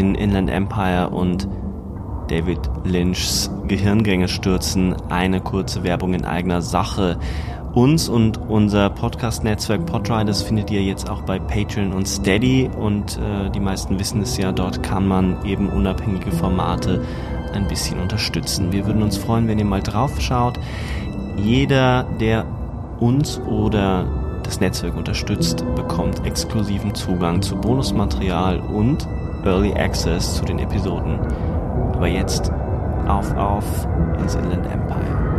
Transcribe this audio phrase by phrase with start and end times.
[0.00, 1.46] In Inland Empire und
[2.28, 7.18] David Lynchs Gehirngänge stürzen, eine kurze Werbung in eigener Sache.
[7.74, 13.50] Uns und unser Podcast-Netzwerk Podriders findet ihr jetzt auch bei Patreon und Steady und äh,
[13.50, 17.04] die meisten wissen es ja, dort kann man eben unabhängige Formate
[17.52, 18.72] ein bisschen unterstützen.
[18.72, 20.58] Wir würden uns freuen, wenn ihr mal drauf schaut.
[21.36, 22.46] Jeder, der
[23.00, 24.06] uns oder
[24.44, 29.06] das Netzwerk unterstützt, bekommt exklusiven Zugang zu Bonusmaterial und
[29.44, 31.18] Early Access zu den Episoden.
[31.92, 32.50] Aber jetzt
[33.06, 33.86] auf auf
[34.18, 35.30] ins Inland Empire.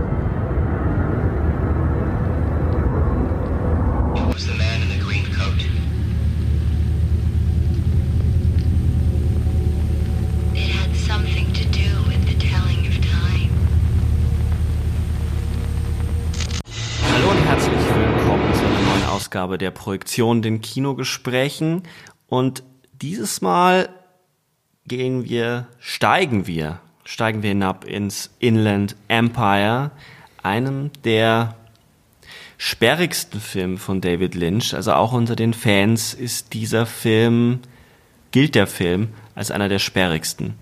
[19.62, 21.84] Der Projektion, den Kinogesprächen.
[22.26, 22.64] Und
[23.02, 23.90] dieses Mal
[24.88, 29.92] gehen wir, steigen wir, steigen wir hinab ins Inland Empire,
[30.44, 31.56] einem der
[32.58, 34.76] sperrigsten Filme von David Lynch.
[34.76, 37.60] Also auch unter den Fans ist dieser Film,
[38.32, 40.54] gilt der Film als einer der sperrigsten.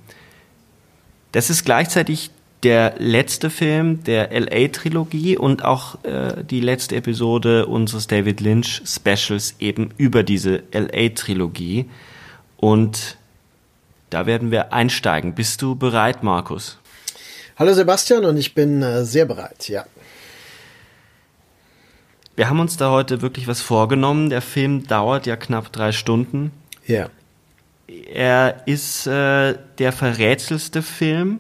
[1.32, 2.32] Das ist gleichzeitig
[2.64, 9.56] der letzte Film der LA-Trilogie und auch äh, die letzte Episode unseres David Lynch Specials
[9.60, 11.86] eben über diese LA-Trilogie.
[12.60, 13.18] Und
[14.10, 15.34] da werden wir einsteigen.
[15.34, 16.78] Bist du bereit, Markus?
[17.58, 19.86] Hallo Sebastian und ich bin äh, sehr bereit, ja.
[22.36, 24.30] Wir haben uns da heute wirklich was vorgenommen.
[24.30, 26.52] Der Film dauert ja knapp drei Stunden.
[26.86, 27.10] Ja.
[27.88, 31.40] Er ist äh, der verrätselste Film.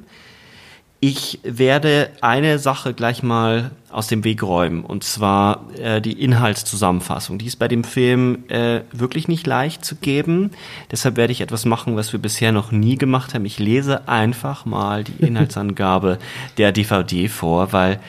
[1.01, 7.37] Ich werde eine Sache gleich mal aus dem Weg räumen, und zwar äh, die Inhaltszusammenfassung.
[7.37, 10.51] Die ist bei dem Film äh, wirklich nicht leicht zu geben.
[10.91, 13.45] Deshalb werde ich etwas machen, was wir bisher noch nie gemacht haben.
[13.45, 16.19] Ich lese einfach mal die Inhaltsangabe
[16.57, 18.01] der DVD vor, weil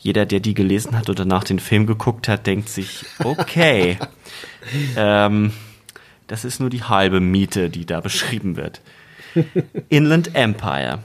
[0.00, 3.96] jeder, der die gelesen hat und danach den Film geguckt hat, denkt sich, okay,
[4.96, 5.52] ähm,
[6.26, 8.80] das ist nur die halbe Miete, die da beschrieben wird.
[9.88, 10.98] Inland Empire.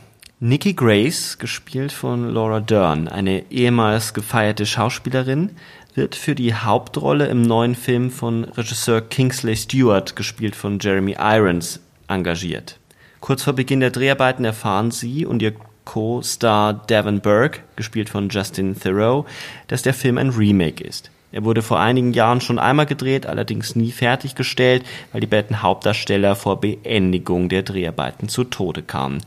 [0.45, 5.51] Nikki Grace, gespielt von Laura Dern, eine ehemals gefeierte Schauspielerin,
[5.95, 11.79] wird für die Hauptrolle im neuen Film von Regisseur Kingsley Stewart, gespielt von Jeremy Irons,
[12.09, 12.77] engagiert.
[13.21, 15.53] Kurz vor Beginn der Dreharbeiten erfahren sie und ihr
[15.85, 19.23] Co-Star Devon Burke, gespielt von Justin Theroux,
[19.69, 21.09] dass der Film ein Remake ist.
[21.31, 24.83] Er wurde vor einigen Jahren schon einmal gedreht, allerdings nie fertiggestellt,
[25.13, 29.23] weil die beiden Hauptdarsteller vor Beendigung der Dreharbeiten zu Tode kamen.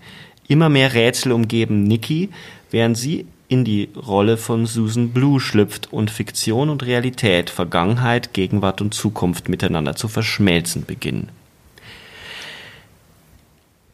[0.49, 2.31] Immer mehr Rätsel umgeben Nikki,
[2.71, 8.81] während sie in die Rolle von Susan Blue schlüpft und Fiktion und Realität, Vergangenheit, Gegenwart
[8.81, 11.31] und Zukunft miteinander zu verschmelzen beginnen.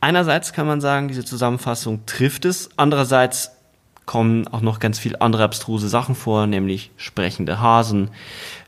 [0.00, 3.52] Einerseits kann man sagen, diese Zusammenfassung trifft es, andererseits
[4.04, 8.10] kommen auch noch ganz viel andere abstruse Sachen vor, nämlich sprechende Hasen,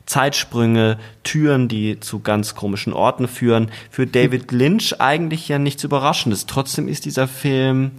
[0.05, 3.71] Zeitsprünge, Türen, die zu ganz komischen Orten führen.
[3.89, 6.45] Für David Lynch eigentlich ja nichts Überraschendes.
[6.45, 7.91] Trotzdem ist dieser Film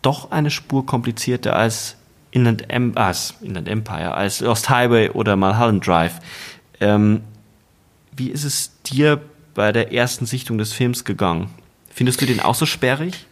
[0.00, 1.96] doch eine Spur komplizierter als
[2.30, 6.18] Inland, em als Inland Empire, als Lost Highway oder Mulholland Drive.
[6.80, 7.22] Ähm,
[8.16, 9.20] wie ist es dir
[9.54, 11.50] bei der ersten Sichtung des Films gegangen?
[11.90, 13.26] Findest du den auch so sperrig?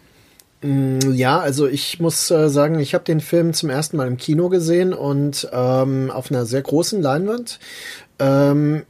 [0.63, 4.17] Mm, Ja, also ich muss äh, sagen, ich habe den Film zum ersten Mal im
[4.17, 7.59] Kino gesehen und ähm, auf einer sehr großen Leinwand.
[8.19, 8.85] Ähm,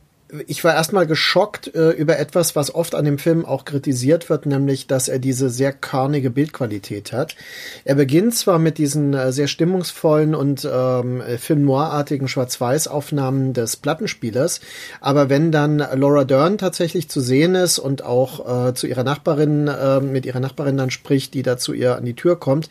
[0.47, 4.47] ich war erstmal geschockt äh, über etwas, was oft an dem Film auch kritisiert wird,
[4.47, 7.37] nämlich, dass er diese sehr körnige Bildqualität hat.
[7.85, 14.61] Er beginnt zwar mit diesen äh, sehr stimmungsvollen und ähm, Film noir-artigen Schwarz-Weiß-Aufnahmen des Plattenspielers,
[15.01, 19.69] aber wenn dann Laura Dern tatsächlich zu sehen ist und auch äh, zu ihrer Nachbarin,
[19.69, 22.69] äh, mit ihrer Nachbarin dann spricht, die da zu ihr an die Tür kommt,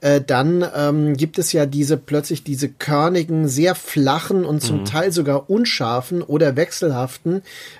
[0.00, 4.84] äh, dann ähm, gibt es ja diese plötzlich diese körnigen, sehr flachen und zum mhm.
[4.84, 6.99] Teil sogar unscharfen oder wechselhaften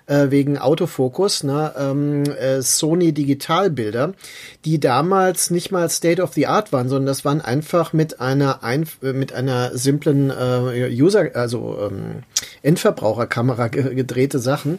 [0.07, 4.15] äh, wegen Autofokus, ne, ähm, äh, Sony Digitalbilder,
[4.65, 8.63] die damals nicht mal State of the Art waren, sondern das waren einfach mit einer
[8.63, 12.23] Einf äh, mit einer simplen äh, User, also ähm,
[12.63, 14.79] Endverbraucherkamera gedrehte Sachen.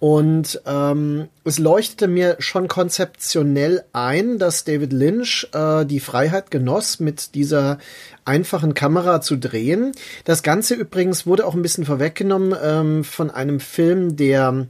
[0.00, 7.00] Und ähm, es leuchtete mir schon konzeptionell ein, dass David Lynch äh, die Freiheit genoss,
[7.00, 7.78] mit dieser
[8.24, 9.92] einfachen Kamera zu drehen.
[10.24, 14.66] Das Ganze übrigens wurde auch ein bisschen vorweggenommen ähm, von einem Film, der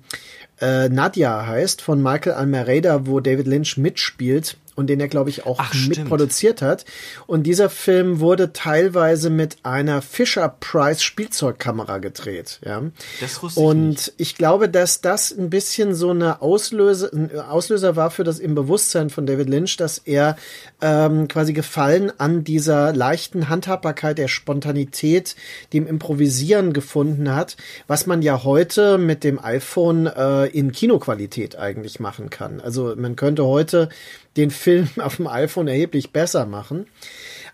[0.61, 5.47] äh, Nadia heißt, von Michael Almereda, wo David Lynch mitspielt und den er, glaube ich,
[5.47, 6.85] auch Ach, mitproduziert hat.
[7.27, 12.61] Und dieser Film wurde teilweise mit einer Fisher Price Spielzeugkamera gedreht.
[12.65, 12.83] Ja.
[13.21, 14.15] Das wusste ich Und nicht.
[14.17, 18.55] ich glaube, dass das ein bisschen so eine Auslöser, ein Auslöser war für das im
[18.55, 20.37] Bewusstsein von David Lynch, dass er
[20.81, 25.37] ähm, quasi Gefallen an dieser leichten Handhabbarkeit der Spontanität,
[25.73, 27.57] dem Improvisieren gefunden hat,
[27.87, 32.61] was man ja heute mit dem iPhone äh, in Kinoqualität eigentlich machen kann.
[32.61, 33.89] Also man könnte heute
[34.37, 36.87] den Film auf dem iPhone erheblich besser machen.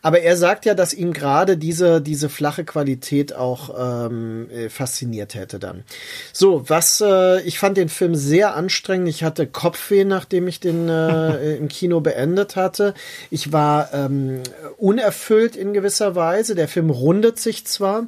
[0.02, 5.34] Aber er sagt ja, dass ihn gerade diese, diese flache Qualität auch ähm, äh, fasziniert
[5.34, 5.84] hätte dann.
[6.32, 9.08] So, was, äh, ich fand den Film sehr anstrengend.
[9.08, 12.94] Ich hatte Kopfweh, nachdem ich den äh, im Kino beendet hatte.
[13.30, 14.42] Ich war ähm,
[14.78, 16.54] unerfüllt in gewisser Weise.
[16.54, 18.06] Der Film rundet sich zwar,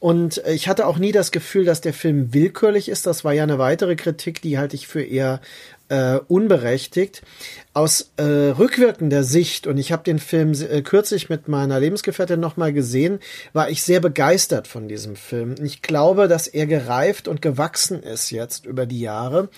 [0.00, 3.06] und ich hatte auch nie das Gefühl, dass der Film willkürlich ist.
[3.06, 5.40] Das war ja eine weitere Kritik, die halte ich für eher
[5.88, 7.22] äh, unberechtigt.
[7.74, 12.72] Aus äh, rückwirkender Sicht, und ich habe den Film äh, kürzlich mit meiner Lebensgefährtin nochmal
[12.72, 13.20] gesehen,
[13.52, 15.54] war ich sehr begeistert von diesem Film.
[15.62, 19.48] Ich glaube, dass er gereift und gewachsen ist jetzt über die Jahre.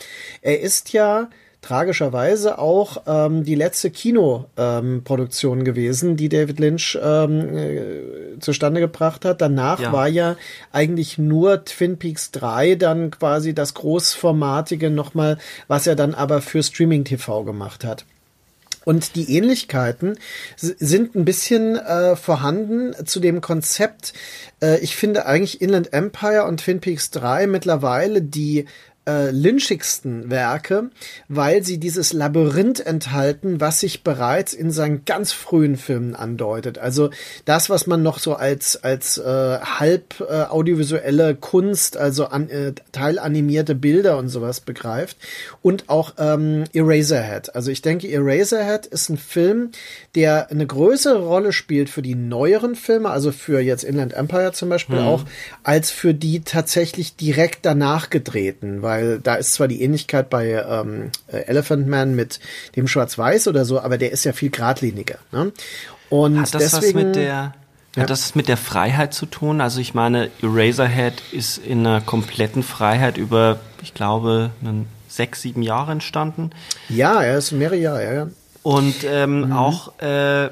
[0.42, 1.30] Er ist ja
[1.62, 9.24] tragischerweise auch ähm, die letzte Kinoproduktion ähm, gewesen, die David Lynch ähm, äh, zustande gebracht
[9.24, 9.40] hat.
[9.40, 9.92] Danach ja.
[9.92, 10.36] war ja
[10.72, 16.62] eigentlich nur Twin Peaks 3 dann quasi das großformatige nochmal, was er dann aber für
[16.62, 18.04] Streaming TV gemacht hat.
[18.84, 20.18] Und die Ähnlichkeiten
[20.56, 24.14] sind ein bisschen äh, vorhanden zu dem Konzept.
[24.62, 28.64] Äh, ich finde eigentlich Inland Empire und Twin Peaks 3 mittlerweile die
[29.10, 30.90] äh, lynchigsten Werke,
[31.28, 36.78] weil sie dieses Labyrinth enthalten, was sich bereits in seinen ganz frühen Filmen andeutet.
[36.78, 37.10] Also
[37.44, 42.72] das, was man noch so als als äh, halb äh, audiovisuelle Kunst, also an, äh,
[42.92, 45.16] teilanimierte Bilder und sowas begreift
[45.62, 47.54] und auch ähm, Eraserhead.
[47.54, 49.70] Also ich denke, Eraserhead ist ein Film,
[50.14, 54.68] der eine größere Rolle spielt für die neueren Filme, also für jetzt Inland Empire zum
[54.68, 55.06] Beispiel mhm.
[55.06, 55.24] auch,
[55.62, 60.52] als für die tatsächlich direkt danach gedrehten, weil weil da ist zwar die Ähnlichkeit bei
[60.52, 62.40] ähm, Elephant Man mit
[62.76, 65.18] dem Schwarz-Weiß oder so, aber der ist ja viel geradliniger.
[65.32, 65.52] Ne?
[66.08, 67.54] Und Hat das deswegen, was mit der
[67.96, 68.02] ja.
[68.02, 69.60] Hat das mit der Freiheit zu tun?
[69.60, 74.50] Also ich meine, Eraserhead ist in einer kompletten Freiheit über, ich glaube,
[75.08, 76.50] sechs, sieben Jahre entstanden.
[76.88, 78.12] Ja, er ist mehrere Jahre, ja.
[78.12, 78.28] ja.
[78.62, 79.52] Und ähm, mhm.
[79.52, 80.50] auch äh,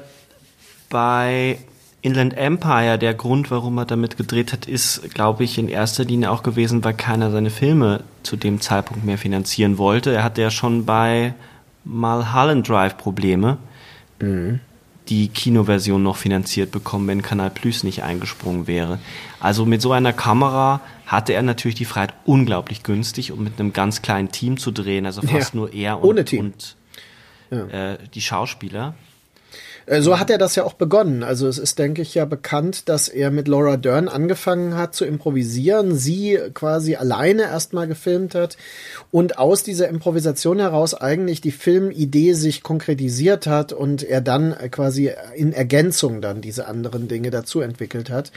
[0.89, 1.59] bei
[2.01, 6.31] Inland Empire, der Grund, warum er damit gedreht hat, ist, glaube ich, in erster Linie
[6.31, 10.13] auch gewesen, weil keiner seine Filme zu dem Zeitpunkt mehr finanzieren wollte.
[10.13, 11.33] Er hatte ja schon bei
[11.83, 13.57] Mulholland Drive Probleme,
[14.19, 14.61] mhm.
[15.09, 18.99] die Kinoversion noch finanziert bekommen, wenn Kanal Plus nicht eingesprungen wäre.
[19.41, 23.73] Also mit so einer Kamera hatte er natürlich die Freiheit, unglaublich günstig und mit einem
[23.73, 26.75] ganz kleinen Team zu drehen, also fast ja, nur er und, und
[27.51, 27.93] ja.
[27.93, 28.93] äh, die Schauspieler.
[29.89, 31.23] Äh, so hat er das ja auch begonnen.
[31.23, 35.03] Also es ist, denke ich, ja bekannt, dass er mit Laura Dern angefangen hat zu
[35.03, 38.57] improvisieren, sie quasi alleine erstmal gefilmt hat
[39.11, 45.11] und aus dieser Improvisation heraus eigentlich die Filmidee sich konkretisiert hat und er dann quasi
[45.35, 48.31] in Ergänzung dann diese anderen Dinge dazu entwickelt hat.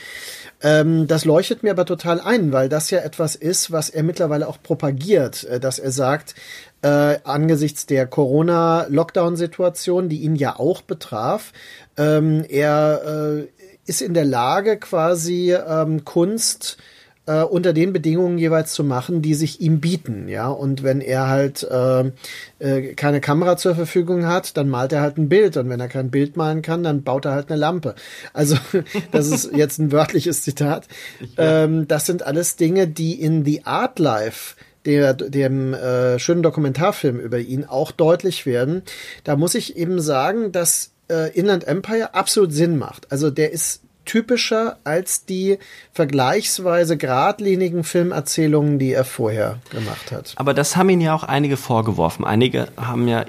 [0.63, 4.49] Ähm, das leuchtet mir aber total ein, weil das ja etwas ist, was er mittlerweile
[4.49, 6.35] auch propagiert, äh, dass er sagt,
[6.83, 11.53] äh, angesichts der Corona-Lockdown-Situation, die ihn ja auch betraf.
[11.97, 13.47] Ähm, er äh,
[13.87, 16.79] ist in der Lage, quasi ähm, Kunst
[17.27, 20.49] äh, unter den Bedingungen jeweils zu machen, die sich ihm bieten, ja.
[20.49, 22.11] Und wenn er halt äh,
[22.59, 25.57] äh, keine Kamera zur Verfügung hat, dann malt er halt ein Bild.
[25.57, 27.95] Und wenn er kein Bild malen kann, dann baut er halt eine Lampe.
[28.33, 28.57] Also
[29.12, 30.89] das ist jetzt ein wörtliches Zitat.
[31.37, 37.21] Ähm, das sind alles Dinge, die in The Art Life der, dem äh, schönen Dokumentarfilm
[37.21, 38.83] über ihn auch deutlich werden.
[39.25, 43.11] Da muss ich eben sagen, dass äh, Inland Empire absolut Sinn macht.
[43.12, 45.59] Also der ist typischer als die
[45.93, 50.33] vergleichsweise geradlinigen Filmerzählungen, die er vorher gemacht hat.
[50.37, 52.25] Aber das haben ihn ja auch einige vorgeworfen.
[52.25, 53.27] Einige haben ja, äh,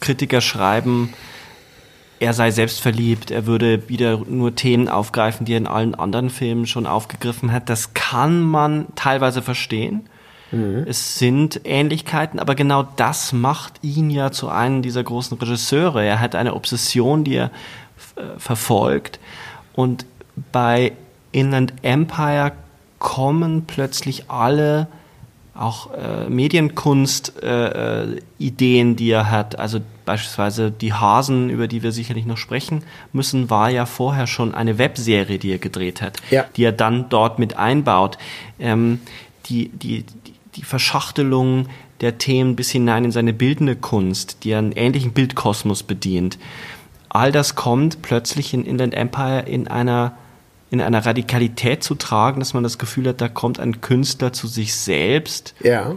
[0.00, 1.12] Kritiker schreiben,
[2.20, 6.66] er sei selbstverliebt, er würde wieder nur Themen aufgreifen, die er in allen anderen Filmen
[6.66, 7.68] schon aufgegriffen hat.
[7.68, 10.08] Das kann man teilweise verstehen.
[10.52, 10.84] Mhm.
[10.86, 16.04] Es sind Ähnlichkeiten, aber genau das macht ihn ja zu einem dieser großen Regisseure.
[16.04, 17.50] Er hat eine Obsession, die er
[18.16, 19.18] äh, verfolgt
[19.74, 20.06] und
[20.52, 20.92] bei
[21.32, 22.52] Inland Empire
[22.98, 24.86] kommen plötzlich alle
[25.54, 29.58] auch äh, Medienkunst-Ideen, äh, die er hat.
[29.58, 34.54] Also beispielsweise die Hasen, über die wir sicherlich noch sprechen müssen, war ja vorher schon
[34.54, 36.46] eine Webserie, die er gedreht hat, ja.
[36.56, 38.16] die er dann dort mit einbaut.
[38.58, 39.00] Ähm,
[39.46, 41.68] die, die, die Verschachtelung
[42.02, 46.38] der Themen bis hinein in seine bildende Kunst, die einen ähnlichen Bildkosmos bedient
[47.14, 50.16] all das kommt plötzlich in Inland Empire in einer
[50.70, 54.46] in einer Radikalität zu tragen, dass man das Gefühl hat, da kommt ein Künstler zu
[54.46, 55.54] sich selbst.
[55.62, 55.96] Ja.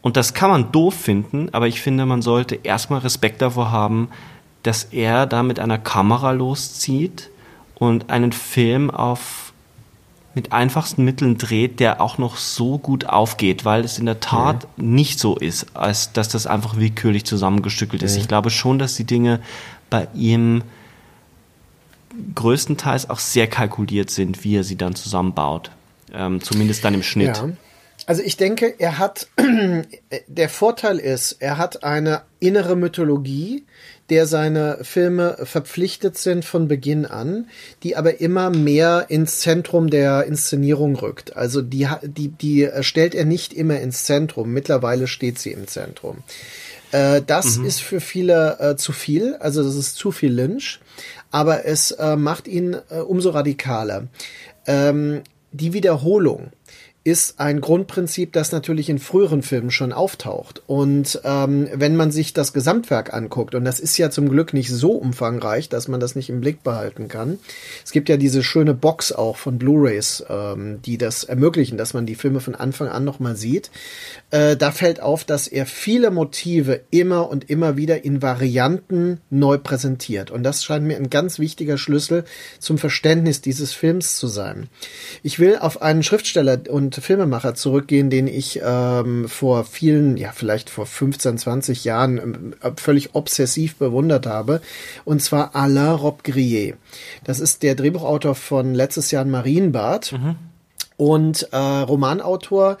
[0.00, 4.10] Und das kann man doof finden, aber ich finde, man sollte erstmal Respekt davor haben,
[4.62, 7.30] dass er da mit einer Kamera loszieht
[7.74, 9.51] und einen Film auf
[10.34, 14.66] mit einfachsten Mitteln dreht, der auch noch so gut aufgeht, weil es in der Tat
[14.76, 14.94] mhm.
[14.94, 18.14] nicht so ist, als dass das einfach willkürlich zusammengestückelt ist.
[18.14, 18.20] Mhm.
[18.20, 19.40] Ich glaube schon, dass die Dinge
[19.90, 20.62] bei ihm
[22.34, 25.70] größtenteils auch sehr kalkuliert sind, wie er sie dann zusammenbaut.
[26.12, 27.36] Ähm, zumindest dann im Schnitt.
[27.36, 27.48] Ja.
[28.06, 29.28] Also ich denke, er hat,
[30.26, 33.64] der Vorteil ist, er hat eine innere Mythologie,
[34.10, 37.48] der seine Filme verpflichtet sind von Beginn an,
[37.82, 41.36] die aber immer mehr ins Zentrum der Inszenierung rückt.
[41.36, 44.52] Also die, die, die stellt er nicht immer ins Zentrum.
[44.52, 46.18] Mittlerweile steht sie im Zentrum.
[46.90, 47.64] Äh, das mhm.
[47.64, 50.80] ist für viele äh, zu viel, also das ist zu viel Lynch,
[51.30, 54.08] aber es äh, macht ihn äh, umso radikaler.
[54.66, 56.50] Ähm, die Wiederholung
[57.04, 60.62] ist ein Grundprinzip, das natürlich in früheren Filmen schon auftaucht.
[60.68, 64.70] Und ähm, wenn man sich das Gesamtwerk anguckt, und das ist ja zum Glück nicht
[64.70, 67.40] so umfangreich, dass man das nicht im Blick behalten kann.
[67.84, 72.06] Es gibt ja diese schöne Box auch von Blu-rays, ähm, die das ermöglichen, dass man
[72.06, 73.72] die Filme von Anfang an nochmal sieht.
[74.30, 79.58] Äh, da fällt auf, dass er viele Motive immer und immer wieder in Varianten neu
[79.58, 80.30] präsentiert.
[80.30, 82.24] Und das scheint mir ein ganz wichtiger Schlüssel
[82.60, 84.68] zum Verständnis dieses Films zu sein.
[85.24, 90.32] Ich will auf einen Schriftsteller und und Filmemacher zurückgehen, den ich ähm, vor vielen, ja
[90.32, 94.60] vielleicht vor 15, 20 Jahren ähm, völlig obsessiv bewundert habe.
[95.04, 96.76] Und zwar Alain Robbe-Grillet.
[97.24, 100.12] Das ist der Drehbuchautor von letztes Jahr in Marienbad.
[100.12, 100.36] Mhm.
[100.96, 102.78] Und äh, Romanautor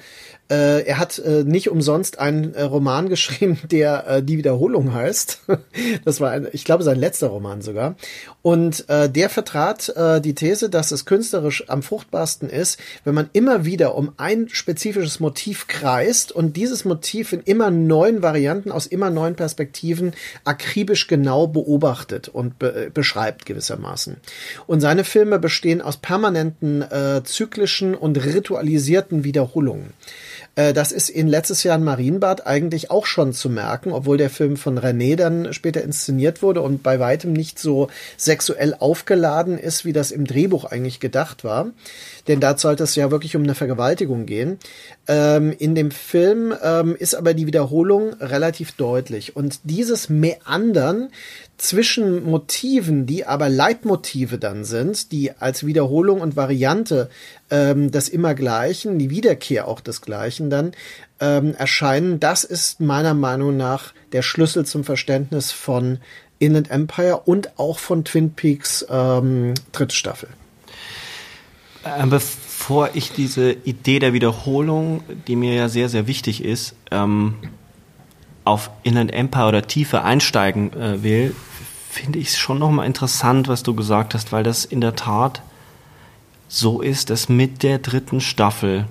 [0.52, 5.40] äh, er hat äh, nicht umsonst einen äh, Roman geschrieben, der äh, Die Wiederholung heißt.
[6.04, 7.96] das war, ein, ich glaube, sein letzter Roman sogar.
[8.42, 13.30] Und äh, der vertrat äh, die These, dass es künstlerisch am fruchtbarsten ist, wenn man
[13.32, 18.86] immer wieder um ein spezifisches Motiv kreist und dieses Motiv in immer neuen Varianten aus
[18.86, 20.12] immer neuen Perspektiven
[20.44, 24.16] akribisch genau beobachtet und be beschreibt gewissermaßen.
[24.66, 26.84] Und seine Filme bestehen aus permanenten
[27.24, 29.92] zyklischen und ritualisierten Wiederholungen.
[30.54, 34.30] Äh, das ist in letztes Jahr in Marienbad eigentlich auch schon zu merken, obwohl der
[34.30, 39.84] Film von René dann später inszeniert wurde und bei weitem nicht so sexuell aufgeladen ist,
[39.84, 41.70] wie das im Drehbuch eigentlich gedacht war.
[42.28, 44.58] Denn da sollte es ja wirklich um eine Vergewaltigung gehen.
[45.08, 49.34] Ähm, in dem Film ähm, ist aber die Wiederholung relativ deutlich.
[49.34, 51.08] Und dieses Meandern
[51.56, 57.08] zwischen Motiven, die aber Leitmotive dann sind, die als Wiederholung und Variante
[57.52, 60.72] ähm, des Immergleichen, die Wiederkehr auch des Gleichen dann
[61.20, 65.98] ähm, erscheinen, das ist meiner Meinung nach der Schlüssel zum Verständnis von
[66.38, 70.30] Inland Empire und auch von Twin Peaks ähm, dritte Staffel.
[71.84, 77.34] Äh, bevor ich diese Idee der Wiederholung, die mir ja sehr, sehr wichtig ist, ähm,
[78.44, 81.36] auf Inland Empire oder tiefer einsteigen äh, will,
[81.90, 85.42] finde ich es schon nochmal interessant, was du gesagt hast, weil das in der Tat
[86.54, 88.86] so ist, dass mit der dritten Staffel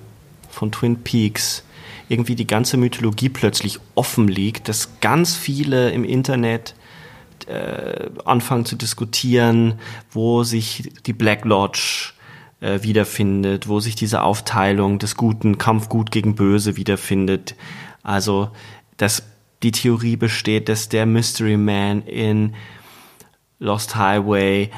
[0.50, 1.62] von Twin Peaks
[2.08, 6.74] irgendwie die ganze Mythologie plötzlich offen liegt, dass ganz viele im Internet
[7.46, 9.74] äh, anfangen zu diskutieren,
[10.10, 12.14] wo sich die Black Lodge
[12.60, 17.54] äh, wiederfindet, wo sich diese Aufteilung des guten Kampf gut gegen böse wiederfindet.
[18.02, 18.50] Also,
[18.96, 19.22] dass
[19.62, 22.56] die Theorie besteht, dass der Mystery Man in
[23.60, 24.68] Lost Highway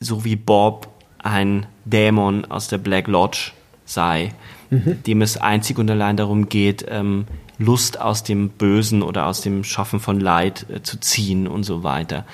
[0.00, 0.97] so wie Bob
[1.28, 3.52] ein Dämon aus der Black Lodge
[3.84, 4.32] sei,
[4.70, 5.02] mhm.
[5.04, 7.26] dem es einzig und allein darum geht, ähm,
[7.58, 11.82] Lust aus dem Bösen oder aus dem Schaffen von Leid äh, zu ziehen und so
[11.82, 12.24] weiter.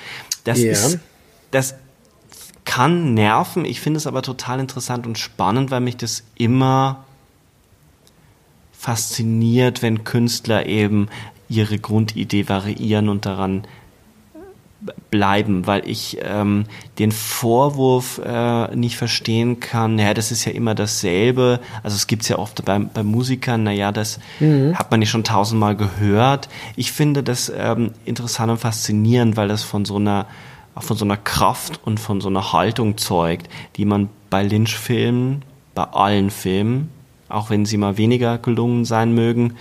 [0.43, 0.71] Das yeah.
[0.71, 0.99] ist,
[1.51, 1.75] das
[2.63, 3.65] kann nerven.
[3.65, 7.05] Ich finde es aber total interessant und spannend, weil mich das immer
[8.71, 11.07] fasziniert, wenn Künstler eben
[11.47, 13.65] ihre Grundidee variieren und daran
[15.09, 16.65] bleiben, weil ich ähm,
[16.99, 21.59] den Vorwurf äh, nicht verstehen kann, naja, das ist ja immer dasselbe.
[21.83, 24.77] Also es gibt's ja oft bei, bei Musikern, naja, das mhm.
[24.77, 26.49] hat man ja schon tausendmal gehört.
[26.75, 30.27] Ich finde das ähm, interessant und faszinierend, weil das von so einer
[30.77, 35.83] von so einer Kraft und von so einer Haltung zeugt, die man bei Lynch-Filmen, bei
[35.83, 36.89] allen Filmen,
[37.29, 39.55] auch wenn sie mal weniger gelungen sein mögen,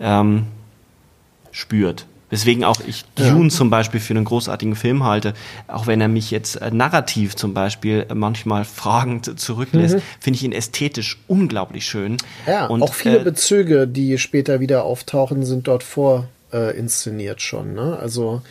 [0.00, 0.46] ähm,
[1.50, 2.06] spürt.
[2.28, 3.48] Weswegen auch ich Dune ja.
[3.50, 5.34] zum Beispiel für einen großartigen Film halte,
[5.68, 10.02] auch wenn er mich jetzt äh, narrativ zum Beispiel manchmal fragend zurücklässt, mhm.
[10.18, 12.16] finde ich ihn ästhetisch unglaublich schön.
[12.46, 17.74] Ja, und, auch viele äh, Bezüge, die später wieder auftauchen, sind dort vorinszeniert äh, schon.
[17.74, 17.96] Ne?
[18.00, 18.42] Also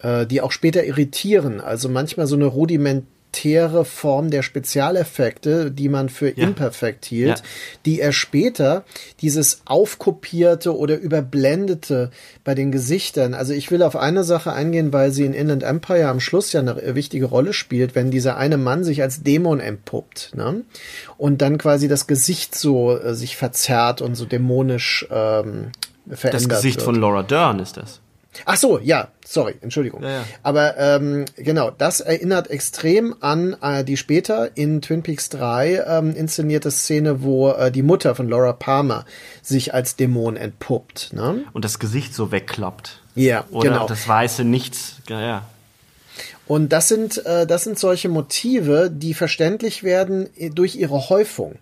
[0.00, 1.60] äh, die auch später irritieren.
[1.60, 3.06] Also manchmal so eine Rudiment
[3.36, 6.44] rudimentäre Form der Spezialeffekte, die man für ja.
[6.44, 7.44] imperfekt hielt, ja.
[7.84, 8.84] die er später
[9.20, 12.10] dieses aufkopierte oder überblendete
[12.44, 13.34] bei den Gesichtern.
[13.34, 16.60] Also ich will auf eine Sache eingehen, weil sie in Inland Empire am Schluss ja
[16.60, 20.62] eine wichtige Rolle spielt, wenn dieser eine Mann sich als Dämon entpuppt, ne?
[21.18, 25.72] Und dann quasi das Gesicht so äh, sich verzerrt und so dämonisch ähm,
[26.08, 26.84] verändert Das Gesicht wird.
[26.84, 28.00] von Laura Dern ist das.
[28.44, 30.02] Ach so, ja, sorry, Entschuldigung.
[30.02, 30.24] Ja, ja.
[30.42, 36.14] Aber ähm, genau, das erinnert extrem an äh, die später in Twin Peaks 3 ähm,
[36.14, 39.04] inszenierte Szene, wo äh, die Mutter von Laura Palmer
[39.42, 41.12] sich als Dämon entpuppt.
[41.12, 41.44] Ne?
[41.52, 43.00] Und das Gesicht so wegklappt.
[43.14, 43.86] Ja, Oder genau.
[43.86, 44.96] das weiße Nichts.
[45.08, 45.42] Ja, ja.
[46.46, 51.56] Und das sind, äh, das sind solche Motive, die verständlich werden äh, durch ihre Häufung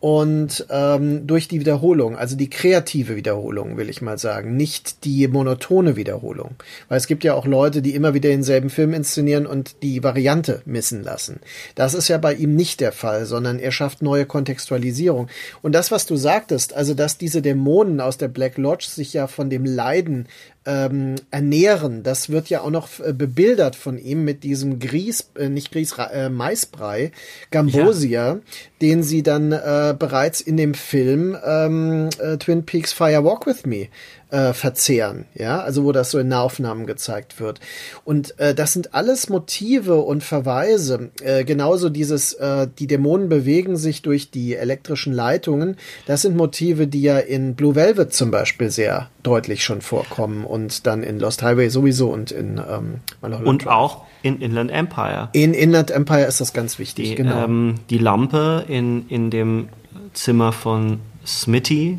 [0.00, 5.26] und ähm, durch die Wiederholung, also die kreative Wiederholung, will ich mal sagen, nicht die
[5.26, 6.54] monotone Wiederholung.
[6.88, 10.62] Weil es gibt ja auch Leute, die immer wieder denselben Film inszenieren und die Variante
[10.66, 11.40] missen lassen.
[11.74, 15.28] Das ist ja bei ihm nicht der Fall, sondern er schafft neue Kontextualisierung.
[15.62, 19.26] Und das, was du sagtest, also dass diese Dämonen aus der Black Lodge sich ja
[19.26, 20.28] von dem Leiden
[20.68, 22.02] ähm, ernähren.
[22.02, 25.94] Das wird ja auch noch äh, bebildert von ihm mit diesem Grieß, äh, nicht Grieß,
[26.12, 27.10] äh, Maisbrei,
[27.50, 28.38] Gambosia, ja.
[28.82, 33.64] den sie dann äh, bereits in dem Film ähm, äh, Twin Peaks Fire Walk With
[33.64, 33.88] Me
[34.30, 37.60] äh, verzehren, ja, also wo das so in Nahaufnahmen gezeigt wird.
[38.04, 41.10] Und äh, das sind alles Motive und Verweise.
[41.22, 45.76] Äh, genauso dieses, äh, die Dämonen bewegen sich durch die elektrischen Leitungen.
[46.06, 50.86] Das sind Motive, die ja in Blue Velvet zum Beispiel sehr deutlich schon vorkommen und
[50.86, 53.72] dann in Lost Highway sowieso und in ähm, und Drive.
[53.72, 55.28] auch in Inland Empire.
[55.32, 57.44] In Inland Empire ist das ganz wichtig, die, genau.
[57.44, 59.68] Ähm, die Lampe in, in dem
[60.12, 61.98] Zimmer von Smitty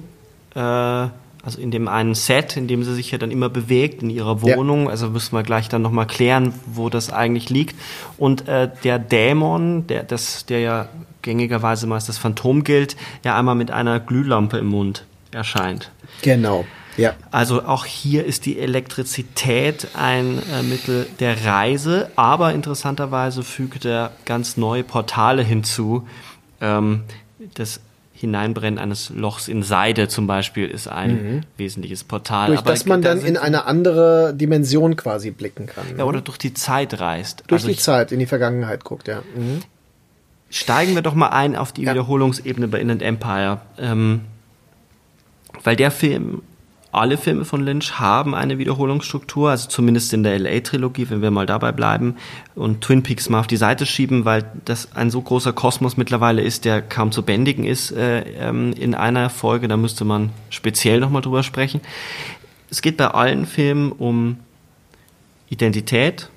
[0.55, 1.07] äh,
[1.43, 4.41] also in dem einen Set, in dem sie sich ja dann immer bewegt, in ihrer
[4.41, 4.85] Wohnung.
[4.85, 4.89] Ja.
[4.89, 7.75] Also müssen wir gleich dann nochmal klären, wo das eigentlich liegt.
[8.17, 10.89] Und äh, der Dämon, der, das, der ja
[11.21, 15.91] gängigerweise meist das Phantom gilt, ja einmal mit einer Glühlampe im Mund erscheint.
[16.21, 16.65] Genau.
[16.97, 17.13] Ja.
[17.31, 24.11] Also auch hier ist die Elektrizität ein äh, Mittel der Reise, aber interessanterweise fügt er
[24.25, 26.05] ganz neue Portale hinzu.
[26.59, 27.03] Ähm,
[27.53, 27.79] das
[28.19, 31.41] Hineinbrennen eines Lochs in Seide zum Beispiel ist ein mhm.
[31.55, 32.47] wesentliches Portal.
[32.47, 35.85] Durch das man dann in eine andere Dimension quasi blicken kann.
[35.91, 36.05] Ja, ne?
[36.05, 37.45] oder durch die Zeit reist.
[37.47, 39.21] Durch also die Zeit, in die Vergangenheit guckt, ja.
[39.35, 39.61] Mhm.
[40.49, 41.91] Steigen wir doch mal ein auf die ja.
[41.91, 43.61] Wiederholungsebene bei Inland Empire.
[43.77, 44.21] Ähm,
[45.63, 46.41] weil der Film
[46.91, 51.45] alle Filme von Lynch haben eine Wiederholungsstruktur, also zumindest in der LA-Trilogie, wenn wir mal
[51.45, 52.15] dabei bleiben
[52.55, 56.41] und Twin Peaks mal auf die Seite schieben, weil das ein so großer Kosmos mittlerweile
[56.41, 59.67] ist, der kaum zu bändigen ist äh, ähm, in einer Folge.
[59.67, 61.81] Da müsste man speziell nochmal drüber sprechen.
[62.71, 64.37] Es geht bei allen Filmen um
[65.49, 66.29] Identität,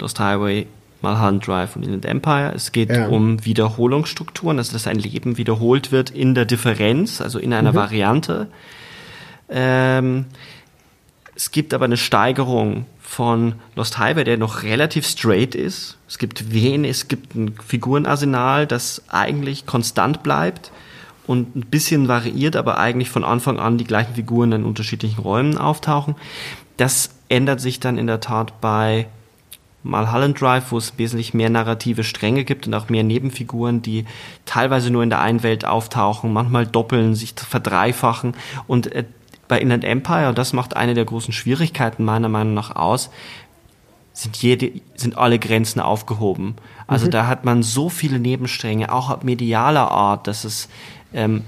[0.00, 0.66] Lost Highway,
[1.04, 2.52] Mulholland Drive und Inland Empire.
[2.54, 3.06] Es geht ja.
[3.08, 7.76] um Wiederholungsstrukturen, also dass ein Leben wiederholt wird in der Differenz, also in einer mhm.
[7.76, 8.48] Variante.
[9.48, 10.24] Ähm,
[11.36, 15.98] es gibt aber eine Steigerung von Lost Highway, der noch relativ straight ist.
[16.08, 20.72] Es gibt wenig, es gibt ein Figurenarsenal, das eigentlich konstant bleibt
[21.26, 25.58] und ein bisschen variiert, aber eigentlich von Anfang an die gleichen Figuren in unterschiedlichen Räumen
[25.58, 26.16] auftauchen.
[26.76, 29.06] Das ändert sich dann in der Tat bei
[29.84, 34.06] Mulholland Drive, wo es wesentlich mehr narrative Stränge gibt und auch mehr Nebenfiguren, die
[34.46, 38.34] teilweise nur in der einen Welt auftauchen, manchmal doppeln, sich verdreifachen.
[38.66, 39.04] Und äh,
[39.46, 43.10] bei Inland Empire, und das macht eine der großen Schwierigkeiten meiner Meinung nach aus,
[44.14, 46.54] sind jede, sind alle Grenzen aufgehoben.
[46.86, 47.10] Also mhm.
[47.10, 50.68] da hat man so viele Nebenstränge, auch medialer Art, dass es
[51.12, 51.44] ähm,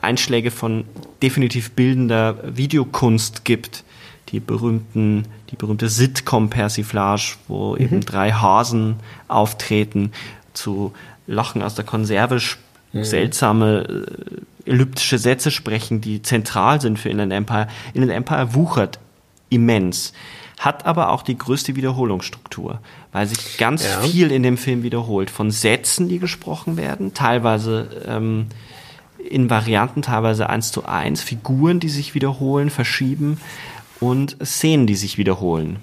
[0.00, 0.84] Einschläge von
[1.22, 3.84] definitiv bildender Videokunst gibt.
[4.30, 7.80] Die berühmten, die berühmte Sitcom-Persiflage, wo mhm.
[7.80, 8.96] eben drei Hasen
[9.28, 10.12] auftreten,
[10.54, 10.92] zu
[11.26, 12.40] Lachen aus der Konserve,
[12.92, 13.04] mhm.
[13.04, 14.06] seltsame
[14.66, 17.68] äh, elliptische Sätze sprechen, die zentral sind für Inland Empire.
[17.94, 18.98] Inland Empire wuchert
[19.48, 20.12] immens
[20.62, 22.78] hat aber auch die größte Wiederholungsstruktur,
[23.10, 24.00] weil sich ganz ja.
[24.00, 25.28] viel in dem Film wiederholt.
[25.28, 28.46] Von Sätzen, die gesprochen werden, teilweise ähm,
[29.28, 33.40] in Varianten, teilweise eins zu eins, Figuren, die sich wiederholen, verschieben
[34.02, 35.78] und Szenen, die sich wiederholen.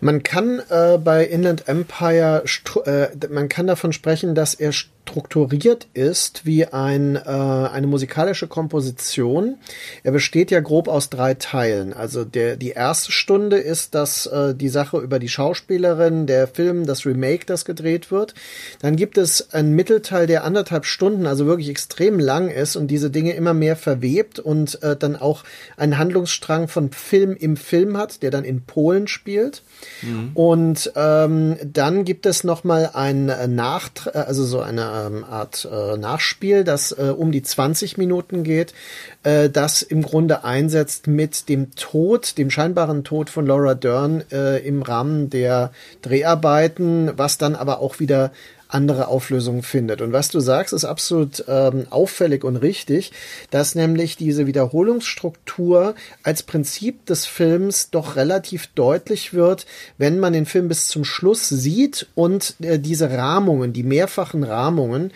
[0.00, 2.44] Man kann äh, bei Inland Empire,
[2.84, 4.72] äh, man kann davon sprechen, dass er
[5.08, 9.56] strukturiert ist wie ein, äh, eine musikalische Komposition.
[10.02, 11.94] Er besteht ja grob aus drei Teilen.
[11.94, 16.86] Also der, die erste Stunde ist das, äh, die Sache über die Schauspielerin, der Film,
[16.86, 18.34] das Remake, das gedreht wird.
[18.82, 23.10] Dann gibt es einen Mittelteil, der anderthalb Stunden, also wirklich extrem lang ist und diese
[23.10, 25.44] Dinge immer mehr verwebt und äh, dann auch
[25.78, 29.62] einen Handlungsstrang von Film im Film hat, der dann in Polen spielt.
[30.02, 30.30] Mhm.
[30.34, 35.24] Und ähm, dann gibt es noch mal ein äh, Nachtrag, äh, also so eine ähm,
[35.24, 38.74] Art äh, Nachspiel, das äh, um die 20 Minuten geht,
[39.22, 44.58] äh, das im Grunde einsetzt mit dem Tod, dem scheinbaren Tod von Laura Dern äh,
[44.66, 48.32] im Rahmen der Dreharbeiten, was dann aber auch wieder
[48.68, 50.02] andere Auflösungen findet.
[50.02, 53.12] Und was du sagst, ist absolut ähm, auffällig und richtig,
[53.50, 60.46] dass nämlich diese Wiederholungsstruktur als Prinzip des Films doch relativ deutlich wird, wenn man den
[60.46, 65.12] Film bis zum Schluss sieht und äh, diese Rahmungen, die mehrfachen Rahmungen,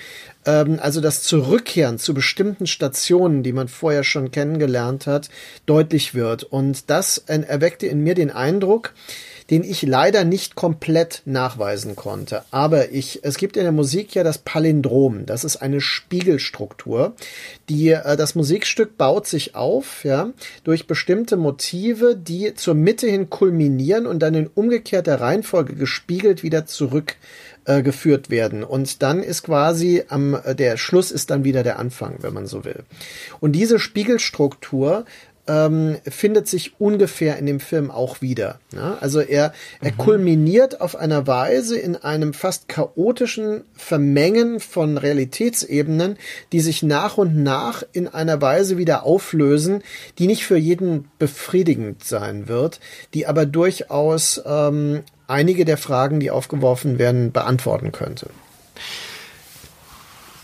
[0.46, 5.28] ähm, also das Zurückkehren zu bestimmten Stationen, die man vorher schon kennengelernt hat,
[5.66, 6.44] deutlich wird.
[6.44, 8.94] Und das erweckte in mir den Eindruck,
[9.50, 12.44] den ich leider nicht komplett nachweisen konnte.
[12.50, 15.26] Aber ich, es gibt in der Musik ja das Palindrom.
[15.26, 17.14] Das ist eine Spiegelstruktur.
[17.68, 20.31] Die, äh, das Musikstück baut sich auf, ja,
[20.64, 26.66] durch bestimmte Motive, die zur Mitte hin kulminieren und dann in umgekehrter Reihenfolge gespiegelt wieder
[26.66, 27.16] zurück
[27.64, 28.64] äh, geführt werden.
[28.64, 32.46] Und dann ist quasi am, äh, der Schluss ist dann wieder der Anfang, wenn man
[32.46, 32.85] so will.
[33.38, 35.05] Und diese Spiegelstruktur
[35.48, 38.61] ähm, findet sich ungefähr in dem Film auch wieder.
[38.72, 38.96] Ne?
[39.00, 39.96] Also er, er mhm.
[39.96, 46.16] kulminiert auf einer Weise in einem fast chaotischen Vermengen von Realitätsebenen,
[46.52, 49.83] die sich nach und nach in einer Weise wieder auflösen,
[50.18, 52.78] die nicht für jeden befriedigend sein wird,
[53.14, 58.31] die aber durchaus ähm, einige der Fragen, die aufgeworfen werden, beantworten könnte.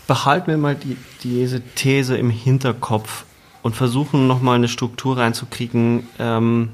[0.07, 3.25] Behalten wir mal die, diese These im Hinterkopf
[3.61, 6.07] und versuchen nochmal eine Struktur reinzukriegen.
[6.17, 6.69] Ähm,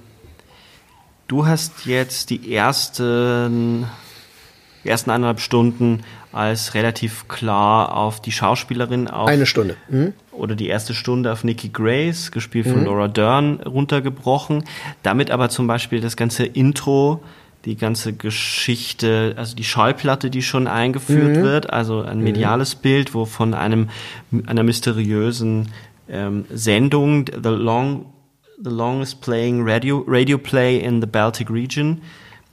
[1.27, 3.85] du hast jetzt die ersten,
[4.83, 9.29] die ersten eineinhalb Stunden als relativ klar auf die Schauspielerin auf.
[9.29, 9.77] Eine Stunde.
[9.89, 10.13] Mhm.
[10.31, 12.85] Oder die erste Stunde auf Nikki Grace, gespielt von mhm.
[12.85, 14.65] Laura Dern, runtergebrochen.
[15.01, 17.21] Damit aber zum Beispiel das ganze Intro
[17.65, 21.41] die ganze Geschichte, also die Schallplatte, die schon eingeführt mhm.
[21.41, 22.23] wird, also ein mhm.
[22.23, 22.81] mediales mhm.
[22.81, 23.89] Bild, wo von einem,
[24.45, 25.69] einer mysteriösen
[26.09, 28.05] ähm, Sendung, the, long,
[28.63, 32.01] the longest playing radio, radio play in the Baltic region,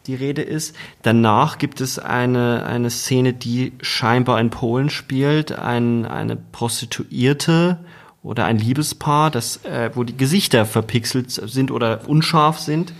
[0.06, 0.74] die Rede ist.
[1.02, 7.78] Danach gibt es eine, eine Szene, die scheinbar in Polen spielt, ein, eine Prostituierte
[8.22, 12.92] oder ein Liebespaar, das, äh, wo die Gesichter verpixelt sind oder unscharf sind.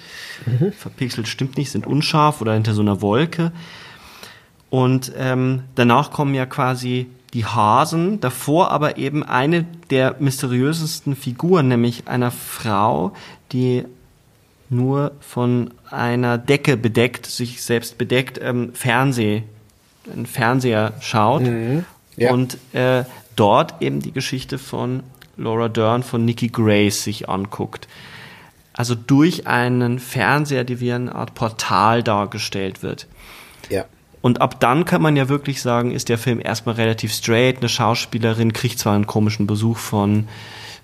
[0.46, 0.72] Mhm.
[0.72, 3.52] Verpixelt stimmt nicht, sind unscharf oder hinter so einer Wolke.
[4.70, 11.68] Und ähm, danach kommen ja quasi die Hasen, davor aber eben eine der mysteriösesten Figuren,
[11.68, 13.12] nämlich einer Frau,
[13.52, 13.84] die
[14.68, 19.44] nur von einer Decke bedeckt, sich selbst bedeckt, ähm, Fernseh,
[20.10, 21.84] einen Fernseher schaut mhm.
[22.16, 22.32] ja.
[22.32, 23.04] und äh,
[23.36, 25.02] dort eben die Geschichte von
[25.36, 27.88] Laura Dern, von Nikki Grace sich anguckt.
[28.74, 33.06] Also durch einen Fernseher, die wie eine Art Portal dargestellt wird.
[33.68, 33.84] Ja.
[34.22, 37.58] Und ab dann kann man ja wirklich sagen, ist der Film erstmal relativ straight.
[37.58, 40.28] Eine Schauspielerin kriegt zwar einen komischen Besuch von,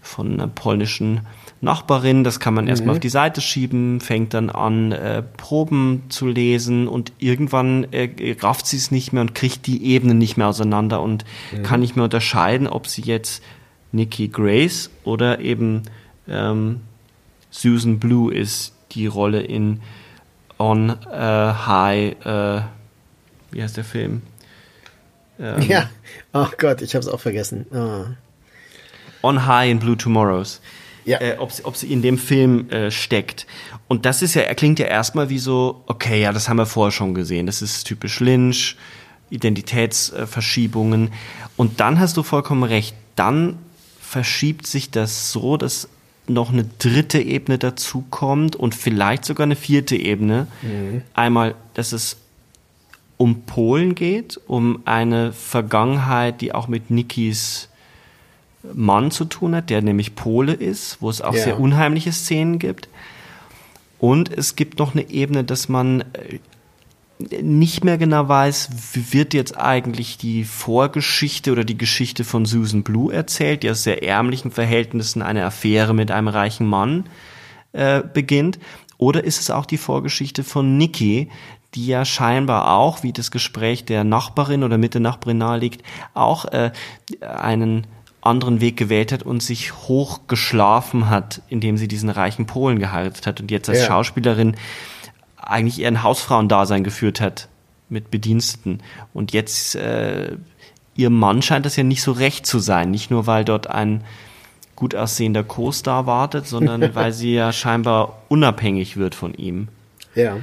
[0.03, 1.21] von einer polnischen
[1.61, 2.71] Nachbarin, das kann man mhm.
[2.71, 8.37] erstmal auf die Seite schieben, fängt dann an, äh, Proben zu lesen und irgendwann äh,
[8.41, 11.63] rafft sie es nicht mehr und kriegt die Ebenen nicht mehr auseinander und mhm.
[11.65, 13.43] kann nicht mehr unterscheiden, ob sie jetzt
[13.91, 15.83] Nikki Grace oder eben
[16.29, 16.81] ähm,
[17.51, 19.81] Susan Blue ist, die Rolle in
[20.59, 22.61] on äh, High, äh,
[23.51, 24.23] wie heißt der Film?
[25.41, 25.89] Ähm, Ja.
[26.33, 27.65] Oh Gott, ich habe es auch vergessen.
[27.73, 28.07] Ah.
[29.23, 30.61] On High in Blue Tomorrows.
[31.05, 31.21] Ja.
[31.21, 33.47] Äh, ob, sie, ob sie in dem Film äh, steckt.
[33.87, 36.67] Und das ist ja, er klingt ja erstmal wie so, okay, ja, das haben wir
[36.67, 37.47] vorher schon gesehen.
[37.47, 38.77] Das ist typisch Lynch,
[39.31, 41.13] Identitätsverschiebungen.
[41.57, 42.97] Und dann hast du vollkommen recht.
[43.15, 43.59] Dann
[44.01, 45.89] verschiebt sich das so, dass
[46.27, 50.47] noch eine dritte Ebene dazukommt und vielleicht sogar eine vierte Ebene.
[51.15, 52.17] Einmal, dass es
[53.19, 57.69] um Polen geht, um eine Vergangenheit, die auch mit Nikis
[58.75, 61.43] Mann zu tun hat, der nämlich Pole ist, wo es auch Ja.
[61.45, 62.89] sehr unheimliche Szenen gibt.
[63.99, 66.39] Und es gibt noch eine Ebene, dass man äh,
[67.43, 72.85] nicht mehr genau weiß, wie wird jetzt eigentlich die Vorgeschichte oder die Geschichte von Susan
[72.85, 77.07] Blue erzählt, die aus sehr ärmlichen Verhältnissen eine Affäre mit einem reichen Mann
[77.73, 78.61] äh, beginnt.
[78.99, 81.29] Oder ist es auch die Vorgeschichte von Nikki,
[81.75, 85.83] die ja scheinbar auch, wie das Gespräch der Nachbarin oder mit der Nachbarin naheliegt,
[86.15, 86.73] auch äh,
[87.21, 87.87] einen
[88.21, 93.41] anderen Weg gewählt hat und sich hochgeschlafen hat, indem sie diesen reichen Polen geheiratet hat
[93.41, 93.87] und jetzt als Ja.
[93.87, 94.57] Schauspielerin
[95.37, 97.49] eigentlich eher ein Hausfrauendasein geführt hat
[97.89, 98.83] mit Bediensteten.
[99.15, 100.37] Und jetzt äh,
[100.95, 102.91] ihr Mann scheint das ja nicht so recht zu sein.
[102.91, 104.05] Nicht nur, weil dort ein
[104.75, 109.69] gut aussehender Co-Star wartet, sondern weil sie ja scheinbar unabhängig wird von ihm.
[110.15, 110.39] Ja.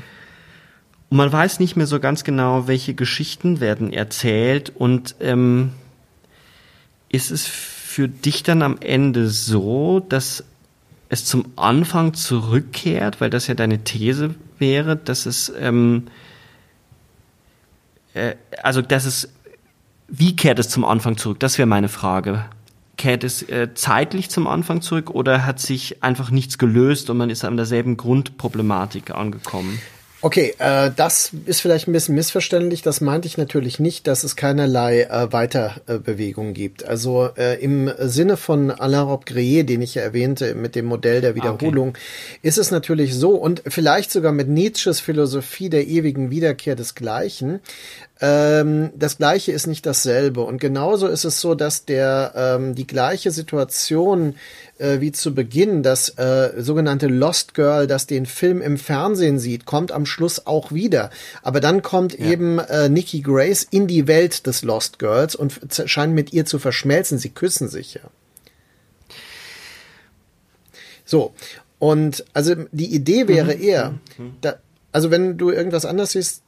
[1.16, 5.72] Und man weiß nicht mehr so ganz genau, welche Geschichten werden erzählt und ähm,
[7.08, 10.44] ist es für dich dann am Ende so, dass
[11.08, 16.08] es zum Anfang zurückkehrt, weil das ja deine These wäre, dass es ähm,
[18.14, 19.30] äh, also dass es
[20.10, 21.40] wie kehrt es zum Anfang zurück?
[21.40, 22.44] Das wäre meine Frage.
[22.98, 27.30] Kehrt es äh, zeitlich zum Anfang zurück oder hat sich einfach nichts gelöst und man
[27.30, 29.80] ist an derselben Grundproblematik angekommen?
[30.26, 32.82] Okay, äh, das ist vielleicht ein bisschen missverständlich.
[32.82, 36.84] Das meinte ich natürlich nicht, dass es keinerlei äh, Weiterbewegung gibt.
[36.84, 41.36] Also äh, im Sinne von Alain Robbe-Grillet, den ich ja erwähnte, mit dem Modell der
[41.36, 41.96] Wiederholung,
[42.42, 47.60] ist es natürlich so und vielleicht sogar mit Nietzsches Philosophie der ewigen Wiederkehr des Gleichen.
[48.22, 52.88] Ähm, das Gleiche ist nicht dasselbe und genauso ist es so, dass der ähm, die
[52.88, 54.36] gleiche Situation
[54.78, 59.66] äh, wie zu Beginn, das äh, sogenannte Lost Girl, das den Film im Fernsehen sieht,
[59.66, 61.10] kommt am Schluss auch wieder.
[61.44, 66.14] Aber dann kommt eben äh, Nikki Grace in die Welt des Lost Girls und scheint
[66.14, 67.18] mit ihr zu verschmelzen.
[67.18, 68.02] Sie küssen sich ja.
[71.04, 71.34] So.
[71.80, 73.96] Und also die Idee wäre eher,
[74.40, 74.56] da,
[74.94, 76.42] also wenn du irgendwas anderes siehst,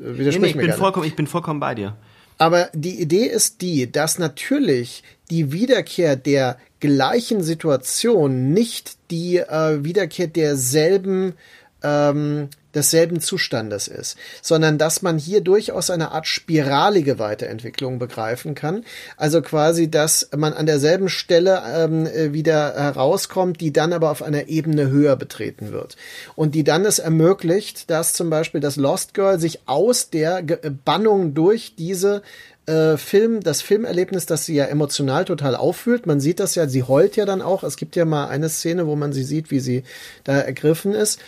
[0.00, 1.96] äh, Nee, nee, ich, mir bin vollkommen, ich bin vollkommen bei dir.
[2.38, 9.82] Aber die Idee ist die, dass natürlich die Wiederkehr der gleichen Situation nicht die äh,
[9.82, 11.34] Wiederkehr derselben
[11.82, 18.84] ähm, desselben Zustandes ist, sondern dass man hier durchaus eine Art spiralige Weiterentwicklung begreifen kann.
[19.16, 24.22] Also quasi, dass man an derselben Stelle ähm, äh, wieder herauskommt, die dann aber auf
[24.22, 25.96] einer Ebene höher betreten wird.
[26.36, 30.42] Und die dann es ermöglicht, dass zum Beispiel das Lost Girl sich aus der
[30.84, 32.22] Bannung durch diese
[32.66, 36.06] äh, Film, das Filmerlebnis, das sie ja emotional total auffühlt.
[36.06, 37.62] Man sieht das ja, sie heult ja dann auch.
[37.62, 39.84] Es gibt ja mal eine Szene, wo man sie sieht, wie sie
[40.24, 41.20] da ergriffen ist.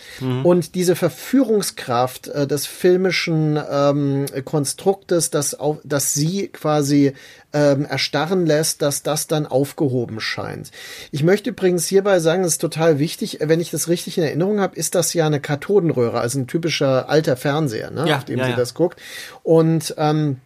[0.43, 7.13] Und diese Verführungskraft äh, des filmischen ähm, Konstruktes, das, auf, das sie quasi
[7.53, 10.71] ähm, erstarren lässt, dass das dann aufgehoben scheint.
[11.11, 14.59] Ich möchte übrigens hierbei sagen, das ist total wichtig, wenn ich das richtig in Erinnerung
[14.59, 18.39] habe, ist das ja eine Kathodenröhre, also ein typischer alter Fernseher, ne, Ja, auf dem
[18.39, 18.57] ja, sie ja.
[18.57, 18.99] das guckt.
[19.43, 20.37] Und ähm,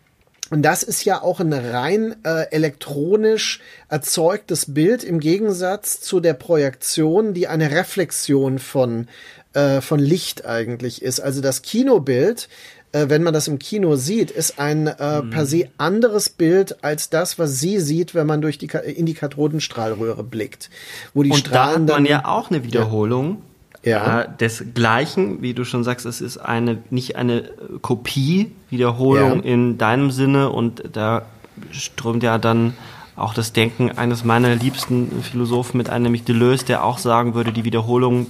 [0.53, 6.35] und das ist ja auch ein rein äh, elektronisch erzeugtes Bild im Gegensatz zu der
[6.35, 9.07] Projektion, die eine Reflexion von,
[9.53, 11.19] äh, von Licht eigentlich ist.
[11.19, 12.49] Also das Kinobild,
[12.91, 15.29] äh, wenn man das im Kino sieht, ist ein äh, Mhm.
[15.31, 19.15] per se anderes Bild als das, was sie sieht, wenn man durch die, in die
[19.15, 20.69] Kathodenstrahlröhre blickt.
[21.15, 23.52] Wo die Und da Strahlen hat man dann, ja auch eine Wiederholung Ja.
[23.83, 27.49] Äh, des Gleichen, wie du schon sagst, es ist eine nicht eine äh,
[27.81, 29.49] Kopie, Wiederholung Ja.
[29.51, 31.25] in deinem Sinne und da
[31.71, 32.73] strömt ja dann
[33.15, 37.51] auch das Denken eines meiner liebsten Philosophen mit ein, nämlich Deleuze, der auch sagen würde,
[37.51, 38.25] die Wiederholung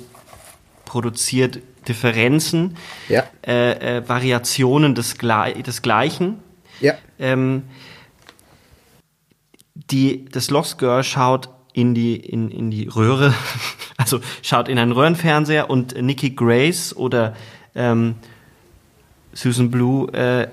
[0.85, 2.75] produziert Differenzen,
[3.07, 3.23] Ja.
[3.45, 6.39] äh, äh, Variationen des, Gle Gleichen.
[6.81, 7.63] ja, Ähm,
[9.75, 13.33] die, das Lost Girl schaut in die, in, in die Röhre,
[13.97, 17.36] also schaut in einen Röhrenfernseher und Nikki Grace oder
[17.75, 18.15] ähm,
[19.33, 20.47] Susan Blue äh,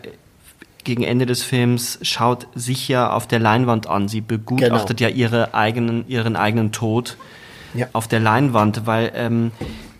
[0.84, 4.08] gegen Ende des Films schaut sich ja auf der Leinwand an.
[4.08, 7.18] Sie begutachtet ja ihre eigenen, ihren eigenen Tod
[7.74, 7.88] Ja.
[7.92, 9.52] auf der Leinwand, weil ähm,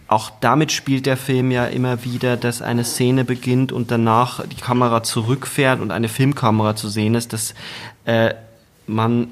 [0.09, 4.57] auch damit spielt der Film ja immer wieder, dass eine Szene beginnt und danach die
[4.57, 7.55] Kamera zurückfährt und eine Filmkamera zu sehen ist, dass
[8.07, 8.35] äh,
[8.87, 9.29] man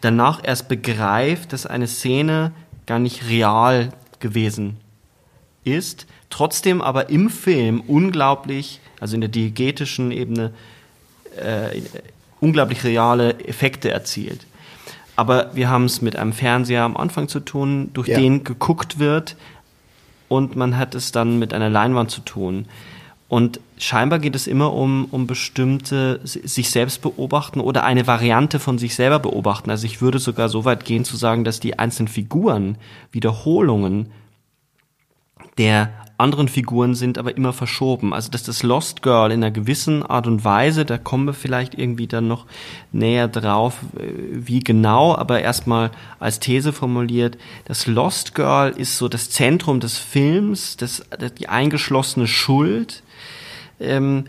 [0.00, 2.52] danach erst begreift, dass eine Szene
[2.86, 4.76] gar nicht real gewesen
[5.64, 10.52] ist, trotzdem aber im Film unglaublich, also in der diegetischen Ebene,
[11.36, 11.80] äh,
[12.40, 14.46] unglaublich reale Effekte erzielt.
[15.16, 18.18] Aber wir haben es mit einem Fernseher am Anfang zu tun, durch Ja.
[18.18, 19.36] den geguckt wird
[20.28, 22.66] und man hat es dann mit einer Leinwand zu tun.
[23.28, 28.58] Und scheinbar geht es immer um, um bestimmte si- sich selbst beobachten oder eine Variante
[28.58, 29.70] von sich selber beobachten.
[29.70, 32.76] Also ich würde sogar so weit gehen zu sagen, dass die einzelnen Figuren
[33.12, 34.10] Wiederholungen
[35.56, 38.12] der anderen Figuren sind aber immer verschoben.
[38.12, 41.74] Also dass das Lost Girl in einer gewissen Art und Weise, da kommen wir vielleicht
[41.78, 42.46] irgendwie dann noch
[42.90, 49.08] näher drauf, äh, wie genau, aber erstmal als These formuliert, das Lost Girl ist so
[49.08, 51.04] das Zentrum des Films, das
[51.38, 53.04] die eingeschlossene Schuld.
[53.80, 54.24] Ähm,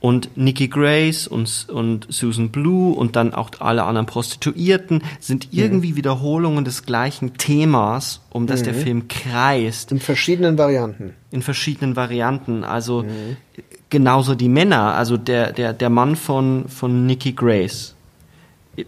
[0.00, 5.94] und Nikki Grace und, und Susan Blue und dann auch alle anderen Prostituierten sind irgendwie
[5.94, 11.12] Wiederholungen des gleichen Themas, um das der Film kreist In verschiedenen Varianten.
[11.30, 12.64] in verschiedenen Varianten.
[12.64, 13.04] Also
[13.90, 14.94] genauso die Männer.
[14.94, 17.94] Also der, der, der Mann von, von Nikki Grace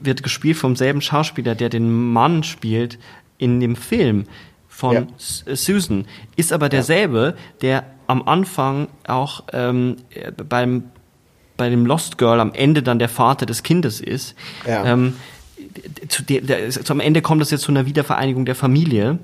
[0.00, 2.98] wird gespielt vom selben Schauspieler, der den Mann spielt
[3.37, 4.24] in dem Film
[4.66, 5.02] von Ja.
[5.44, 6.07] Äh, Susan.
[6.37, 10.85] Ist aber derselbe, der am Anfang auch ähm, äh, beim
[11.57, 14.35] bei dem Lost Girl am Ende dann der Vater des Kindes ist.
[14.66, 14.85] Ja.
[14.85, 15.14] Ähm,
[16.09, 19.18] zu der, der, zum Ende kommt es jetzt zu einer Wiedervereinigung der Familie.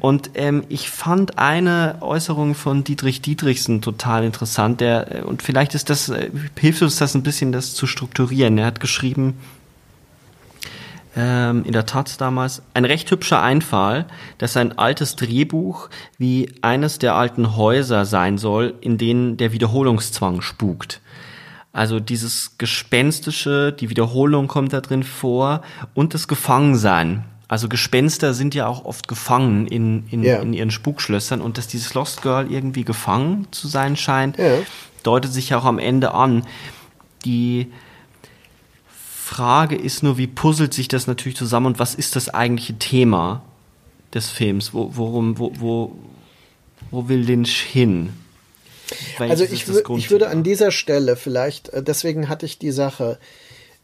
[0.00, 4.80] Und ähm, ich fand eine Äußerung von Dietrich Dietrichsen total interessant.
[4.80, 8.56] Der, äh, und vielleicht ist das, äh, hilft uns das ein bisschen, das zu strukturieren.
[8.56, 9.34] Er hat geschrieben,
[11.20, 14.06] ähm, in der Taz damals, ein recht hübscher Einfall,
[14.38, 20.40] dass ein altes Drehbuch wie eines der alten Häuser sein soll, in denen der Wiederholungszwang
[20.42, 21.00] spukt.
[21.72, 25.62] Also dieses Gespenstische, die Wiederholung kommt da drin vor
[25.94, 27.24] und das Gefangensein.
[27.48, 30.38] Also Gespenster sind ja auch oft gefangen in, in, Ja.
[30.40, 34.58] in ihren Spukschlössern und dass dieses Lost Girl irgendwie gefangen zu sein scheint, Ja.
[35.02, 36.44] deutet sich ja auch am Ende an.
[37.24, 37.72] Die
[39.28, 43.42] Frage ist nur, wie puzzelt sich das natürlich zusammen und was ist das eigentliche Thema
[44.14, 44.72] des Films?
[44.72, 45.92] Wo, worum, wo, wo,
[46.90, 48.14] wo will Lynch hin?
[49.18, 52.70] Welches Also ich, wür- ich würde an dieser Stelle vielleicht, äh, deswegen hatte ich die
[52.70, 53.18] Sache,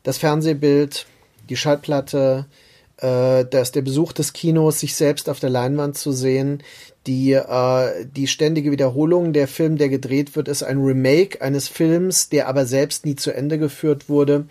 [0.03, 1.07] das Fernsehbild,
[1.51, 2.47] die Schallplatte,
[2.97, 6.63] äh, dass der Besuch des Kinos, sich selbst auf der Leinwand zu sehen,
[7.07, 12.31] die, äh, die ständige Wiederholung, der Film, der gedreht wird, ist ein Remake eines Films,
[12.31, 14.47] der aber selbst nie zu Ende geführt wurde.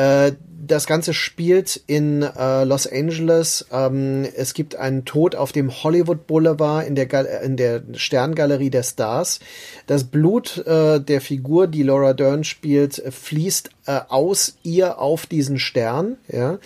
[0.00, 0.32] Äh,
[0.66, 3.66] das Ganze spielt in äh, Los Angeles.
[3.72, 8.70] Ähm, es gibt einen Tod auf dem Hollywood Boulevard in der, Gal in der Sterngalerie
[8.70, 9.40] der Stars.
[9.86, 15.58] Das Blut äh, der Figur, die Laura Dern spielt, fließt äh, aus ihr auf diesen
[15.58, 16.16] Stern.
[16.28, 16.58] Ja.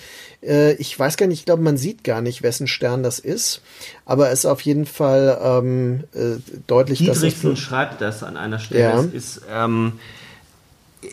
[0.42, 3.62] Äh, ich weiß gar nicht, ich glaube, man sieht gar nicht, wessen Stern das ist.
[4.04, 8.36] Aber es ist auf jeden Fall ähm, äh, deutlich, dass es Dietrichsen schreibt das an
[8.36, 8.80] einer Stelle.
[8.80, 9.00] Ja.
[9.00, 9.94] Es ist, ähm,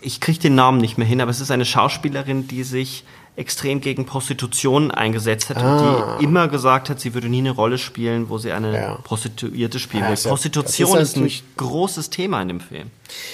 [0.01, 3.04] ich kriege den Namen nicht mehr hin, aber es ist eine Schauspielerin, die sich
[3.38, 5.71] extrem gegen Prostitution eingesetzt hat Ah.
[6.15, 8.95] und die immer gesagt hat, sie würde nie eine Rolle spielen, wo sie eine Ja.
[9.06, 10.17] Prostituierte spielen will.
[10.17, 12.91] Prostitution ist ist, ein großes Thema in dem Film.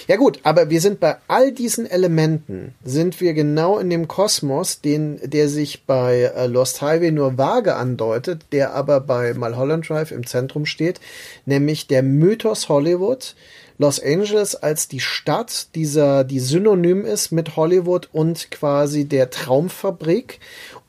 [0.07, 4.81] Ja gut, aber wir sind bei all diesen Elementen, sind wir genau in dem Kosmos,
[4.81, 10.11] den, der sich bei äh, Lost Highway nur vage andeutet, der aber bei Mulholland Drive
[10.11, 10.99] im Zentrum steht,
[11.47, 13.35] nämlich der Mythos Hollywood,
[13.79, 20.39] Los Angeles als die Stadt, dieser, die synonym ist mit Hollywood und quasi der Traumfabrik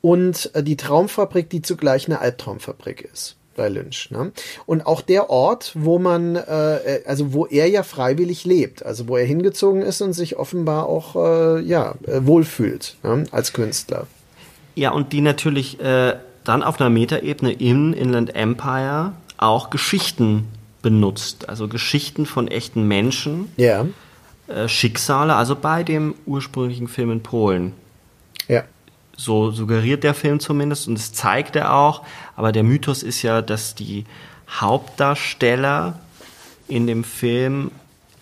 [0.01, 4.11] und äh, die Traumfabrik, die zugleich eine Albtraumfabrik ist bei Lynch.
[4.11, 4.33] Ne?
[4.64, 9.18] Und auch der Ort, wo man, äh, also wo er ja freiwillig lebt, also wo
[9.18, 13.24] er hingezogen ist und sich offenbar auch äh, ja äh, wohlfühlt ne?
[13.33, 14.07] als Künstler.
[14.77, 20.46] Ja, und die natürlich äh, dann auf einer Metaebene im Inland Empire auch Geschichten
[20.82, 21.48] benutzt.
[21.48, 23.86] Also Geschichten von echten Menschen, Ja,
[24.46, 27.72] äh, Schicksale, also bei dem ursprünglichen Film in Polen.
[28.48, 28.62] ja,
[29.16, 32.02] So suggeriert der Film zumindest und es zeigt er auch.
[32.36, 34.04] Aber der Mythos ist ja, dass die
[34.48, 35.98] Hauptdarsteller
[36.68, 37.70] in dem Film,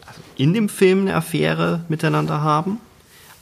[0.07, 2.81] also in dem Film eine Affäre miteinander haben,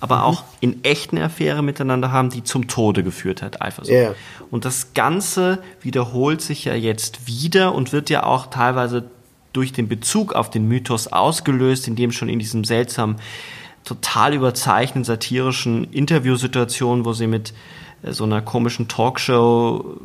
[0.04, 3.96] aber auch in echten Affäre miteinander haben, die zum Tode geführt hat, Eifersucht.
[3.96, 4.14] Ja.
[4.50, 9.04] Und das Ganze wiederholt sich ja jetzt wieder und wird ja auch teilweise
[9.54, 13.16] durch den Bezug auf den Mythos ausgelöst, indem schon in diesem seltsamen,
[13.82, 17.54] total überzeichneten satirischen Interviewsituation, wo sie mit
[18.02, 19.98] äh, so einer komischen Talkshow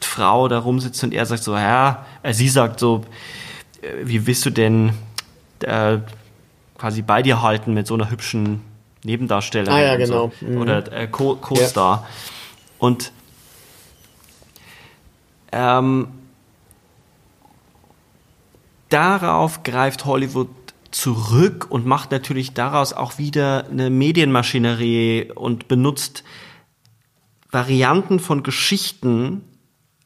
[0.00, 3.02] Frau da rumsitzt und er sagt so, ja, äh, sie sagt so,
[3.82, 4.94] äh, wie willst du denn
[5.60, 5.98] äh,
[6.78, 8.62] quasi bei dir halten mit so einer hübschen
[9.04, 10.32] Nebendarstellerin Ah, ja, genau.
[10.40, 10.46] so.
[10.46, 10.58] Mhm.
[10.60, 12.06] oder äh, Co- Co-Star.
[12.78, 13.12] Und
[15.52, 16.08] ähm,
[18.88, 20.48] darauf greift Hollywood
[20.90, 26.24] zurück und macht natürlich daraus auch wieder eine Medienmaschinerie und benutzt
[27.50, 29.42] Varianten von Geschichten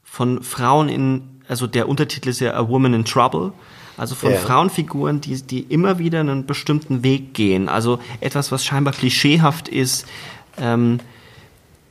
[0.03, 3.53] von Frauen in, also der Untertitel ist ja A Woman in Trouble,
[3.97, 4.39] also von Ja.
[4.39, 7.69] Frauenfiguren, die, die immer wieder einen bestimmten Weg gehen.
[7.69, 10.07] Also etwas, was scheinbar klischeehaft ist,
[10.59, 11.01] ähm,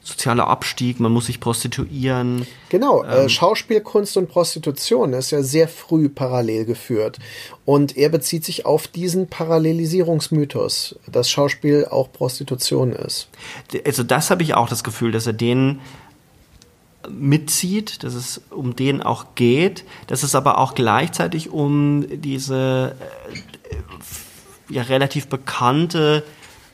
[0.04, 2.48] sozialer Abstieg, man muss sich prostituieren.
[2.70, 3.26] Genau, Ähm.
[3.26, 7.20] äh, Schauspielkunst und Prostitution ist ja sehr früh parallel geführt.
[7.66, 13.28] Und er bezieht sich auf diesen Parallelisierungsmythos, dass Schauspiel auch Prostitution ist.
[13.86, 15.80] Also das habe ich auch das Gefühl, dass er den
[17.20, 22.96] mitzieht, dass es um den auch geht, dass es aber auch gleichzeitig um diese
[23.70, 26.24] äh, ja relativ bekannte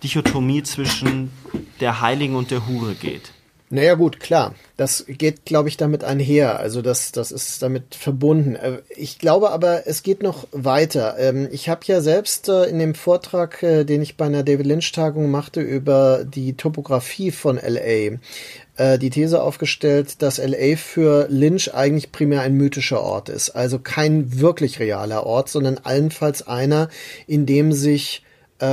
[0.04, 1.32] Dichotomie zwischen
[1.80, 3.34] der Heiligen und der Hure geht.
[3.70, 4.56] Naja gut, klar.
[4.78, 6.58] Das geht, glaube ich, damit einher.
[6.58, 8.56] Also das, das ist damit verbunden.
[8.56, 11.16] Äh, Ich glaube aber, es geht noch weiter.
[11.20, 14.68] Ähm, Ich habe ja selbst äh, in dem Vortrag, äh, den ich bei einer David
[14.68, 18.18] Lynch-Tagung machte über die Topografie von LA,
[18.98, 23.50] die These aufgestellt, dass LA für Lynch eigentlich primär ein mythischer Ort ist.
[23.50, 26.90] Also kein wirklich realer Ort, sondern allenfalls einer,
[27.26, 28.22] in dem sich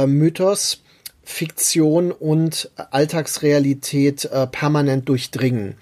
[0.07, 0.83] Mythos,
[1.25, 5.77] Fiktion und Alltagsrealität äh, permanent durchdringen.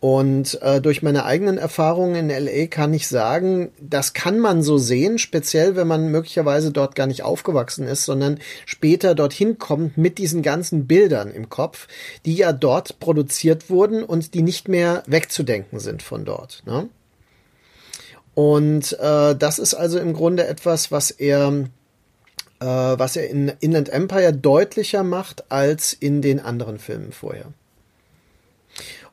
[0.00, 4.78] Und äh, durch meine eigenen Erfahrungen in LA kann ich sagen, das kann man so
[4.78, 10.18] sehen, speziell wenn man möglicherweise dort gar nicht aufgewachsen ist, sondern später dorthin kommt mit
[10.18, 11.88] diesen ganzen Bildern im Kopf,
[12.24, 16.62] die ja dort produziert wurden und die nicht mehr wegzudenken sind von dort.
[16.66, 16.88] Ne?
[18.34, 21.68] Und äh, das ist also im Grunde etwas, was er
[22.60, 27.46] äh, was er in Inland Empire deutlicher macht als in den anderen Filmen vorher.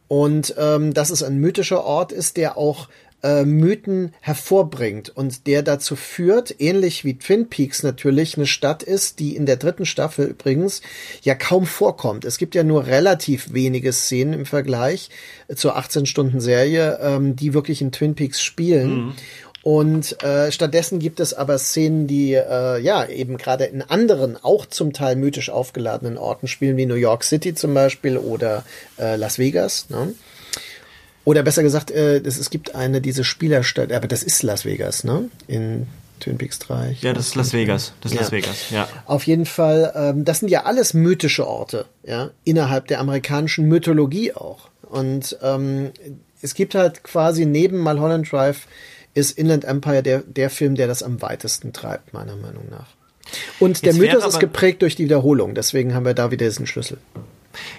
[0.07, 2.87] Und ähm, dass es ein mythischer Ort ist, der auch
[3.23, 9.19] äh, Mythen hervorbringt und der dazu führt, ähnlich wie Twin Peaks natürlich eine Stadt ist,
[9.19, 10.81] die in der dritten Staffel übrigens
[11.21, 12.25] ja kaum vorkommt.
[12.25, 15.09] Es gibt ja nur relativ wenige Szenen im Vergleich
[15.55, 19.13] zur 18-Stunden-Serie, ähm, die wirklich in Twin Peaks spielen.
[19.63, 24.65] Und äh, stattdessen gibt es aber Szenen, die äh, ja eben gerade in anderen, auch
[24.65, 28.65] zum Teil mythisch aufgeladenen Orten spielen, wie New York City zum Beispiel oder
[28.99, 29.89] äh, Las Vegas.
[29.89, 30.13] Ne?
[31.23, 35.05] Oder besser gesagt, äh, es, es gibt eine, diese Spielerstadt, aber das ist Las Vegas,
[35.05, 35.29] ne?
[35.47, 35.87] In
[36.19, 36.91] Twin Peaks 3.
[36.91, 37.53] Ich Ja, das ist Las.
[37.53, 37.93] Vegas.
[38.01, 38.21] Das ist Ja.
[38.21, 38.87] Las Vegas, ja.
[39.05, 44.33] Auf jeden Fall, ähm, das sind ja alles mythische Orte, ja, innerhalb der amerikanischen Mythologie
[44.33, 44.69] auch.
[44.81, 45.91] Und ähm,
[46.41, 48.67] es gibt halt quasi neben Mulholland Drive
[49.13, 52.87] ist Inland Empire der, der Film, der das am weitesten treibt, meiner Meinung nach.
[53.59, 56.97] Und der Mythos ist geprägt durch die Wiederholung, deswegen haben wir da wieder diesen Schlüssel.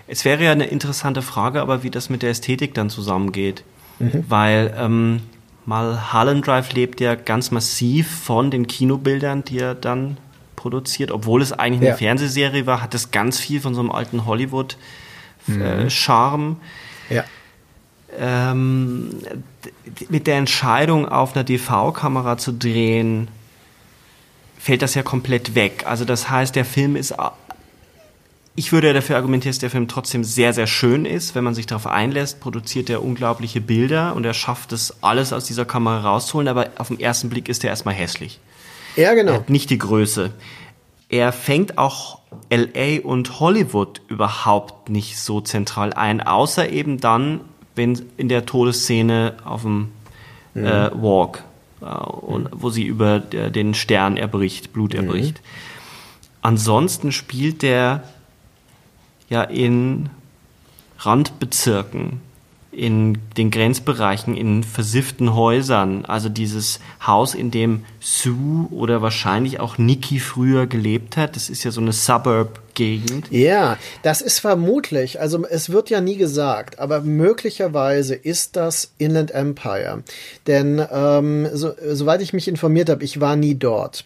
[0.06, 3.64] Es wäre ja eine interessante Frage, aber wie das mit der Ästhetik dann zusammengeht.
[3.98, 4.24] Mhm.
[4.28, 5.20] Weil ähm,
[5.66, 10.16] Mulholland Drive lebt ja ganz massiv von den Kinobildern, die er dann
[10.56, 11.10] produziert.
[11.10, 11.96] Obwohl es eigentlich eine Ja.
[11.96, 14.26] Fernsehserie war, hat es ganz viel von so einem alten Mhm.
[14.26, 16.56] Hollywood-Charme.
[17.10, 17.24] Ja.
[18.18, 19.10] Ähm,
[20.08, 23.28] mit der Entscheidung auf einer DV-Kamera zu drehen,
[24.58, 25.84] fällt das ja komplett weg.
[25.86, 27.14] Also das heißt, der Film ist,
[28.56, 31.34] ich würde ja dafür argumentieren, dass der Film trotzdem sehr, sehr schön ist.
[31.34, 35.44] Wenn man sich darauf einlässt, produziert er unglaubliche Bilder und er schafft es, alles aus
[35.44, 38.40] dieser Kamera rauszuholen, aber auf den ersten Blick ist er erstmal hässlich.
[38.96, 39.32] Ja, Er genau.
[39.34, 40.32] hat nicht die Größe.
[41.08, 47.40] Er fängt auch LA und Hollywood überhaupt nicht so zentral ein, außer eben dann,
[47.74, 49.88] wenn in der Todesszene auf dem
[50.54, 51.44] äh, Walk,
[51.80, 55.40] äh, und, wo sie über der, den Stern erbricht, Blut erbricht.
[56.42, 58.04] Ansonsten spielt der
[59.28, 60.10] ja in
[60.98, 62.20] Randbezirken,
[62.70, 66.04] in den Grenzbereichen, in versifften Häusern.
[66.04, 71.36] Also dieses Haus, in dem Sue oder wahrscheinlich auch Nikki früher gelebt hat.
[71.36, 71.92] Das ist ja so eine
[72.74, 73.30] Suburb-Gegend.
[73.30, 79.30] Ja, das ist vermutlich, also es wird ja nie gesagt, aber möglicherweise ist das Inland
[79.30, 80.02] Empire.
[80.46, 84.04] Denn ähm, so, soweit ich mich informiert habe, ich war nie dort.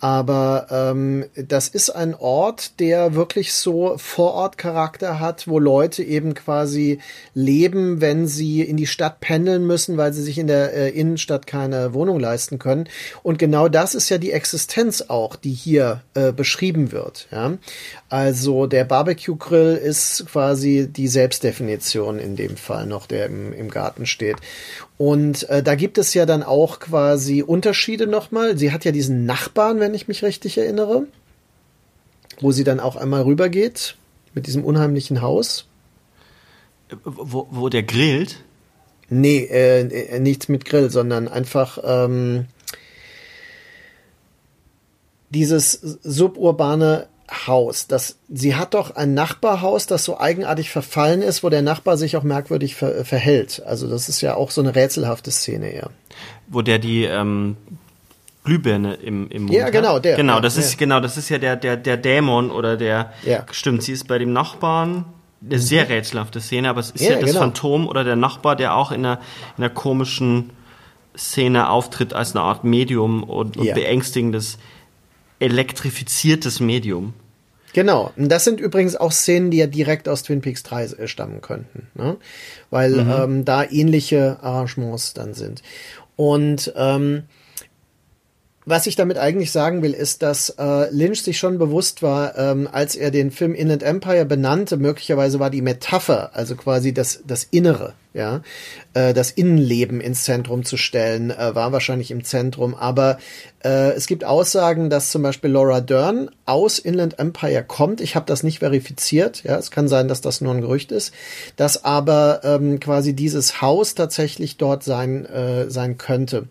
[0.00, 7.00] Aber ähm, das ist ein Ort, der wirklich so Vorortcharakter hat, wo Leute eben quasi
[7.34, 11.48] leben, wenn sie in die Stadt pendeln müssen, weil sie sich in der äh, Innenstadt
[11.48, 12.88] keine Wohnung leisten können.
[13.24, 17.26] Und genau das ist ja die Existenz auch, die hier äh, beschrieben wird.
[17.32, 17.54] Ja?
[18.10, 24.06] Also der Barbecue-Grill ist quasi die Selbstdefinition in dem Fall noch, der im, im Garten
[24.06, 24.36] steht.
[24.96, 28.56] Und äh, da gibt es ja dann auch quasi Unterschiede nochmal.
[28.56, 31.06] Sie hat ja diesen Nachbarn, wenn ich mich richtig erinnere,
[32.40, 33.96] wo sie dann auch einmal rübergeht
[34.34, 35.66] mit diesem unheimlichen Haus.
[37.04, 38.42] Wo, wo der grillt?
[39.10, 42.46] Nee, äh, äh, nichts mit Grill, sondern einfach ähm,
[45.30, 47.08] dieses suburbane
[47.46, 47.86] Haus.
[47.86, 52.16] Das, sie hat doch ein Nachbarhaus, das so eigenartig verfallen ist, wo der Nachbar sich
[52.16, 53.62] auch merkwürdig ver, verhält.
[53.66, 55.90] Also das ist ja auch so eine rätselhafte Szene eher.
[56.48, 57.56] Wo der die ähm,
[58.44, 60.16] Glühbirne im, im Mund Ja, genau, der.
[60.16, 60.78] Genau, Ja, das ist ja.
[60.78, 63.12] genau, das ist ja der der der Dämon oder der.
[63.24, 63.44] Ja.
[63.50, 65.04] Stimmt, sie ist bei dem Nachbarn.
[65.44, 67.40] Eine sehr rätselhafte Szene, aber es ist Ja, ja, das genau.
[67.42, 69.20] Phantom oder der Nachbar, der auch in einer,
[69.56, 70.50] in einer komischen
[71.16, 73.74] Szene auftritt als eine Art Medium und, und Ja.
[73.74, 74.58] beängstigendes,
[75.40, 77.14] elektrifiziertes Medium.
[77.72, 78.12] Genau.
[78.16, 81.40] Und das sind übrigens auch Szenen, die ja direkt aus Twin Peaks 3 äh, stammen
[81.40, 82.16] könnten, ne?
[82.70, 85.62] weil ähm, da ähnliche Arrangements dann sind.
[86.16, 87.24] Und ähm,
[88.64, 92.68] was ich damit eigentlich sagen will, ist, dass äh, Lynch sich schon bewusst war, ähm,
[92.70, 97.44] als er den Film Inland Empire benannte, möglicherweise war die Metapher, also quasi das, das
[97.44, 98.42] Innere, ja,
[98.92, 102.74] äh, das Innenleben ins Zentrum zu stellen, äh, war wahrscheinlich im Zentrum.
[102.74, 103.16] Aber
[103.64, 108.00] äh, es gibt Aussagen, dass zum Beispiel Laura Dern aus Inland Empire kommt.
[108.00, 111.14] Ich habe das nicht verifiziert, ja, es kann sein, dass das nur ein Gerücht ist,
[111.56, 116.48] dass aber ähm, quasi dieses Haus tatsächlich dort sein, äh, sein könnte.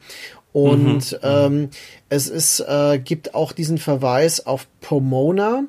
[0.54, 1.70] Und ähm,
[2.10, 5.64] es ist, äh, gibt auch diesen Verweis auf Pomona.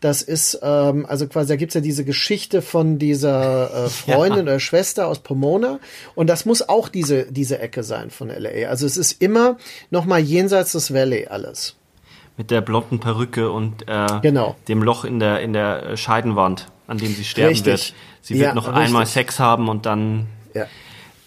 [0.00, 4.60] Das ist, ähm, also quasi, da gibt's ja diese Geschichte von dieser äh, Freundin oder
[4.60, 5.80] Schwester aus Pomona.
[6.14, 8.68] Und das muss auch diese, diese Ecke sein von LA.
[8.68, 9.56] Also es ist immer
[9.90, 11.74] noch mal jenseits des Valley alles.
[12.36, 14.54] Mit der blonden Perücke und äh, Genau.
[14.68, 17.66] dem Loch in der, in der Scheidenwand, an dem sie sterben Richtig.
[17.66, 17.94] wird.
[18.22, 18.84] Sie wird Ja, noch richtig.
[18.84, 20.66] einmal Sex haben und dann Ja.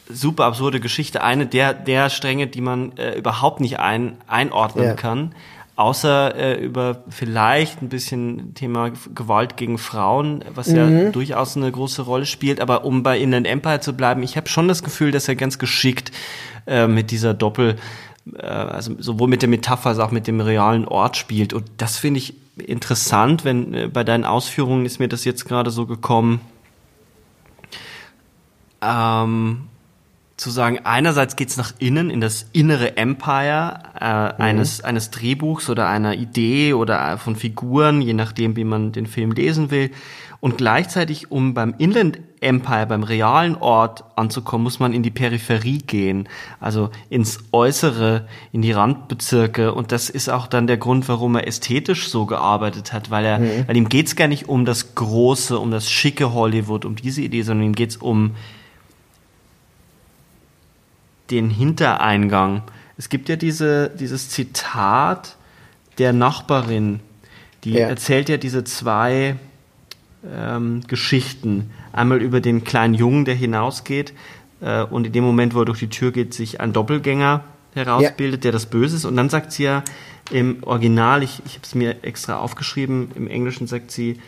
[0.09, 1.23] Super absurde Geschichte.
[1.23, 4.93] Eine der, der Stränge, die man äh, überhaupt nicht ein, einordnen Ja.
[4.93, 5.33] kann.
[5.77, 11.11] Außer äh, über vielleicht ein bisschen Thema Gewalt gegen Frauen, was ja Mhm.
[11.13, 12.59] durchaus eine große Rolle spielt.
[12.59, 15.57] Aber um bei Inland Empire zu bleiben, ich habe schon das Gefühl, dass er ganz
[15.59, 16.11] geschickt
[16.67, 17.77] äh, mit dieser Doppel,
[18.37, 21.53] äh, also sowohl mit der Metapher als auch mit dem realen Ort spielt.
[21.53, 25.71] Und das finde ich interessant, wenn äh, bei deinen Ausführungen ist mir das jetzt gerade
[25.71, 26.41] so gekommen.
[28.81, 29.61] Ähm,
[30.41, 35.87] zu sagen, einerseits geht's nach innen, in das innere Empire äh, eines, eines Drehbuchs oder
[35.87, 39.91] einer Idee oder von Figuren, je nachdem, wie man den Film lesen will.
[40.39, 45.77] Und gleichzeitig, um beim Inland Empire, beim realen Ort anzukommen, muss man in die Peripherie
[45.77, 46.27] gehen,
[46.59, 49.75] also ins Äußere, in die Randbezirke.
[49.75, 53.67] Und das ist auch dann der Grund, warum er ästhetisch so gearbeitet hat, weil er,
[53.67, 57.43] weil ihm geht's gar nicht um das große, um das schicke Hollywood, um diese Idee,
[57.43, 58.31] sondern ihm geht's um
[61.31, 62.63] den Hintereingang.
[62.97, 65.37] Es gibt ja diese, dieses Zitat
[65.97, 66.99] der Nachbarin,
[67.63, 67.87] die Ja.
[67.87, 69.35] erzählt ja diese zwei
[70.29, 71.71] ähm, Geschichten.
[71.93, 74.13] Einmal über den kleinen Jungen, der hinausgeht
[74.61, 78.43] äh, und in dem Moment, wo er durch die Tür geht, sich ein Doppelgänger herausbildet,
[78.43, 79.05] der das Böse ist.
[79.05, 79.83] Und dann sagt sie ja
[80.31, 84.19] im Original, ich, ich habe es mir extra aufgeschrieben, im Englischen sagt sie,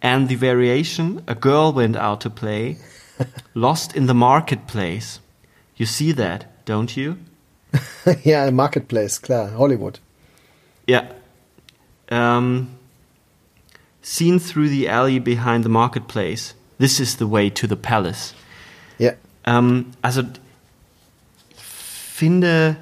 [0.00, 2.76] and the variation, a girl went out to play,
[3.54, 5.20] lost in the marketplace.
[5.76, 7.16] You see that, don't you?
[8.24, 10.00] ja, Marketplace, klar, Hollywood.
[10.86, 11.02] Ja.
[12.10, 12.68] Um,
[14.00, 16.54] seen through the alley behind the marketplace.
[16.78, 18.34] This is the way to the palace.
[18.98, 19.12] Ja.
[19.44, 22.76] Ähm, also, ich finde,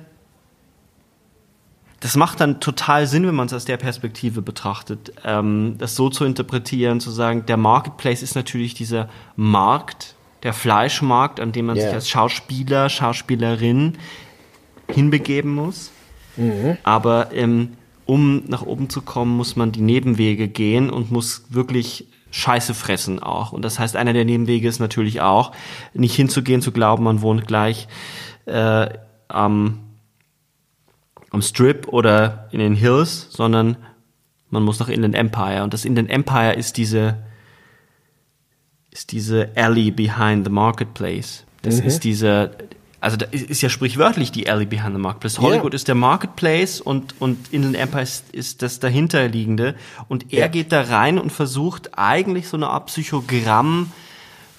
[2.00, 6.10] das macht dann total Sinn, wenn man es aus der Perspektive betrachtet, ähm, das so
[6.10, 10.14] zu interpretieren, zu sagen, der Marketplace ist natürlich dieser Markt,
[10.44, 11.82] der Fleischmarkt, an dem man Ja.
[11.84, 13.94] sich als Schauspieler, Schauspielerin
[14.88, 15.90] hinbegeben muss.
[16.82, 17.70] Aber ähm,
[18.06, 23.20] um nach oben zu kommen, muss man die Nebenwege gehen und muss wirklich Scheiße fressen
[23.20, 23.52] auch.
[23.52, 25.52] Und das heißt, einer der Nebenwege ist natürlich auch,
[25.94, 27.86] nicht hinzugehen, zu glauben, man wohnt gleich
[28.46, 28.88] äh,
[29.28, 29.78] am,
[31.30, 33.76] am Strip oder in den Hills, sondern
[34.50, 35.62] man muss nach Inland Empire.
[35.62, 37.18] Und das Inland Empire ist diese,
[38.94, 41.44] ist diese Alley behind the marketplace.
[41.62, 42.50] Das ist diese,
[43.00, 45.38] also da ist, ja sprichwörtlich die Alley behind the Marketplace.
[45.38, 45.76] Hollywood Ja.
[45.76, 49.74] ist der Marketplace und, und Inland Empire ist, das dahinterliegende.
[50.08, 50.46] Und er Ja.
[50.48, 53.90] geht da rein und versucht eigentlich so eine Art Psychogramm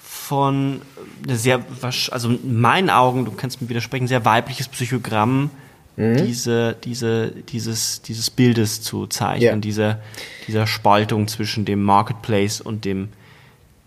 [0.02, 0.82] von
[1.28, 1.64] sehr,
[2.10, 5.50] also in meinen Augen, du kannst mir widersprechen, sehr weibliches Psychogramm
[5.98, 9.56] diese, diese, dieses, dieses Bildes zu zeichnen, Ja.
[9.56, 10.00] dieser,
[10.46, 13.08] dieser Spaltung zwischen dem Marketplace und dem,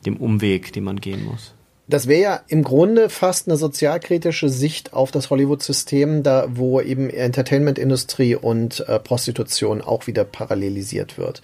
[0.06, 1.54] dem Umweg, den man gehen muss.
[1.88, 7.10] Das wäre ja im Grunde fast eine sozialkritische Sicht auf das Hollywood-System, da wo eben
[7.10, 11.42] Entertainment-Industrie und äh, Prostitution auch wieder parallelisiert wird.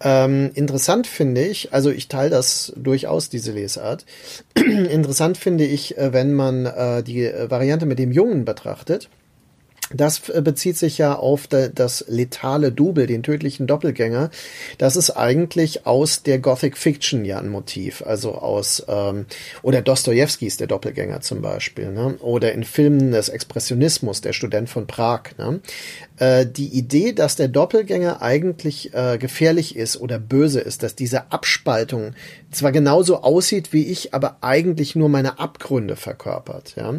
[0.00, 4.06] Ähm, interessant finde ich, also ich teile das durchaus, diese Lesart.
[4.54, 9.10] interessant finde ich, äh, wenn man äh, die äh, Variante mit dem Jungen betrachtet.
[9.92, 14.30] Das äh, bezieht sich ja auf da- das letale Double, den tödlichen Doppelgänger.
[14.78, 19.26] Das ist eigentlich aus der Gothic Fiction ja ein Motiv, also aus ähm,
[19.62, 22.16] oder Dostojewskis der Doppelgänger zum Beispiel, ne?
[22.20, 25.22] oder in Filmen des Expressionismus, der Student von Prag.
[25.38, 25.60] Ne?
[26.18, 31.30] Äh, die Idee, dass der Doppelgänger eigentlich äh, gefährlich ist oder böse ist, dass diese
[31.30, 32.12] Abspaltung
[32.50, 36.74] zwar genauso aussieht wie ich, aber eigentlich nur meine Abgründe verkörpert.
[36.76, 36.94] Ja,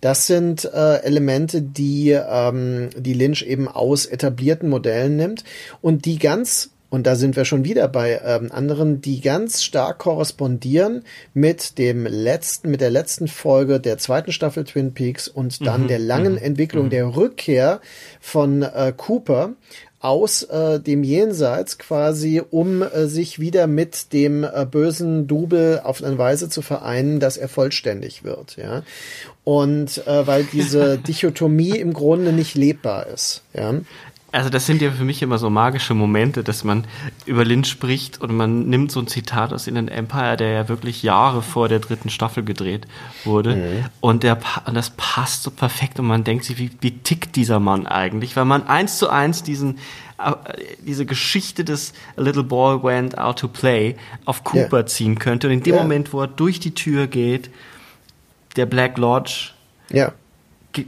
[0.00, 5.44] das sind äh, Elemente, die ähm, die Lynch eben aus etablierten Modellen nimmt
[5.80, 9.98] und die ganz und da sind wir schon wieder bei ähm, anderen, die ganz stark
[9.98, 15.88] korrespondieren mit dem letzten, mit der letzten Folge der zweiten Staffel Twin Peaks und dann
[15.88, 17.80] der langen Entwicklung der Rückkehr
[18.20, 19.54] von äh, Cooper
[20.00, 26.02] aus äh, dem Jenseits quasi, um äh, sich wieder mit dem äh, bösen Double auf
[26.02, 28.82] eine Weise zu vereinen, dass er vollständig wird, ja.
[29.44, 33.74] Und äh, weil diese Dichotomie im Grunde nicht lebbar ist, ja.
[34.32, 36.84] Also das sind ja für mich immer so magische Momente, dass man
[37.26, 41.02] über Lynch spricht und man nimmt so ein Zitat aus Inland Empire, der ja wirklich
[41.02, 42.86] Jahre vor der dritten Staffel gedreht
[43.24, 43.90] wurde.
[44.00, 47.58] Und, der, und das passt so perfekt und man denkt sich, wie, wie tickt dieser
[47.58, 48.36] Mann eigentlich?
[48.36, 49.78] Weil man eins zu eins diesen,
[50.24, 50.32] äh,
[50.86, 54.86] diese Geschichte des A Little Boy Went Out to Play auf Cooper Ja.
[54.86, 55.48] ziehen könnte.
[55.48, 55.82] Und in dem Ja.
[55.82, 57.50] Moment, wo er durch die Tür geht,
[58.54, 59.50] der Black Lodge,
[59.90, 60.12] Ja.
[60.72, 60.86] gi-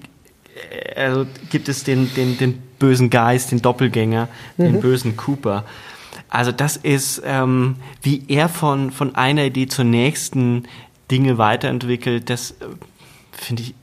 [0.94, 4.28] also gibt es den, den, den bösen Geist, den Doppelgänger,
[4.58, 5.64] den bösen Cooper.
[6.28, 10.64] Also das ist, ähm, wie er von, von einer Idee zur nächsten
[11.08, 12.64] Dinge weiterentwickelt, das äh,
[13.30, 13.74] finde ich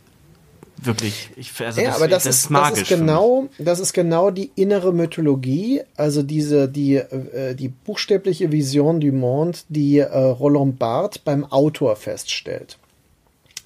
[0.81, 2.81] wirklich, ich, also ja, aber das, ist, das magisch.
[2.81, 3.05] ist für mich.
[3.05, 9.11] genau, das ist genau die innere Mythologie, also diese die äh, die buchstäbliche Vision du
[9.11, 12.77] Monde, die äh, Roland Barthes beim Autor feststellt.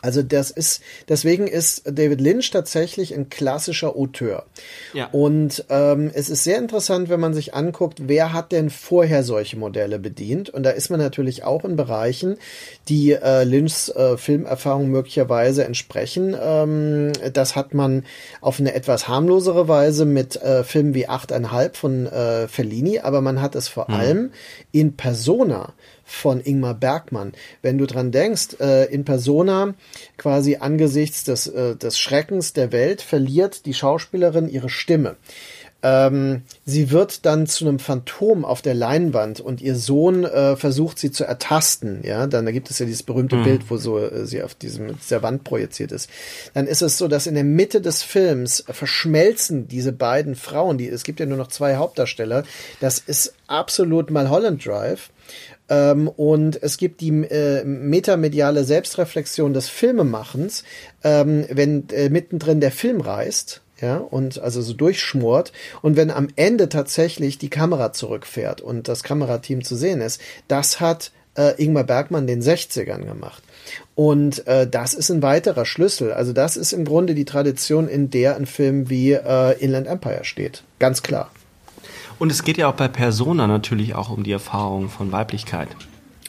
[0.03, 4.45] Also das ist, deswegen ist David Lynch tatsächlich ein klassischer Auteur.
[4.93, 5.07] Ja.
[5.13, 9.55] Und ähm, es ist sehr interessant, wenn man sich anguckt, wer hat denn vorher solche
[9.55, 10.49] Modelle bedient.
[10.49, 12.35] Und da ist man natürlich auch in Bereichen,
[12.89, 16.35] die äh, Lynchs äh, Filmerfahrung möglicherweise entsprechen.
[16.37, 18.03] Ähm, das hat man
[18.41, 23.41] auf eine etwas harmlosere Weise mit äh, Filmen wie Achteinhalb von äh, Fellini, aber man
[23.41, 24.31] hat es vor allem
[24.73, 25.73] in Persona
[26.03, 27.33] von Ingmar Bergmann.
[27.61, 29.73] Wenn du dran denkst, äh, in Persona
[30.17, 35.15] quasi angesichts des, äh, des Schreckens der Welt verliert die Schauspielerin ihre Stimme.
[35.85, 40.97] Ähm, sie wird dann zu einem Phantom auf der Leinwand und ihr Sohn äh, versucht
[40.97, 41.99] sie zu ertasten.
[42.05, 44.97] Ja, dann da gibt es ja dieses berühmte Bild, wo so äh, sie auf diesem
[44.97, 46.09] dieser Wand projiziert ist.
[46.53, 50.77] Dann ist es so, dass in der Mitte des Films verschmelzen diese beiden Frauen.
[50.77, 52.45] Die es gibt ja nur noch zwei Hauptdarsteller.
[52.79, 55.09] Das ist absolut Mulholland Drive.
[55.69, 60.63] Ähm, und es gibt die äh, metamediale Selbstreflexion des Filmemachens,
[61.03, 65.51] ähm, wenn äh, mittendrin der Film reißt, ja, und also so durchschmort
[65.81, 70.79] und wenn am Ende tatsächlich die Kamera zurückfährt und das Kamerateam zu sehen ist, das
[70.79, 73.43] hat äh, Ingmar Bergmann den 60ern gemacht.
[73.95, 76.13] Und äh, das ist ein weiterer Schlüssel.
[76.13, 80.23] Also das ist im Grunde die Tradition, in der ein Film wie äh, Inland Empire
[80.23, 80.63] steht.
[80.79, 81.31] Ganz klar.
[82.19, 85.69] Und es geht ja auch bei Persona natürlich auch um die Erfahrung von Weiblichkeit.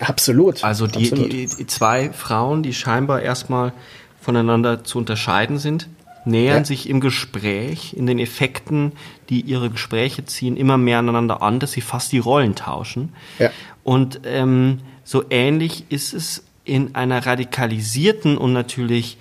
[0.01, 0.65] Absolut.
[0.65, 1.33] Also die, Absolut.
[1.33, 3.73] die, die zwei Frauen, die scheinbar erstmal
[4.21, 5.89] voneinander zu unterscheiden sind,
[6.25, 6.65] nähern Ja.
[6.65, 8.93] sich im Gespräch, in den Effekten,
[9.29, 13.13] die ihre Gespräche ziehen, immer mehr aneinander an, dass sie fast die Rollen tauschen.
[13.39, 13.51] Ja.
[13.83, 19.19] Und ähm, so ähnlich ist es in einer radikalisierten und natürlich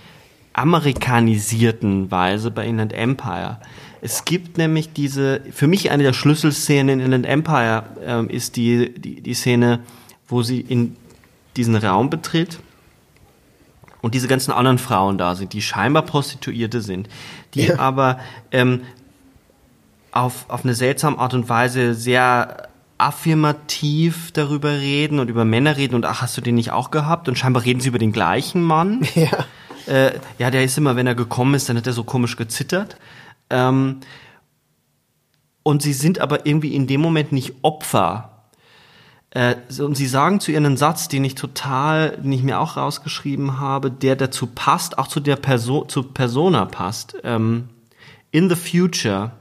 [0.53, 3.59] amerikanisierten Weise bei Inland Empire.
[4.05, 8.93] Es gibt nämlich diese, für mich eine der Schlüsselszenen in Inland Empire ähm, ist die,
[8.93, 9.79] die, die Szene,
[10.27, 10.97] wo sie in
[11.55, 12.59] diesen Raum betritt
[14.01, 17.07] und diese ganzen anderen Frauen da sind, die scheinbar Prostituierte sind,
[17.53, 17.79] die Ja.
[17.79, 18.19] aber
[18.51, 18.81] ähm,
[20.11, 25.95] auf, auf eine seltsame Art und Weise sehr affirmativ darüber reden und über Männer reden
[25.95, 27.29] und ach, hast du den nicht auch gehabt?
[27.29, 29.07] Und scheinbar reden sie über den gleichen Mann.
[29.15, 29.45] Ja.
[29.85, 32.97] Äh, ja, der ist immer, wenn er gekommen ist, dann hat er so komisch gezittert.
[33.53, 33.99] Ähm,
[35.61, 38.49] und sie sind aber irgendwie in dem Moment nicht Opfer.
[39.29, 42.75] Äh, und sie sagen zu ihr einen Satz, den ich total, den ich mir auch
[42.75, 47.15] rausgeschrieben habe, der dazu passt, auch zu der Person, zu Persona passt.
[47.23, 47.69] Ähm,
[48.31, 49.31] in the future.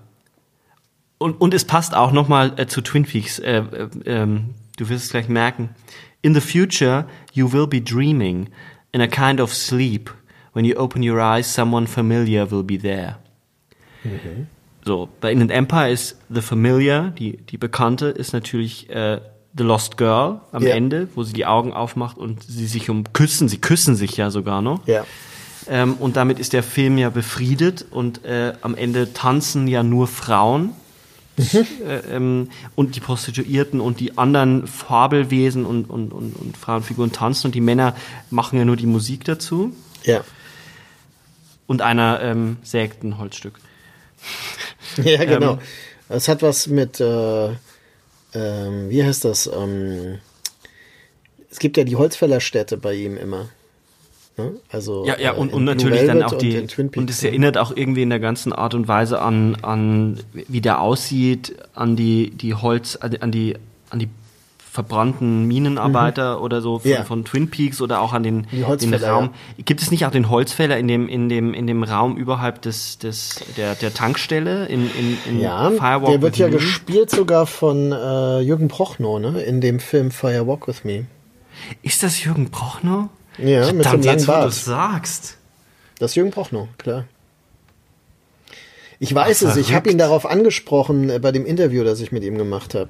[1.18, 3.38] Und, und es passt auch nochmal äh, zu Twin Peaks.
[3.38, 3.64] Äh,
[4.04, 5.70] ähm, du wirst es gleich merken.
[6.20, 8.48] In the future, you will be dreaming
[8.92, 10.10] in a kind of sleep.
[10.52, 13.16] When you open your eyes, someone familiar will be there.
[14.84, 19.20] So, bei Inland Empire ist The Familiar, die, die Bekannte, ist natürlich äh,
[19.56, 20.74] The Lost Girl am Ja.
[20.74, 24.30] Ende, wo sie die Augen aufmacht und sie sich um küssen, sie küssen sich ja
[24.30, 24.86] sogar noch.
[24.86, 25.04] Ja.
[25.68, 30.08] Ähm, und damit ist der Film ja befriedet und äh, am Ende tanzen ja nur
[30.08, 30.70] Frauen.
[31.38, 37.46] Äh, ähm, und die Prostituierten und die anderen Fabelwesen und, und, und, und Frauenfiguren tanzen
[37.46, 37.96] und die Männer
[38.30, 39.74] machen ja nur die Musik dazu.
[40.04, 40.20] Ja.
[41.66, 43.58] Und einer ähm, sägt ein Holzstück.
[45.02, 45.52] Ja, genau.
[45.52, 45.58] Ähm,
[46.08, 47.48] Es hat was mit, äh,
[48.34, 49.46] ähm, wie heißt das?
[49.46, 50.18] Ähm,
[51.50, 53.48] es gibt ja die Holzfällerstätte bei ihm immer.
[54.36, 54.52] Ne?
[54.70, 57.28] Also Ja, ja, äh, und, in und natürlich dann auch die, und, und es ne?
[57.28, 61.96] erinnert auch irgendwie in der ganzen Art und Weise an, an wie der aussieht, an
[61.96, 63.56] die, die Holz, an die,
[63.90, 64.08] an die
[64.72, 66.96] verbrannten Minenarbeiter oder so von, Mhm.
[66.96, 67.04] Ja.
[67.04, 69.30] von Twin Peaks oder auch an den, den Raum.
[69.62, 72.96] Gibt es nicht auch den Holzfäller in dem, in dem, in dem Raum überhalb des,
[72.96, 76.52] des, der, der Tankstelle in, in, in Ja, Firewalk der wird ja Me?
[76.54, 79.42] gespielt sogar von äh, Jürgen Prochnow, ne?
[79.42, 81.04] In dem Film Fire Walk With Me.
[81.82, 83.10] Ist das Jürgen Prochnow?
[83.36, 84.54] Ja, mit dem langen jetzt, wo du Bart.
[84.54, 85.36] sagst.
[85.98, 87.04] Das ist Jürgen Prochnow, klar.
[89.00, 92.10] Ich weiß Ach, es, ich habe ihn darauf angesprochen äh, bei dem Interview, das ich
[92.10, 92.88] mit ihm gemacht habe.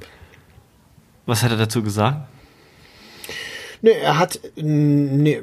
[1.26, 2.28] Was hat er dazu gesagt?
[3.80, 4.40] Nee, er hat.
[4.56, 5.40] Nee.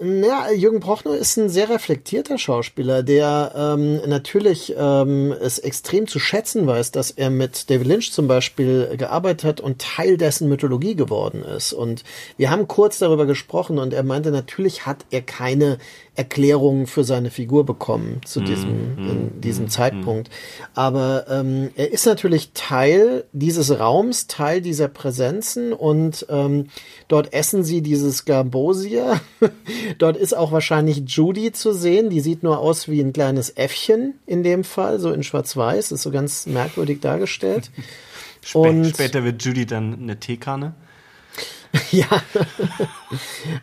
[0.00, 6.18] Ja, Jürgen Prochnow ist ein sehr reflektierter Schauspieler, der ähm, natürlich ähm, es extrem zu
[6.18, 10.94] schätzen weiß, dass er mit David Lynch zum Beispiel gearbeitet hat und Teil dessen Mythologie
[10.94, 11.72] geworden ist.
[11.72, 12.04] Und
[12.36, 15.78] wir haben kurz darüber gesprochen und er meinte, natürlich hat er keine
[16.14, 20.28] Erklärung für seine Figur bekommen zu diesem, in diesem Zeitpunkt.
[20.74, 26.66] Aber ähm, er ist natürlich Teil dieses Raums, Teil dieser Präsenzen und ähm,
[27.08, 29.20] dort essen sie dieses Garbosia.
[29.98, 32.10] dort ist auch wahrscheinlich Judy zu sehen.
[32.10, 36.02] Die sieht nur aus wie ein kleines Äffchen in dem Fall, so in Schwarz-Weiß, ist
[36.02, 37.70] so ganz merkwürdig dargestellt.
[38.44, 40.74] Spä Und- später wird Judy dann eine Teekanne.
[41.90, 42.06] Ja,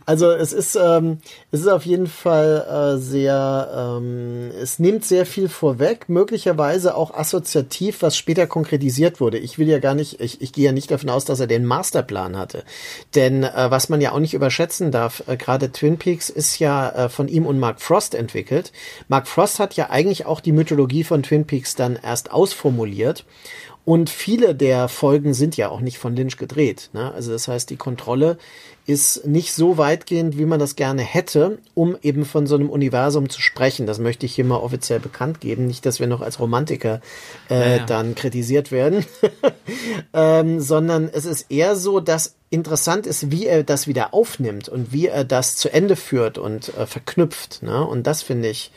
[0.05, 1.19] also es ist, ähm,
[1.51, 7.13] es ist auf jeden Fall äh, sehr, ähm, es nimmt sehr viel vorweg, möglicherweise auch
[7.13, 9.37] assoziativ, was später konkretisiert wurde.
[9.37, 11.65] Ich will ja gar nicht, ich, ich gehe ja nicht davon aus, dass er den
[11.65, 12.63] Masterplan hatte.
[13.15, 16.89] Denn äh, was man ja auch nicht überschätzen darf, äh, gerade Twin Peaks ist ja
[16.89, 18.71] äh, von ihm und Mark Frost entwickelt.
[19.07, 23.25] Mark Frost hat ja eigentlich auch die Mythologie von Twin Peaks dann erst ausformuliert.
[23.89, 26.91] Und viele der Folgen sind ja auch nicht von Lynch gedreht.
[26.93, 27.11] Ne?
[27.11, 28.37] Also das heißt, die Kontrolle
[28.85, 33.29] ist nicht so weitgehend, wie man das gerne hätte, um eben von so einem Universum
[33.29, 33.87] zu sprechen.
[33.87, 35.65] Das möchte ich hier mal offiziell bekannt geben.
[35.65, 37.01] Nicht, dass wir noch als Romantiker
[37.49, 37.85] äh, ja.
[37.87, 39.07] dann kritisiert werden,
[40.13, 44.93] ähm, sondern es ist eher so, dass interessant ist, wie er das wieder aufnimmt und
[44.93, 47.63] wie er das zu Ende führt und äh, verknüpft.
[47.63, 47.83] Ne?
[47.83, 48.71] Und das finde ich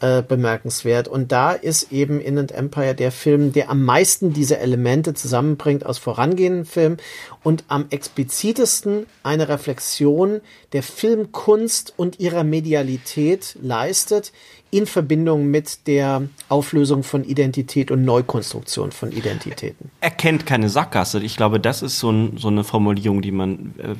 [0.00, 1.08] äh, bemerkenswert.
[1.08, 5.98] Und da ist eben Inland Empire der Film, der am meisten diese Elemente zusammenbringt aus
[5.98, 6.96] vorangehenden Filmen
[7.42, 10.40] und am explizitesten eine Reflexion
[10.72, 14.32] der Filmkunst und ihrer Medialität leistet
[14.70, 19.90] in Verbindung mit der Auflösung von Identität und Neukonstruktion von Identitäten.
[20.00, 21.20] Er kennt keine Sackgasse.
[21.20, 23.96] Ich glaube, das ist so, ein, so eine Formulierung, die man äh, äh,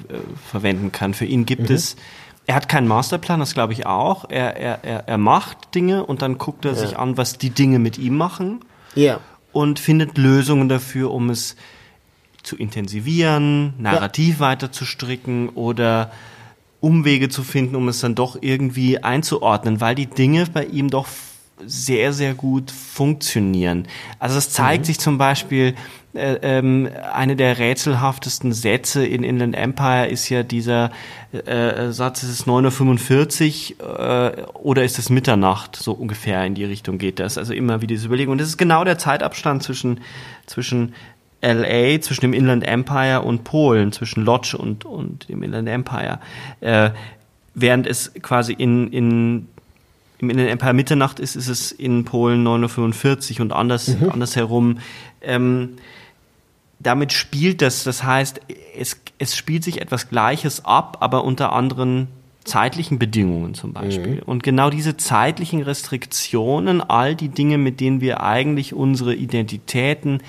[0.50, 1.12] verwenden kann.
[1.12, 1.96] Für ihn gibt es,
[2.50, 4.28] er hat keinen Masterplan, das glaube ich auch.
[4.28, 7.78] Er, er, er, er macht Dinge und dann guckt er sich an, was die Dinge
[7.78, 8.58] mit ihm machen
[8.96, 9.20] Ja.
[9.52, 11.54] und findet Lösungen dafür, um es
[12.42, 16.10] zu intensivieren, narrativ weiter zu stricken oder
[16.80, 21.06] Umwege zu finden, um es dann doch irgendwie einzuordnen, weil die Dinge bei ihm doch
[21.66, 23.86] sehr, sehr gut funktionieren.
[24.18, 25.74] Also es zeigt sich zum Beispiel,
[26.12, 30.90] äh, ähm, eine der rätselhaftesten Sätze in Inland Empire ist ja dieser
[31.32, 35.76] äh, Satz, ist es 9.45 Uhr äh, oder ist es Mitternacht?
[35.76, 37.38] So ungefähr in die Richtung geht das.
[37.38, 38.32] Also immer wieder diese Überlegung.
[38.32, 40.00] Und das ist genau der Zeitabstand zwischen,
[40.46, 40.94] zwischen
[41.42, 46.18] LA, zwischen dem Inland Empire und Polen, zwischen Lodz und, und dem Inland Empire.
[46.60, 46.90] Äh,
[47.54, 49.48] während es quasi in, in
[50.20, 54.78] im Inland Empire Mitternacht ist, ist es in Polen 9.45 Uhr und anders, andersherum.
[55.20, 55.76] Ähm,
[56.78, 58.40] damit spielt das, das heißt,
[58.76, 62.08] es, es spielt sich etwas Gleiches ab, aber unter anderen
[62.44, 64.16] zeitlichen Bedingungen zum Beispiel.
[64.16, 64.22] Mhm.
[64.24, 70.22] Und genau diese zeitlichen Restriktionen, all die Dinge, mit denen wir eigentlich unsere Identitäten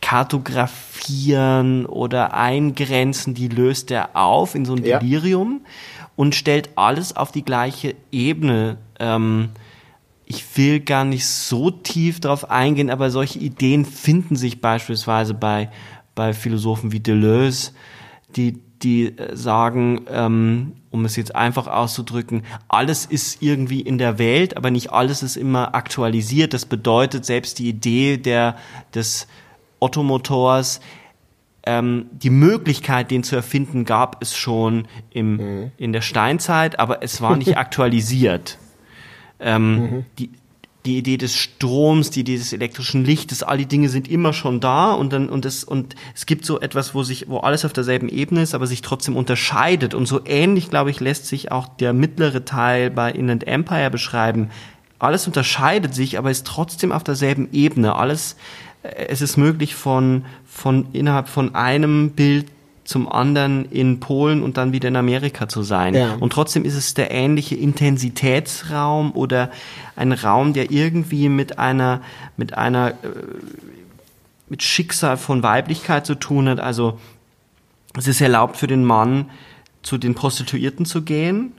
[0.00, 6.08] kartografieren oder eingrenzen, die löst er auf in so ein Delirium ja.
[6.14, 8.76] und stellt alles auf die gleiche Ebene.
[8.98, 9.50] Ähm,
[10.26, 15.70] ich will gar nicht so tief darauf eingehen, aber solche Ideen finden sich beispielsweise bei,
[16.14, 17.72] bei Philosophen wie Deleuze,
[18.36, 24.18] die, die äh, sagen, ähm, um es jetzt einfach auszudrücken, alles ist irgendwie in der
[24.18, 26.54] Welt, aber nicht alles ist immer aktualisiert.
[26.54, 28.56] Das bedeutet, selbst die Idee der,
[28.94, 29.26] des
[29.80, 30.80] Ottomotors,
[31.66, 35.72] ähm, die Möglichkeit, den zu erfinden, gab es schon im, mhm.
[35.76, 38.58] in der Steinzeit, aber es war nicht aktualisiert.
[39.40, 40.06] Ähm, mhm.
[40.18, 40.30] die,
[40.84, 44.60] die Idee des Stroms, die Idee des elektrischen Lichtes, all die Dinge sind immer schon
[44.60, 47.72] da und dann und es und es gibt so etwas, wo sich wo alles auf
[47.72, 51.68] derselben Ebene ist, aber sich trotzdem unterscheidet und so ähnlich, glaube ich, lässt sich auch
[51.68, 54.50] der mittlere Teil bei Inland Empire beschreiben.
[54.98, 57.96] Alles unterscheidet sich, aber ist trotzdem auf derselben Ebene.
[57.96, 58.36] Alles
[58.82, 62.46] äh, es ist möglich von von innerhalb von einem Bild
[62.84, 65.94] zum anderen in Polen und dann wieder in Amerika zu sein.
[65.94, 66.14] Ja.
[66.20, 69.50] Und trotzdem ist es der ähnliche Intensitätsraum oder
[69.96, 72.02] ein Raum, der irgendwie mit einer,
[72.36, 72.94] mit einer, äh,
[74.48, 76.60] mit Schicksal von Weiblichkeit zu tun hat.
[76.60, 76.98] Also
[77.96, 79.30] es ist erlaubt für den Mann,
[79.82, 81.52] zu den Prostituierten zu gehen.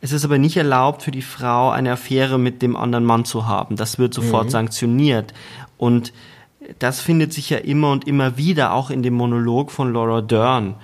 [0.00, 3.46] Es ist aber nicht erlaubt für die Frau, eine Affäre mit dem anderen Mann zu
[3.46, 3.76] haben.
[3.76, 4.50] Das wird sofort mhm.
[4.50, 5.34] sanktioniert.
[5.78, 6.12] Und
[6.78, 10.76] das findet sich ja immer und immer wieder auch in dem Monolog von Laura Dern,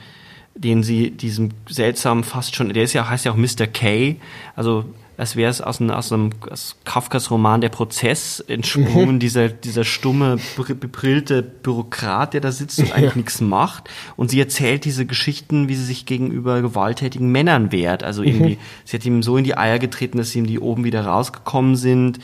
[0.55, 3.67] den sie diesem seltsamen fast schon, der ist ja heißt ja auch Mr.
[3.67, 4.17] K,
[4.57, 4.85] also
[5.21, 9.19] als wäre es aus einem, aus einem aus Kafkas Roman Der Prozess entsprungen, mhm.
[9.21, 13.17] dieser, dieser stumme, bebrillte Bürokrat, der da sitzt und eigentlich ja.
[13.19, 13.91] nichts macht.
[14.17, 18.03] Und sie erzählt diese Geschichten, wie sie sich gegenüber gewalttätigen Männern wehrt.
[18.03, 18.61] Also irgendwie, mhm.
[18.87, 22.19] sie hat ihm so in die Eier getreten, dass ihm die oben wieder rausgekommen sind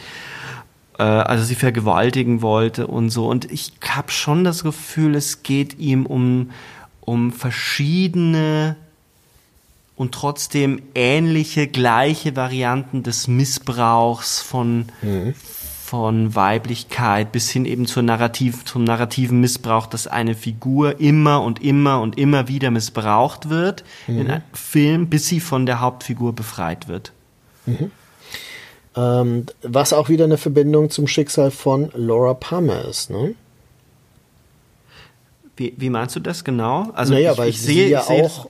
[1.03, 3.29] also sie vergewaltigen wollte und so.
[3.29, 6.51] Und ich habe schon das Gefühl, es geht ihm um,
[7.01, 8.77] um verschiedene
[9.97, 15.35] und trotzdem ähnliche, gleiche Varianten des Missbrauchs von, mhm.
[15.85, 21.63] von Weiblichkeit bis hin eben zur Narrativ, zum narrativen Missbrauch, dass eine Figur immer und
[21.63, 24.19] immer und immer wieder missbraucht wird mhm.
[24.19, 27.13] in einem Film, bis sie von der Hauptfigur befreit wird.
[27.65, 27.91] Mhm.
[28.97, 33.35] Ähm, was auch wieder eine Verbindung zum Schicksal von Laura Palmer ist, ne?
[35.57, 36.91] Wie, wie meinst du das genau?
[36.95, 38.49] Also naja, ich, weil ich sie sehe, ja ich auch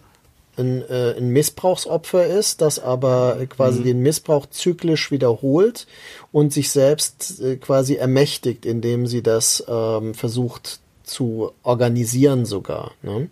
[0.56, 3.84] ein, äh, ein Missbrauchsopfer ist, das aber quasi mhm.
[3.84, 5.86] den Missbrauch zyklisch wiederholt
[6.32, 12.92] und sich selbst äh, quasi ermächtigt, indem sie das ähm, versucht zu organisieren sogar.
[13.02, 13.28] Ne?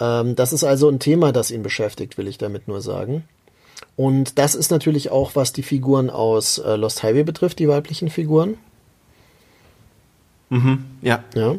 [0.00, 3.24] Ähm, das ist also ein Thema, das ihn beschäftigt, will ich damit nur sagen.
[4.02, 8.10] Und das ist natürlich auch, was die Figuren aus äh, Lost Highway betrifft, die weiblichen
[8.10, 8.58] Figuren.
[10.50, 11.22] Mhm, ja.
[11.36, 11.54] ja.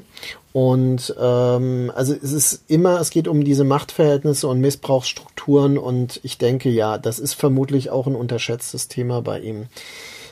[0.52, 6.38] Und ähm, also es ist immer, es geht um diese Machtverhältnisse und Missbrauchsstrukturen und ich
[6.38, 9.68] denke, ja, das ist vermutlich auch ein unterschätztes Thema bei ihm.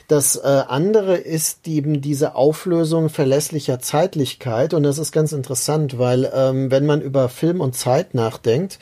[0.06, 6.30] Das äh, andere ist eben diese Auflösung verlässlicher Zeitlichkeit und das ist ganz interessant, weil
[6.34, 8.78] ähm, wenn man über Film und Zeit nachdenkt,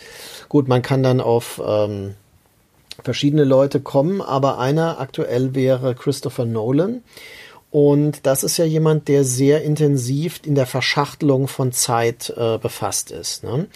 [0.49, 2.16] gut, man kann dann auf ähm,
[3.05, 7.03] verschiedene Leute kommen, aber einer aktuell wäre Christopher Nolan.
[7.71, 13.13] Und das ist ja jemand, der sehr intensiv in der Verschachtelung von Zeit äh, befasst
[13.13, 13.45] ist.
[13.45, 13.69] Ne?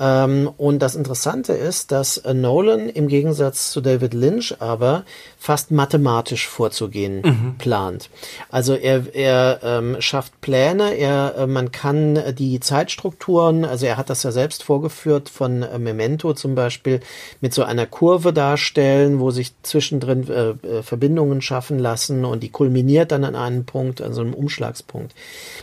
[0.00, 5.04] Ähm, und das Interessante ist, dass äh, Nolan im Gegensatz zu David Lynch aber
[5.38, 7.54] fast mathematisch vorzugehen mhm.
[7.58, 8.08] plant.
[8.50, 14.08] Also er, er ähm, schafft Pläne, er, äh, man kann die Zeitstrukturen, also er hat
[14.08, 17.00] das ja selbst vorgeführt von äh, Memento zum Beispiel,
[17.42, 22.50] mit so einer Kurve darstellen, wo sich zwischendrin äh, äh, Verbindungen schaffen lassen und die
[22.50, 25.14] kulminiert dann an einem Punkt, an so einem Umschlagspunkt.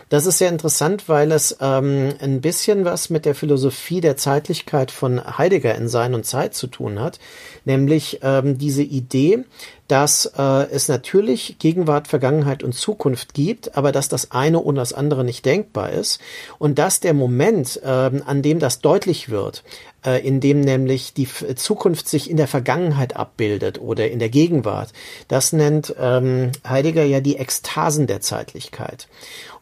[0.10, 4.92] Das ist sehr interessant, weil es ähm, ein bisschen was mit der Philosophie der Zeitlichkeit
[4.92, 7.18] von Heidegger in Sein und Zeit zu tun hat,
[7.64, 9.46] nämlich ähm, diese Idee,
[9.88, 14.92] dass äh, es natürlich Gegenwart, Vergangenheit und Zukunft gibt, aber dass das eine ohne das
[14.92, 16.20] andere nicht denkbar ist
[16.60, 19.64] und dass der Moment, äh, an dem das deutlich wird,
[20.06, 24.92] äh, in dem nämlich die Zukunft sich in der Vergangenheit abbildet oder in der Gegenwart,
[25.30, 29.08] das nennt ähm, Heidegger ja die Ekstasen der Zeitlichkeit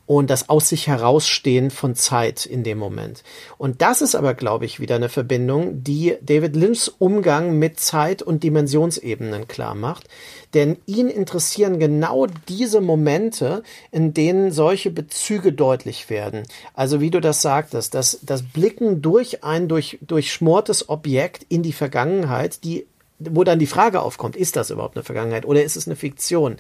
[0.06, 3.24] und das aus sich herausstehen von Zeit in dem Moment.
[3.58, 8.22] Und das ist aber, glaube ich, wieder eine Verbindung, die David Lynchs Umgang mit Zeit
[8.22, 10.08] und Dimensionsebenen klar macht.
[10.54, 16.44] Denn ihn interessieren genau diese Momente, in denen solche Bezüge deutlich werden.
[16.74, 21.74] Also wie du das sagtest, das, das Blicken durch ein durch, durchschmortes Objekt in die
[21.74, 22.86] Vergangenheit, die
[23.20, 26.58] wo dann die Frage aufkommt, ist das überhaupt eine Vergangenheit oder ist es eine Fiktion?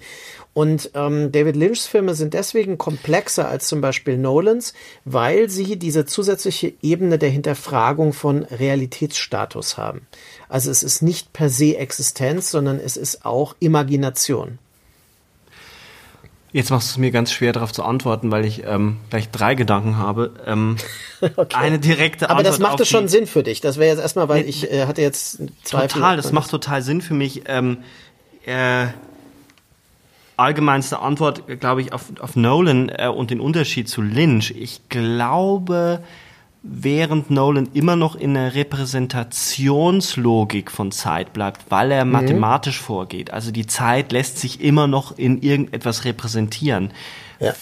[0.53, 6.05] Und ähm, David Lynchs Filme sind deswegen komplexer als zum Beispiel Nolans, weil sie diese
[6.05, 10.07] zusätzliche Ebene der Hinterfragung von Realitätsstatus haben.
[10.47, 14.59] Also es ist nicht per se Existenz, sondern es ist auch Imagination.
[16.55, 19.55] Jetzt machst du es mir ganz schwer darauf zu antworten, weil ich ähm, gleich drei
[19.55, 20.31] Gedanken habe.
[20.47, 20.77] Ähm,
[21.35, 21.53] okay.
[21.53, 22.53] Eine direkte Aber Antwort.
[22.53, 23.59] das macht es schon Sinn für dich.
[23.59, 25.89] Das wäre jetzt erstmal, weil ich äh, hatte jetzt Zweifel.
[25.89, 27.41] Total, das macht total Sinn für mich.
[27.47, 27.79] Ähm,
[28.45, 28.85] äh,
[30.37, 34.51] allgemeinste Antwort, glaube ich, auf, auf Nolan äh, und den Unterschied zu Lynch.
[34.51, 35.99] Ich glaube,
[36.67, 42.11] während Nolan immer noch in der Repräsentationslogik von Zeit bleibt, weil er mhm.
[42.11, 43.29] mathematisch vorgeht.
[43.31, 46.91] Also die Zeit lässt sich immer noch in irgendetwas repräsentieren.
[47.39, 47.53] Ja.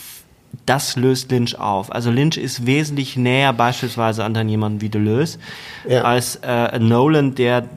[0.65, 1.91] Das löst Lynch auf.
[1.91, 5.39] Also Lynch ist wesentlich näher beispielsweise an dann jemanden wie Deleuze
[5.87, 6.03] ja.
[6.03, 7.67] als äh, Nolan, der,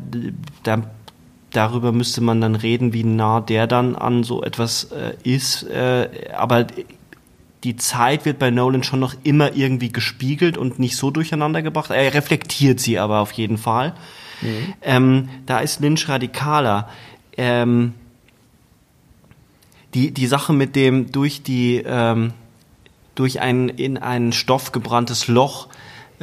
[0.64, 0.82] der
[1.50, 5.62] darüber müsste man dann reden, wie nah der dann an so etwas äh, ist.
[5.64, 6.66] Äh, aber
[7.64, 11.90] die Zeit wird bei Nolan schon noch immer irgendwie gespiegelt und nicht so durcheinander gebracht.
[11.90, 13.94] Er reflektiert sie aber auf jeden Fall.
[14.42, 14.74] Mhm.
[14.82, 16.88] Ähm, da ist Lynch radikaler.
[17.36, 17.94] Ähm,
[19.94, 22.34] die, die Sache mit dem durch die ähm,
[23.14, 25.68] durch ein in einen Stoff gebranntes Loch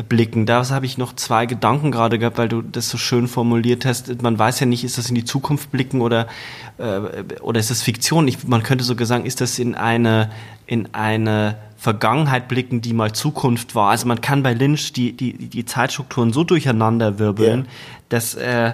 [0.01, 0.45] blicken.
[0.45, 4.21] Da habe ich noch zwei Gedanken gerade gehabt, weil du das so schön formuliert hast.
[4.23, 6.27] Man weiß ja nicht, ist das in die Zukunft blicken oder
[6.79, 6.99] äh,
[7.41, 8.27] oder ist das Fiktion?
[8.27, 10.31] Ich, man könnte sogar sagen, ist das in eine
[10.65, 13.91] in eine Vergangenheit blicken, die mal Zukunft war.
[13.91, 17.67] Also man kann bei Lynch die die die Zeitstrukturen so durcheinander wirbeln, yeah.
[18.09, 18.73] dass äh,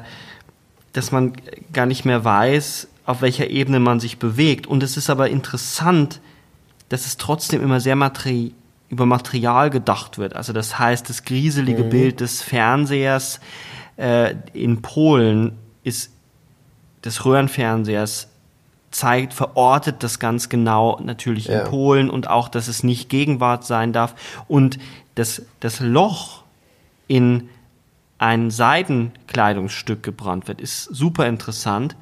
[0.94, 1.34] dass man
[1.74, 4.68] gar nicht mehr weiß, auf welcher Ebene man sich bewegt.
[4.68, 6.22] Und es ist aber interessant,
[6.88, 8.52] dass es trotzdem immer sehr materiell
[8.90, 10.36] über Material gedacht wird.
[10.36, 11.90] Also das heißt, das grieselige mhm.
[11.90, 13.40] Bild des Fernsehers
[13.98, 16.12] äh, in Polen ist
[17.04, 18.28] des Röhrenfernsehers
[18.92, 21.60] zeigt, verortet das ganz genau natürlich ja.
[21.62, 24.16] in Polen und auch, dass es nicht Gegenwart sein darf.
[24.48, 24.80] Und
[25.16, 26.44] das, das Loch
[27.08, 27.50] in
[28.18, 31.96] ein Seidenkleidungsstück gebrannt wird, ist super interessant,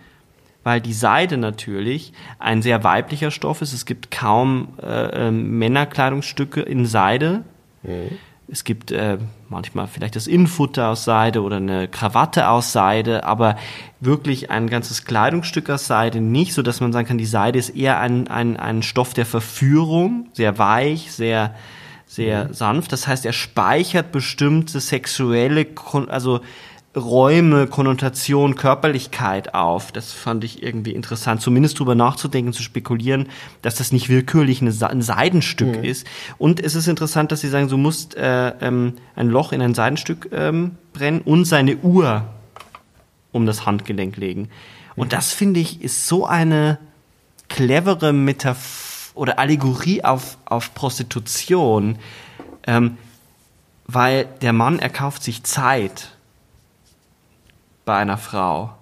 [0.68, 3.72] weil die Seide natürlich ein sehr weiblicher Stoff ist.
[3.72, 7.45] Es gibt kaum äh, äh, Männerkleidungsstücke in Seide.
[7.84, 8.18] Mhm.
[8.49, 13.55] Es gibt äh, manchmal vielleicht das Innenfutter aus Seide oder eine Krawatte aus Seide, aber
[14.01, 17.70] wirklich ein ganzes Kleidungsstück aus Seide nicht, so dass man sagen kann, die Seide ist
[17.70, 21.55] eher ein, ein, ein Stoff der Verführung, sehr weich, sehr
[22.09, 22.53] sehr mhm.
[22.53, 22.91] sanft.
[22.91, 25.65] Das heißt, er speichert bestimmte sexuelle,
[26.07, 26.41] also
[26.98, 29.91] Räume, Konnotation, Körperlichkeit auf.
[29.91, 33.30] Das fand ich irgendwie interessant, zumindest drüber nachzudenken, zu spekulieren,
[33.62, 35.84] dass das nicht willkürlich ein Seidenstück mhm.
[35.84, 36.08] ist.
[36.38, 39.76] Und es ist interessant, dass sie sagen, du musst äh, ähm, ein Loch in ein
[39.76, 42.24] Seidenstück ähm, brennen und seine Uhr
[43.32, 44.50] um das Handgelenk legen.
[44.95, 46.80] Und das finde ich ist so eine
[47.50, 51.98] clevere Metaph oder Allegorie auf, auf Prostitution,
[52.66, 52.98] ähm,
[53.86, 56.16] weil der Mann erkauft sich Zeit
[57.88, 58.77] bei einer Frau.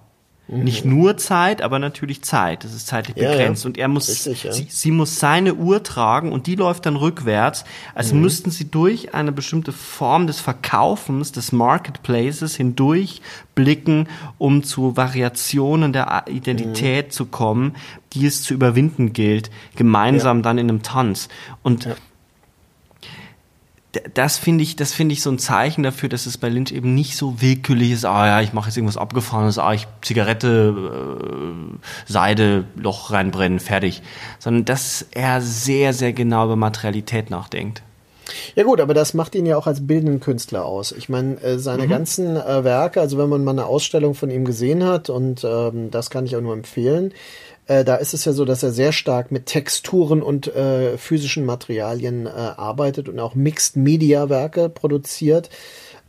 [0.48, 0.64] Mhm.
[0.64, 2.62] Nicht nur Zeit, aber natürlich Zeit.
[2.62, 3.64] Das ist zeitlich ja, begrenzt.
[3.64, 3.68] Ja.
[3.68, 4.52] Und er muss, Richtig, ja.
[4.52, 7.64] sie, sie, muss seine Uhr tragen und die läuft dann rückwärts.
[7.94, 8.22] Also mhm.
[8.22, 13.22] müssten sie durch eine bestimmte Form des Verkaufens, des Marketplaces hindurch
[13.54, 17.10] blicken, um zu Variationen der Identität mhm.
[17.10, 17.74] zu kommen,
[18.12, 21.28] die es zu überwinden gilt, gemeinsam dann in einem Tanz.
[21.62, 21.88] Und
[24.14, 26.94] das finde ich, das finde ich so ein Zeichen dafür, dass es bei Lynch eben
[26.94, 32.10] nicht so willkürlich ist, ah ja, ich mache jetzt irgendwas abgefahrenes, ah, ich Zigarette, äh,
[32.10, 34.02] Seide, Loch reinbrennen, fertig.
[34.38, 37.82] Sondern dass er sehr, sehr genau über Materialität nachdenkt.
[38.54, 40.92] Ja gut, aber das macht ihn ja auch als bildenden Künstler aus.
[40.92, 41.90] Ich meine, äh, seine mhm.
[41.90, 45.90] ganzen äh, Werke, also wenn man mal eine Ausstellung von ihm gesehen hat, und ähm,
[45.90, 47.12] das kann ich auch nur empfehlen,
[47.66, 51.44] äh, da ist es ja so, dass er sehr stark mit Texturen und äh, physischen
[51.44, 55.50] Materialien äh, arbeitet und auch Mixed Media Werke produziert.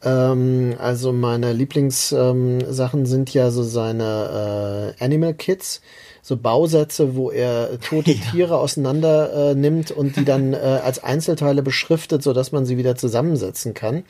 [0.03, 5.82] Ähm, also meine Lieblingssachen ähm, sind ja so seine äh, Animal Kits
[6.22, 8.32] so Bausätze, wo er tote ja.
[8.32, 12.97] Tiere auseinander äh, nimmt und die dann als Einzelteile beschriftet, so dass man sie wieder
[12.97, 14.03] zusammensetzen kann.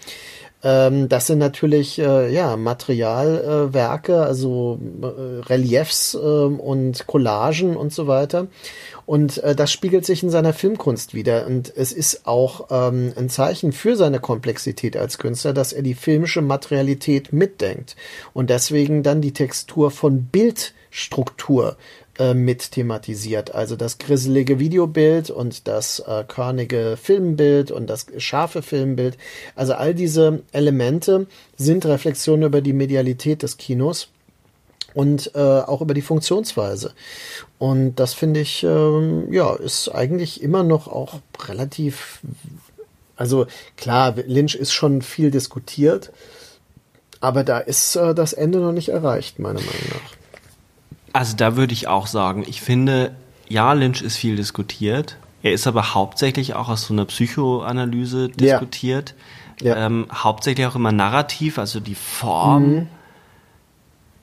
[0.63, 5.05] Ähm, das sind natürlich äh, ja Materialwerke, äh, also äh,
[5.47, 8.47] Reliefs äh, und Collagen und so weiter.
[9.05, 11.45] Und äh, das spiegelt sich in seiner Filmkunst wieder.
[11.45, 15.95] Und es ist auch ähm, ein Zeichen für seine Komplexität als Künstler, dass er die
[15.95, 17.95] filmische Materialität mitdenkt
[18.33, 21.77] und deswegen dann die Textur von Bildstruktur
[22.19, 23.53] äh, mit thematisiert.
[23.53, 29.17] Also das grisselige Videobild und das äh, körnige Filmbild und das scharfe Filmbild.
[29.55, 34.09] Also all diese Elemente sind Reflexionen über die Medialität des Kinos.
[34.93, 36.93] und äh, auch über die Funktionsweise.
[37.59, 42.21] Und das finde ich, ähm, ja, ist eigentlich immer noch auch relativ,
[43.15, 43.45] also
[43.75, 46.11] klar, Lynch ist schon viel diskutiert,
[47.19, 50.16] aber da ist äh, das Ende noch nicht erreicht, meiner Meinung nach.
[51.13, 53.15] Also da würde ich auch sagen, ich finde,
[53.47, 55.17] ja, Lynch ist viel diskutiert.
[55.43, 58.59] Er ist aber hauptsächlich auch aus so einer Psychoanalyse Ja.
[58.59, 59.15] diskutiert.
[59.61, 59.75] Ja.
[59.85, 62.63] Ähm, hauptsächlich auch immer narrativ, also die Form.
[62.73, 62.87] Mhm.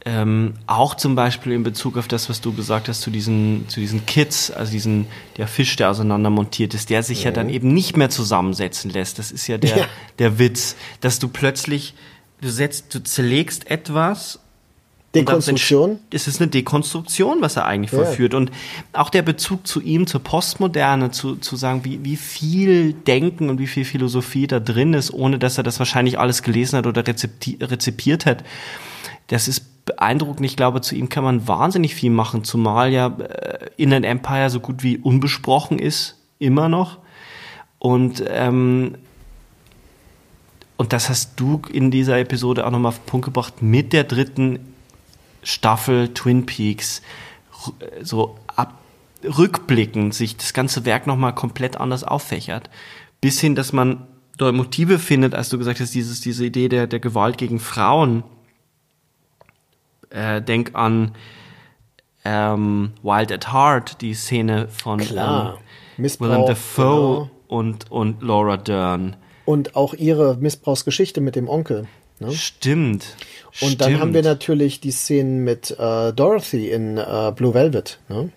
[0.06, 3.80] Ähm, auch zum Beispiel in Bezug auf das, was du gesagt hast, zu diesen, zu
[3.80, 5.06] diesen Kids, also diesen,
[5.38, 9.18] der Fisch, der auseinander montiert ist, der sich ja dann eben nicht mehr zusammensetzen lässt.
[9.18, 9.84] Das ist ja der, Ja.
[10.18, 11.94] der Witz, dass du plötzlich,
[12.42, 14.40] du setzt, du zerlegst etwas
[15.14, 15.98] Dekonstruktion?
[16.10, 17.98] Es ist eine Dekonstruktion, was er eigentlich Ja.
[18.04, 18.34] vollführt.
[18.34, 18.50] Und
[18.92, 23.58] auch der Bezug zu ihm, zur Postmoderne, zu, zu sagen, wie, wie viel Denken und
[23.58, 27.04] wie viel Philosophie da drin ist, ohne dass er das wahrscheinlich alles gelesen hat oder
[27.06, 28.44] rezipiert hat.
[29.28, 30.46] Das ist beeindruckend.
[30.46, 34.60] Ich glaube, zu ihm kann man wahnsinnig viel machen, zumal ja äh, Inland Empire so
[34.60, 36.98] gut wie unbesprochen ist, immer noch.
[37.78, 38.96] Und ähm,
[40.76, 44.04] und das hast du in dieser Episode auch nochmal auf den Punkt gebracht mit der
[44.04, 44.58] dritten
[45.44, 47.02] Staffel Twin Peaks
[48.02, 48.74] so ab,
[49.22, 52.68] rückblickend sich das ganze Werk nochmal komplett anders auffächert.
[53.20, 56.86] Bis hin, dass man dort Motive findet, als du gesagt hast, dieses, diese Idee der,
[56.86, 58.24] der Gewalt gegen Frauen.
[60.10, 61.14] Äh, denk an
[62.24, 65.58] ähm, Wild at Heart, die Szene von Klar.
[65.98, 67.30] ähm, Willem Dafoe genau.
[67.48, 69.16] und, und Laura Dern.
[69.44, 71.86] Und auch ihre Missbrauchsgeschichte mit dem Onkel.
[72.24, 72.32] Ne?
[72.32, 73.16] Stimmt.
[73.60, 74.00] Und dann Stimmt.
[74.00, 77.98] haben wir natürlich die Szenen mit äh, Dorothy in äh, Blue Velvet.
[78.08, 78.30] Ne?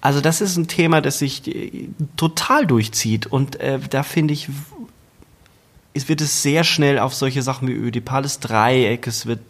[0.00, 4.48] Also das ist ein Thema, das sich äh, total durchzieht und äh, da finde ich,
[5.94, 9.40] es wird es sehr schnell auf solche Sachen wie Ödipales Dreieck, es wird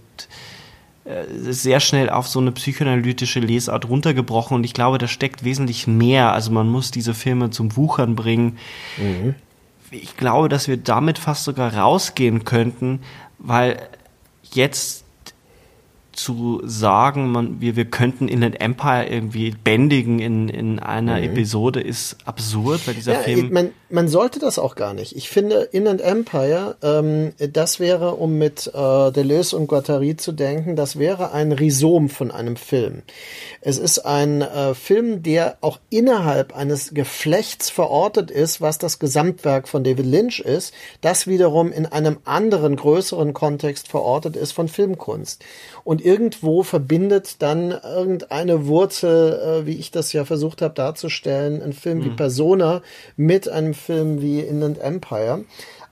[1.05, 5.87] äh, sehr schnell auf so eine psychoanalytische Lesart runtergebrochen und ich glaube, da steckt wesentlich
[5.87, 6.33] mehr.
[6.33, 8.59] Also man muss diese Filme zum Wuchern bringen.
[9.93, 13.01] Ich glaube, dass wir damit fast sogar rausgehen könnten,
[13.38, 13.88] weil
[14.43, 15.02] jetzt
[16.13, 22.17] zu sagen, man, wir, wir könnten Inland Empire irgendwie bändigen in, in einer Episode, ist
[22.25, 23.53] absurd, weil dieser Ja, Film.
[23.53, 25.17] man, man sollte das auch gar nicht.
[25.17, 30.77] Ich finde, Inland Empire, ähm, das wäre, um mit äh, Deleuze und Guattari zu denken,
[30.77, 33.03] das wäre ein Rhizom von einem Film.
[33.61, 39.69] Es ist ein äh, Film, der auch innerhalb eines Geflechts verortet ist, was das Gesamtwerk
[39.69, 45.45] von David Lynch ist, das wiederum in einem anderen, größeren Kontext verortet ist von Filmkunst.
[45.85, 51.73] Und irgendwo verbindet dann irgendeine Wurzel, äh, wie ich das ja versucht habe darzustellen, ein
[51.73, 52.83] Film wie Persona
[53.17, 55.45] mit einem Film wie Inland Empire.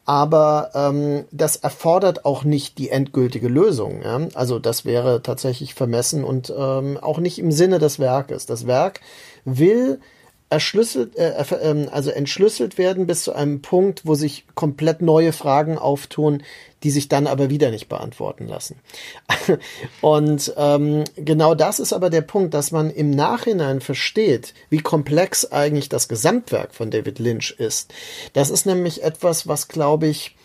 [0.05, 4.03] Aber ähm, das erfordert auch nicht die endgültige Lösung.
[4.03, 4.21] Ja?
[4.35, 8.47] Also das wäre tatsächlich vermessen und ähm, auch nicht im Sinne des Werkes.
[8.47, 9.01] Das Werk
[9.45, 10.01] will
[10.51, 15.79] erschlüsselt, äh, ähm, also entschlüsselt werden bis zu einem Punkt, wo sich komplett neue Fragen
[15.79, 16.43] auftun,
[16.83, 18.76] die sich dann aber wieder nicht beantworten lassen.
[20.01, 25.45] Und ähm, genau das ist aber der Punkt, dass man im Nachhinein versteht, wie komplex
[25.51, 27.93] eigentlich das Gesamtwerk von David Lynch ist.
[28.33, 30.37] Das ist nämlich etwas, was, glaube ich,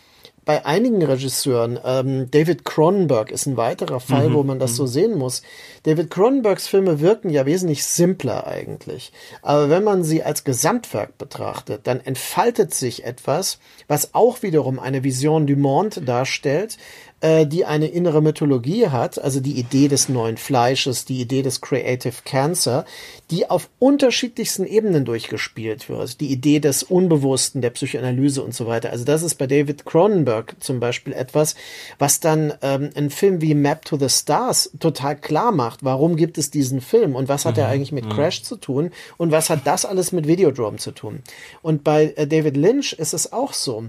[0.46, 5.18] bei einigen Regisseuren, ähm, David Cronenberg ist ein weiterer Fall, wo man das so sehen
[5.18, 5.42] muss.
[5.82, 9.12] David Cronenbergs Filme wirken ja wesentlich simpler eigentlich.
[9.42, 15.02] Aber wenn man sie als Gesamtwerk betrachtet, dann entfaltet sich etwas, was auch wiederum eine
[15.02, 16.78] Vision du Monde darstellt,
[17.20, 21.60] äh, die eine innere Mythologie hat, also die Idee des neuen Fleisches, die Idee des
[21.60, 22.84] Creative Cancer,
[23.30, 26.20] die auf unterschiedlichsten Ebenen durchgespielt wird.
[26.20, 28.90] Die Idee des Unbewussten, der Psychoanalyse und so weiter.
[28.90, 31.54] Also das ist bei David Cronenberg zum Beispiel etwas,
[31.98, 35.84] was dann ähm, ein Film wie Map to the Stars total klar macht.
[35.84, 39.30] Warum gibt es diesen Film und was hat er eigentlich mit Crash zu tun und
[39.30, 41.22] was hat das alles mit Videodrome zu tun?
[41.62, 43.86] Und bei äh, David Lynch ist es auch so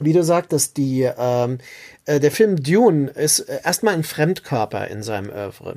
[0.00, 1.58] wie du sagtest, die, ähm,
[2.04, 5.76] äh, der Film Dune ist äh, erstmal ein Fremdkörper in seinem Oeuvre.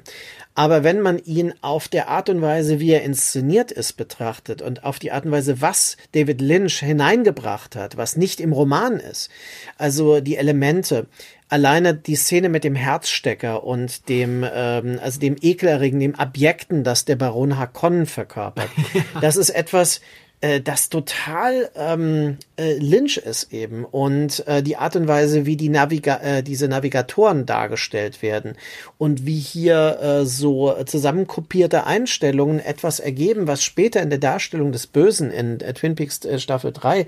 [0.55, 4.83] Aber wenn man ihn auf der Art und Weise, wie er inszeniert ist, betrachtet und
[4.83, 9.29] auf die Art und Weise, was David Lynch hineingebracht hat, was nicht im Roman ist,
[9.77, 11.07] also die Elemente,
[11.49, 17.05] alleine die Szene mit dem Herzstecker und dem, ähm, also dem ekelerregenden, dem Abjekten, das
[17.05, 18.69] der Baron Harkonnen verkörpert,
[19.21, 20.01] das ist etwas,
[20.41, 25.57] äh, das total ähm, äh, Lynch ist eben und äh, die Art und Weise, wie
[25.57, 28.53] die Naviga äh, diese Navigatoren dargestellt werden
[28.97, 34.87] und wie hier äh, so zusammenkopierte Einstellungen etwas ergeben, was später in der Darstellung des
[34.87, 37.05] Bösen in äh, Twin Peaks äh, Staffel 3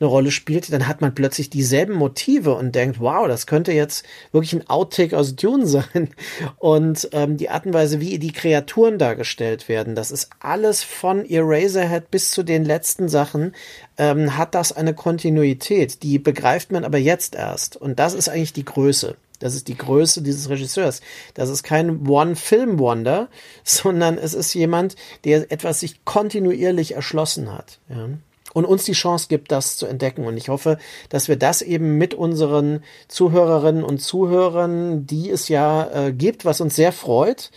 [0.00, 4.04] eine Rolle spielt, dann hat man plötzlich dieselben Motive und denkt, wow, das könnte jetzt
[4.32, 6.10] wirklich ein Outtake aus Dune sein.
[6.58, 11.24] Und ähm, die Art und Weise, wie die Kreaturen dargestellt werden, das ist alles von
[11.24, 13.54] Eraserhead bis zu den letzten Sachen,
[13.98, 16.02] ähm, hat das eine Kontinuität.
[16.02, 17.76] Die begreift man aber jetzt erst.
[17.76, 19.16] Und das ist eigentlich die Größe.
[19.38, 21.00] Das ist die Größe dieses Regisseurs.
[21.34, 23.28] Das ist kein One-Film-Wonder,
[23.64, 27.78] sondern es ist jemand, der etwas sich kontinuierlich erschlossen hat.
[27.88, 28.08] Ja
[28.54, 30.24] und uns die Chance gibt, das zu entdecken.
[30.24, 30.78] Und ich hoffe,
[31.10, 36.62] dass wir das eben mit unseren Zuhörerinnen und Zuhörern, die es ja äh, gibt, was
[36.62, 37.50] uns sehr freut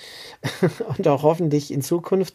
[0.97, 2.33] und auch hoffentlich in Zukunft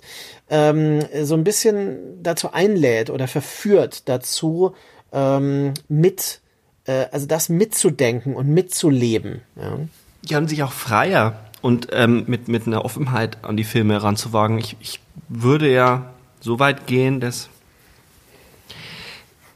[0.48, 4.74] ähm, so ein bisschen dazu einlädt oder verführt dazu,
[5.12, 6.40] ähm, mit,
[6.86, 9.42] äh, also das mitzudenken und mitzuleben.
[9.56, 9.78] Ja,
[10.24, 14.58] ja und sich auch freier und ähm, mit, mit einer Offenheit an die Filme heranzuwagen.
[14.58, 17.48] Ich, ich würde ja so weit gehen, dass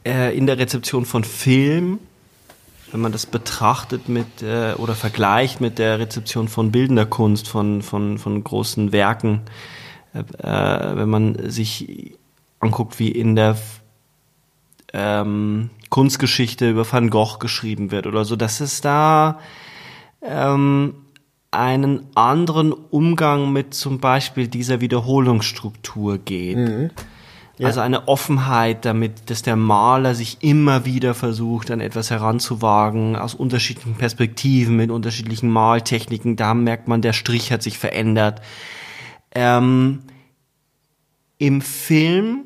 [0.07, 1.99] in der Rezeption von Film,
[2.91, 7.81] wenn man das betrachtet mit äh, oder vergleicht mit der Rezeption von bildender Kunst, von,
[7.81, 9.41] von, von großen Werken,
[10.13, 12.13] äh, äh wenn man sich
[12.59, 13.57] anguckt, wie in der
[14.93, 19.39] ähm, Kunstgeschichte über Van Gogh geschrieben wird oder so, dass es da
[20.21, 20.95] ähm,
[21.51, 26.57] einen anderen Umgang mit zum Beispiel dieser Wiederholungsstruktur geht.
[26.57, 26.89] Mhm.
[27.57, 27.67] Ja.
[27.67, 33.33] Also eine Offenheit damit, dass der Maler sich immer wieder versucht, an etwas heranzuwagen, aus
[33.33, 36.35] unterschiedlichen Perspektiven, mit unterschiedlichen Maltechniken.
[36.35, 38.41] Da merkt man, der Strich hat sich verändert.
[39.31, 40.03] Ähm,
[41.39, 42.43] Im Film,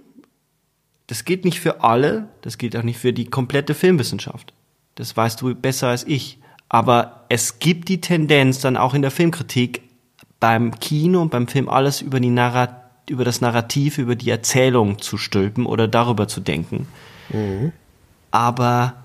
[1.07, 4.53] das geht nicht für alle, das gilt auch nicht für die komplette Filmwissenschaft.
[4.95, 6.39] Das weißt du besser als ich.
[6.69, 9.81] Aber es gibt die Tendenz dann auch in der Filmkritik,
[10.39, 14.99] beim Kino und beim Film alles über die Narrative über das Narrativ, über die Erzählung
[14.99, 16.87] zu stülpen oder darüber zu denken.
[17.29, 17.71] Mhm.
[18.31, 18.95] Aber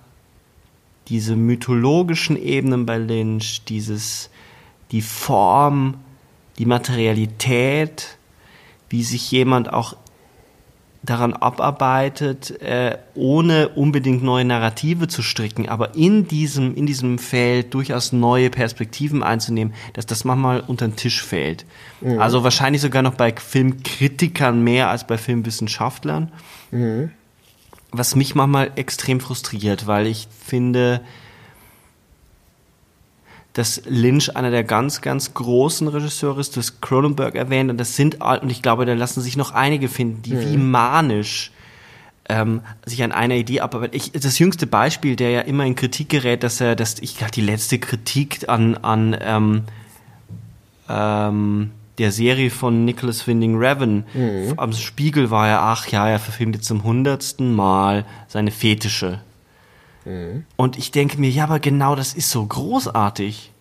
[1.09, 4.31] diese mythologischen Ebenen bei Lynch, dieses,
[4.90, 5.94] die Form,
[6.59, 8.18] die Materialität,
[8.89, 9.97] wie sich jemand auch
[11.07, 17.73] daran abarbeitet, äh, ohne unbedingt neue Narrative zu stricken, aber in diesem, in diesem Feld
[17.73, 21.65] durchaus neue Perspektiven einzunehmen, dass das manchmal unter den Tisch fällt.
[22.01, 22.20] Mhm.
[22.20, 26.33] Also wahrscheinlich sogar noch bei Filmkritikern mehr als bei Filmwissenschaftlern.
[26.70, 27.11] Mhm.
[27.93, 31.01] Was mich manchmal extrem frustriert, weil ich finde,
[33.57, 37.97] dass Lynch einer der ganz, ganz großen Regisseure ist, du hast Cronenberg erwähnt, und das
[37.97, 40.41] sind, und ich glaube, da lassen sich noch einige finden, die mhm.
[40.41, 41.53] wie manisch
[42.28, 43.97] ähm, sich an einer Idee abarbeiten.
[43.97, 47.33] Ich, das jüngste Beispiel, der ja immer in Kritik gerät, dass er, dass ich glaube,
[47.33, 49.62] die letzte Kritik an, an ähm,
[50.91, 54.53] ähm, der Serie von Nicholas Winding Refn mhm.
[54.59, 59.20] am Spiegel war ja, ach ja, er verfilmt jetzt zum hundertsten Mal seine Fetische.
[60.07, 60.45] Mhm.
[60.57, 63.53] Und ich denke mir, ja, aber genau das ist so großartig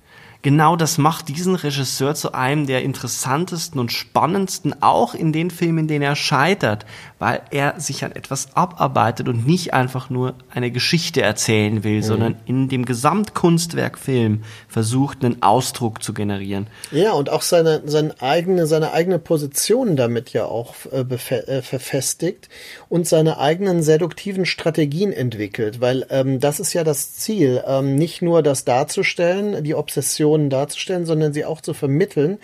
[0.46, 5.80] genau das macht diesen Regisseur zu einem der interessantesten und spannendsten, auch in den Filmen,
[5.80, 6.86] in denen er scheitert,
[7.18, 12.04] weil er sich an etwas abarbeitet und nicht einfach nur eine Geschichte erzählen will, mhm.
[12.04, 16.68] sondern in dem Gesamtkunstwerk Film versucht, einen Ausdruck zu generieren.
[16.92, 22.50] Ja, und auch seine, seine eigene, seine eigene Position damit ja auch äh, äh, verfestigt
[22.88, 28.22] und seine eigenen seduktiven Strategien entwickelt, weil ähm, das ist ja das Ziel, ähm, nicht
[28.22, 32.40] nur das darzustellen, die Obsession Personen darzustellen, sondern sie auch zu vermitteln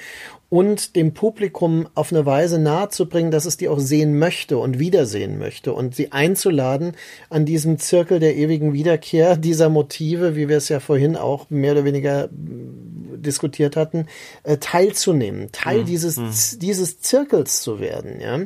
[0.49, 5.37] und dem Publikum auf eine Weise nahezubringen, dass es die auch sehen möchte und wiedersehen
[5.37, 6.93] möchte und sie einzuladen,
[7.29, 11.73] an diesem Zirkel der ewigen Wiederkehr dieser Motive, wie wir es ja vorhin auch mehr
[11.73, 14.07] oder weniger mm, diskutiert hatten,
[14.43, 15.85] äh, teilzunehmen, Teil mhm.
[15.85, 16.59] dieses, mhm.
[16.59, 18.39] dieses Zirkels zu werden, ja.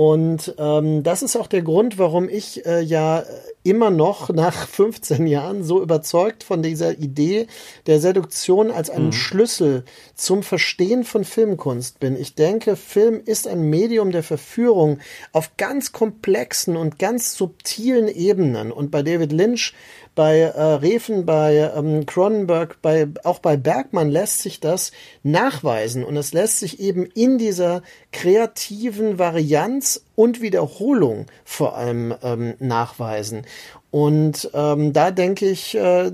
[0.00, 3.22] Und ähm, das ist auch der Grund, warum ich äh, ja
[3.64, 7.48] immer noch nach 15 Jahren so überzeugt von dieser Idee
[7.86, 9.12] der Seduktion als einen mhm.
[9.12, 12.18] Schlüssel zum Verstehen von Filmkunst bin.
[12.18, 15.00] Ich denke, Film ist ein Medium der Verführung
[15.34, 18.72] auf ganz komplexen und ganz subtilen Ebenen.
[18.72, 19.74] Und bei David Lynch
[20.14, 24.92] bei äh, Refen, bei ähm, Cronenberg, bei, auch bei Bergmann lässt sich das
[25.22, 27.82] nachweisen und es lässt sich eben in dieser
[28.12, 33.46] kreativen Varianz und Wiederholung vor allem ähm, nachweisen.
[33.90, 36.12] Und ähm, da denke ich, äh,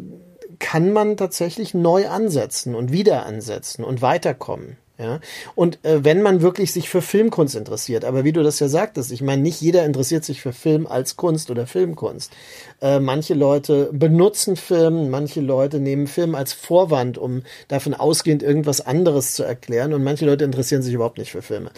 [0.58, 4.78] kann man tatsächlich neu ansetzen und wieder ansetzen und weiterkommen.
[4.98, 5.20] Ja,
[5.54, 9.12] und äh, wenn man wirklich sich für Filmkunst interessiert, aber wie du das ja sagtest,
[9.12, 12.32] ich meine, nicht jeder interessiert sich für Film als Kunst oder Filmkunst.
[12.80, 18.80] Äh, manche Leute benutzen Film, manche Leute nehmen Film als Vorwand, um davon ausgehend irgendwas
[18.80, 21.72] anderes zu erklären, und manche Leute interessieren sich überhaupt nicht für Filme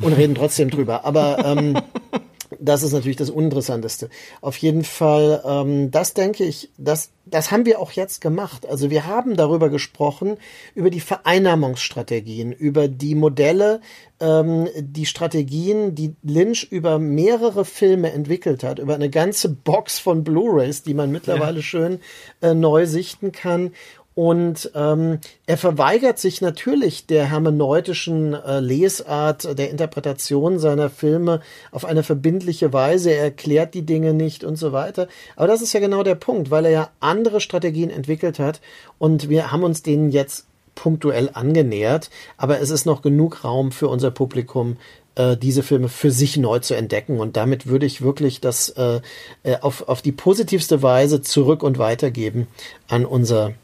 [0.00, 1.04] und reden trotzdem drüber.
[1.04, 1.78] Aber ähm,
[2.58, 4.08] das ist natürlich das Uninteressanteste.
[4.40, 8.66] Auf jeden Fall, ähm, das denke ich, das, das haben wir auch jetzt gemacht.
[8.66, 10.36] Also wir haben darüber gesprochen,
[10.74, 13.80] über die Vereinnahmungsstrategien, über die Modelle,
[14.20, 20.24] ähm, die Strategien, die Lynch über mehrere Filme entwickelt hat, über eine ganze Box von
[20.24, 21.62] Blu-rays, die man mittlerweile ja.
[21.62, 22.00] schön
[22.40, 23.72] äh, neu sichten kann
[24.14, 31.40] und ähm, er verweigert sich natürlich der hermeneutischen äh, Lesart, der Interpretation seiner Filme
[31.72, 33.10] auf eine verbindliche Weise.
[33.10, 35.08] Er erklärt die Dinge nicht und so weiter.
[35.34, 38.60] Aber das ist ja genau der Punkt, weil er ja andere Strategien entwickelt hat
[38.98, 40.46] und wir haben uns denen jetzt
[40.76, 42.10] punktuell angenähert.
[42.36, 44.76] Aber es ist noch genug Raum für unser Publikum,
[45.16, 47.18] äh, diese Filme für sich neu zu entdecken.
[47.18, 49.00] Und damit würde ich wirklich das äh,
[49.42, 52.46] äh auf, auf die positivste Weise zurück und weitergeben
[52.86, 53.54] an unser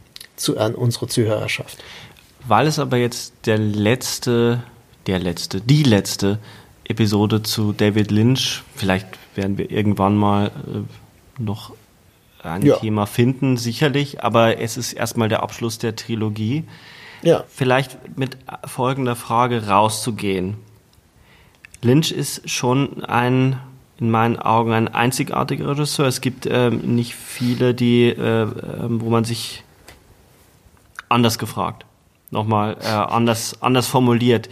[0.41, 1.79] zu, an unsere Zuhörerschaft.
[2.47, 4.63] Weil es aber jetzt der letzte,
[5.07, 6.39] der letzte, die letzte
[6.85, 9.07] Episode zu David Lynch, vielleicht
[9.37, 11.73] werden wir irgendwann mal äh, noch
[12.43, 12.77] ein ja.
[12.77, 16.65] Thema finden, sicherlich, aber es ist erstmal der Abschluss der Trilogie.
[17.23, 17.45] Ja.
[17.49, 20.57] Vielleicht mit folgender Frage rauszugehen.
[21.83, 23.59] Lynch ist schon ein,
[23.99, 26.07] in meinen Augen, ein einzigartiger Regisseur.
[26.07, 29.65] Es gibt ähm, nicht viele, die, äh, ähm, wo man sich
[31.11, 31.85] anders gefragt,
[32.31, 34.49] nochmal äh, anders, anders formuliert.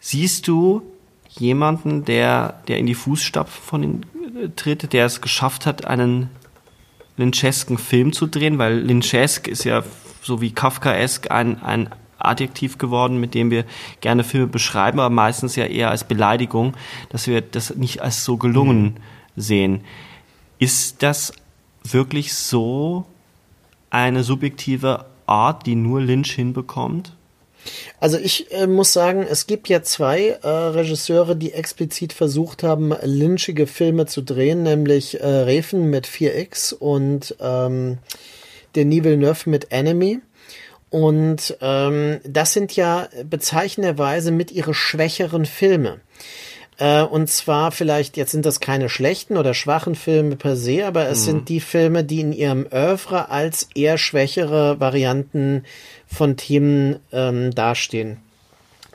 [0.00, 0.82] Siehst du
[1.28, 4.00] jemanden, der, der in die Fußstapfen von ihm
[4.36, 6.28] äh, tritt, der es geschafft hat, einen
[7.16, 8.58] Lynchesken Film zu drehen?
[8.58, 9.82] Weil Lynchesk ist ja
[10.22, 11.88] so wie Kafkaesk ein, ein
[12.18, 13.64] Adjektiv geworden, mit dem wir
[14.00, 16.74] gerne Filme beschreiben, aber meistens ja eher als Beleidigung,
[17.08, 19.00] dass wir das nicht als so gelungen
[19.36, 19.82] sehen.
[20.58, 21.32] Ist das
[21.82, 23.06] wirklich so
[23.88, 27.12] eine subjektive Art, die nur Lynch hinbekommt?
[27.98, 32.94] Also ich äh, muss sagen, es gibt ja zwei äh, Regisseure, die explizit versucht haben,
[33.02, 37.98] lynchige Filme zu drehen, nämlich äh, Refen mit 4X und ähm,
[38.74, 40.20] Denis Villeneuve mit Enemy.
[40.88, 46.00] Und ähm, das sind ja bezeichnenderweise mit ihre schwächeren Filme.
[46.80, 51.08] Äh, und zwar vielleicht, jetzt sind das keine schlechten oder schwachen Filme per se, aber
[51.08, 51.24] es mhm.
[51.24, 55.64] sind die Filme, die in ihrem Oeuvre als eher schwächere Varianten
[56.06, 58.16] von Themen ähm, dastehen.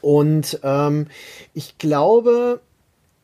[0.01, 1.07] Und ähm,
[1.53, 2.59] ich glaube,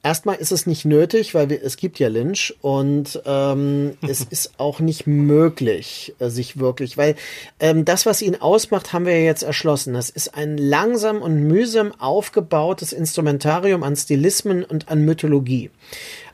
[0.03, 4.53] Erstmal ist es nicht nötig, weil wir, es gibt ja Lynch und ähm, es ist
[4.57, 7.15] auch nicht möglich, äh, sich wirklich, weil
[7.59, 9.93] ähm, das, was ihn ausmacht, haben wir ja jetzt erschlossen.
[9.93, 15.69] Das ist ein langsam und mühsam aufgebautes Instrumentarium an Stilismen und an Mythologie,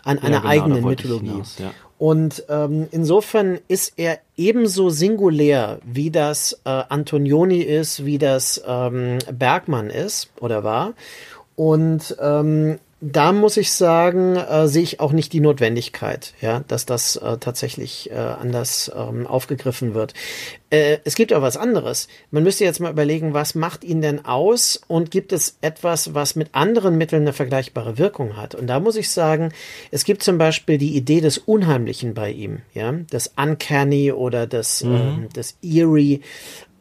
[0.04, 1.32] an einer genau, eigenen Mythologie.
[1.32, 1.74] Hinaus, ja.
[1.98, 9.18] Und ähm, insofern ist er ebenso singulär, wie das äh, Antonioni ist, wie das ähm,
[9.32, 10.94] Bergmann ist oder war.
[11.56, 16.88] Und ähm, da muss ich sagen, äh, sehe ich auch nicht die Notwendigkeit, ja, dass
[16.88, 20.16] das äh, tatsächlich äh, anders ähm, aufgegriffen wird.
[20.72, 22.08] Äh, es gibt aber was anderes.
[22.32, 26.36] Man müsste jetzt mal überlegen, was macht ihn denn aus und gibt es etwas, was
[26.36, 28.56] mit anderen Mitteln eine vergleichbare Wirkung hat?
[28.56, 29.54] Und da muss ich sagen,
[29.92, 34.84] es gibt zum Beispiel die Idee des Unheimlichen bei ihm, ja, das Uncanny oder das,
[34.84, 34.96] mhm.
[34.96, 36.22] ähm, das Eerie,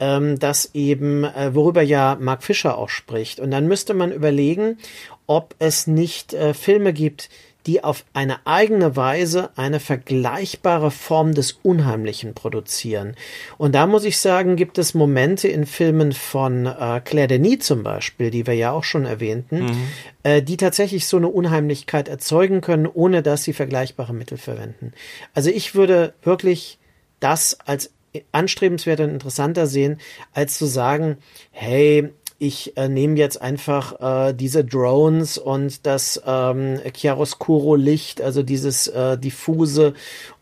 [0.01, 3.41] ähm, das eben, äh, worüber ja Mark Fischer auch spricht.
[3.41, 4.79] Und dann müsste man überlegen,
[5.27, 7.29] ob es nicht äh, Filme gibt,
[7.67, 13.17] die auf eine eigene Weise eine vergleichbare Form des Unheimlichen produzieren.
[13.59, 17.83] Und da muss ich sagen, gibt es Momente in Filmen von äh, Claire Denis zum
[17.83, 19.89] Beispiel, die wir ja auch schon erwähnten, mhm.
[20.23, 24.93] äh, die tatsächlich so eine Unheimlichkeit erzeugen können, ohne dass sie vergleichbare Mittel verwenden.
[25.35, 26.79] Also ich würde wirklich
[27.19, 27.91] das als
[28.31, 29.99] anstrebenswerter und interessanter sehen,
[30.33, 31.19] als zu sagen,
[31.51, 38.89] hey, ich äh, nehme jetzt einfach äh, diese Drones und das ähm, Chiaroscuro-Licht, also dieses
[38.89, 39.95] äh, diffuse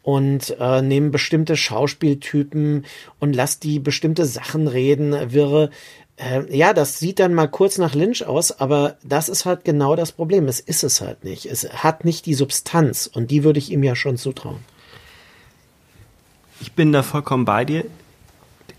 [0.03, 2.85] und äh, nehme bestimmte Schauspieltypen
[3.21, 5.71] und lass die bestimmte Sachen reden, wirre.
[6.17, 9.95] Äh, ja, das sieht dann mal kurz nach Lynch aus, aber das ist halt genau
[9.95, 10.49] das Problem.
[10.49, 11.47] Es ist es halt nicht.
[11.47, 14.61] Es hat nicht die Substanz und die würde ich ihm ja schon zutrauen.
[16.61, 17.85] Ich bin da vollkommen bei dir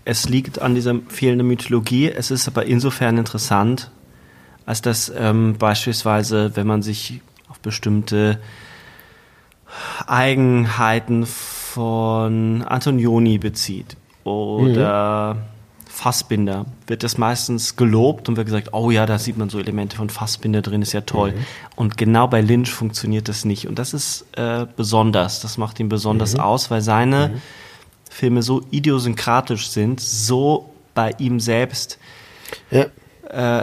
[0.06, 2.08] es liegt an dieser fehlenden Mythologie.
[2.08, 3.90] Es ist aber insofern interessant,
[4.64, 8.38] als dass ähm, beispielsweise, wenn man sich auf bestimmte
[10.06, 15.40] Eigenheiten von Antonioni bezieht oder mhm.
[15.86, 19.96] Fassbinder wird das meistens gelobt und wird gesagt, oh ja, da sieht man so Elemente
[19.96, 21.34] von Fassbinder drin, ist ja toll.
[21.74, 23.66] Und genau bei Lynch funktioniert das nicht.
[23.66, 27.40] Und das ist äh, besonders, das macht ihn besonders aus, weil seine
[28.10, 31.98] Filme so idiosynkratisch sind, so bei ihm selbst
[32.70, 32.86] Ja.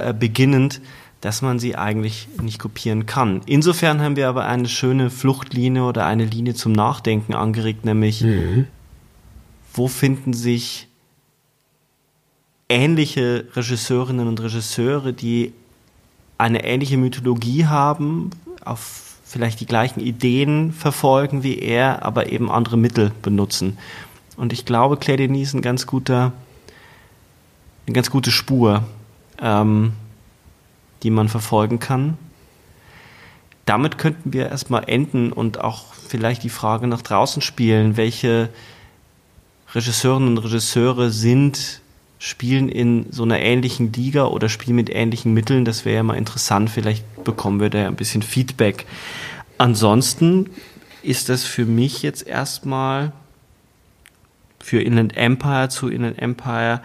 [0.10, 0.82] äh, beginnend,
[1.22, 3.41] dass man sie eigentlich nicht kopieren kann.
[3.45, 8.26] Insofern haben wir aber eine schöne Fluchtlinie oder eine Linie zum Nachdenken angeregt, nämlich
[9.74, 10.88] wo finden sich
[12.70, 15.53] ähnliche Regisseurinnen und Regisseure, die
[16.38, 18.32] eine ähnliche Mythologie haben,
[18.65, 23.78] auf vielleicht die gleichen Ideen verfolgen wie er, aber eben andere Mittel benutzen.
[24.38, 26.34] Und ich glaube, Claire Denis ist ein ganz guter,
[27.86, 28.84] eine ganz gute Spur,
[29.42, 29.94] ähm,
[31.04, 32.18] die man verfolgen kann.
[33.66, 38.50] Damit könnten wir erstmal enden und auch vielleicht die Frage nach draußen spielen, welche
[39.74, 41.82] Regisseurinnen und Regisseure sind,
[42.20, 45.66] spielen in so einer ähnlichen Liga oder spielen mit ähnlichen Mitteln.
[45.66, 46.70] Das wäre ja mal interessant.
[46.70, 48.86] Vielleicht bekommen wir da ja ein bisschen Feedback.
[49.58, 50.50] Ansonsten
[51.02, 53.12] ist das für mich jetzt erstmal
[54.64, 56.81] für Inland Empire zu Inland Empire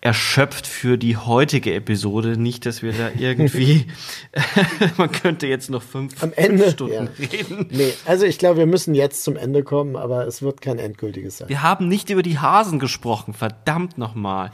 [0.00, 2.38] erschöpft für die heutige Episode.
[2.38, 3.86] Nicht, dass wir da irgendwie,
[4.96, 7.26] man könnte jetzt noch fünf, Am Ende, fünf Stunden ja.
[7.30, 7.66] reden.
[7.70, 11.38] Nee, also ich glaube, wir müssen jetzt zum Ende kommen, aber es wird kein endgültiges
[11.38, 11.48] sein.
[11.48, 14.50] Wir haben nicht über die Hasen gesprochen, verdammt nochmal.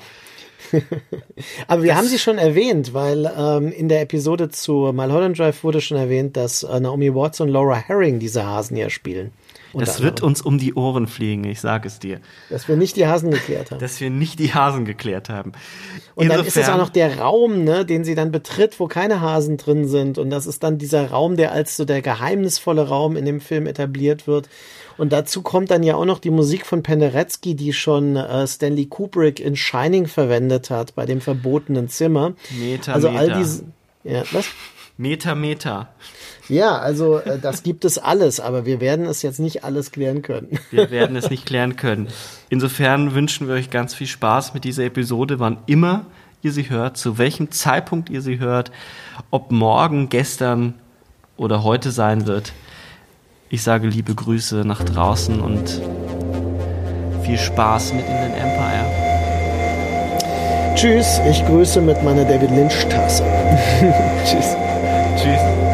[1.68, 5.80] Aber wir haben sie schon erwähnt, weil ähm, in der Episode zu Mulholland Drive wurde
[5.80, 9.30] schon erwähnt, dass äh, Naomi Watts und Laura Herring diese Hasen ja spielen.
[9.76, 10.28] Unter Das wird anderem.
[10.28, 12.20] uns um die Ohren fliegen, ich sage es dir.
[12.50, 13.78] Dass wir nicht die Hasen geklärt haben.
[13.80, 15.52] Dass wir nicht die Hasen geklärt haben.
[16.14, 18.86] Und dann ist es Insofern- auch noch der Raum, ne, den sie dann betritt, wo
[18.88, 20.16] keine Hasen drin sind.
[20.18, 23.66] Und das ist dann dieser Raum, der als so der geheimnisvolle Raum in dem Film
[23.66, 24.48] etabliert wird.
[24.98, 28.86] Und dazu kommt dann ja auch noch die Musik von Penderecki, die schon äh, Stanley
[28.86, 32.32] Kubrick in Shining verwendet hat, bei dem verbotenen Zimmer.
[32.58, 33.64] Meter, also all diese.
[34.04, 34.46] Ja, was?
[34.96, 35.90] Meter, Meter.
[36.48, 40.22] Ja, also äh, das gibt es alles, aber wir werden es jetzt nicht alles klären
[40.22, 40.58] können.
[40.70, 42.08] Wir werden es nicht klären können.
[42.48, 46.06] Insofern wünschen wir euch ganz viel Spaß mit dieser Episode, wann immer
[46.42, 48.70] ihr sie hört, zu welchem Zeitpunkt ihr sie hört,
[49.30, 50.74] ob morgen, gestern
[51.36, 52.52] oder heute sein wird.
[53.48, 55.80] Ich sage liebe Grüße nach draußen und
[57.22, 59.06] viel Spaß mit in den Empire.
[60.76, 63.24] Tschüss, ich grüße mit meiner David Lynch Tasse.
[64.24, 64.54] Tschüss.
[65.16, 65.65] Tschüss.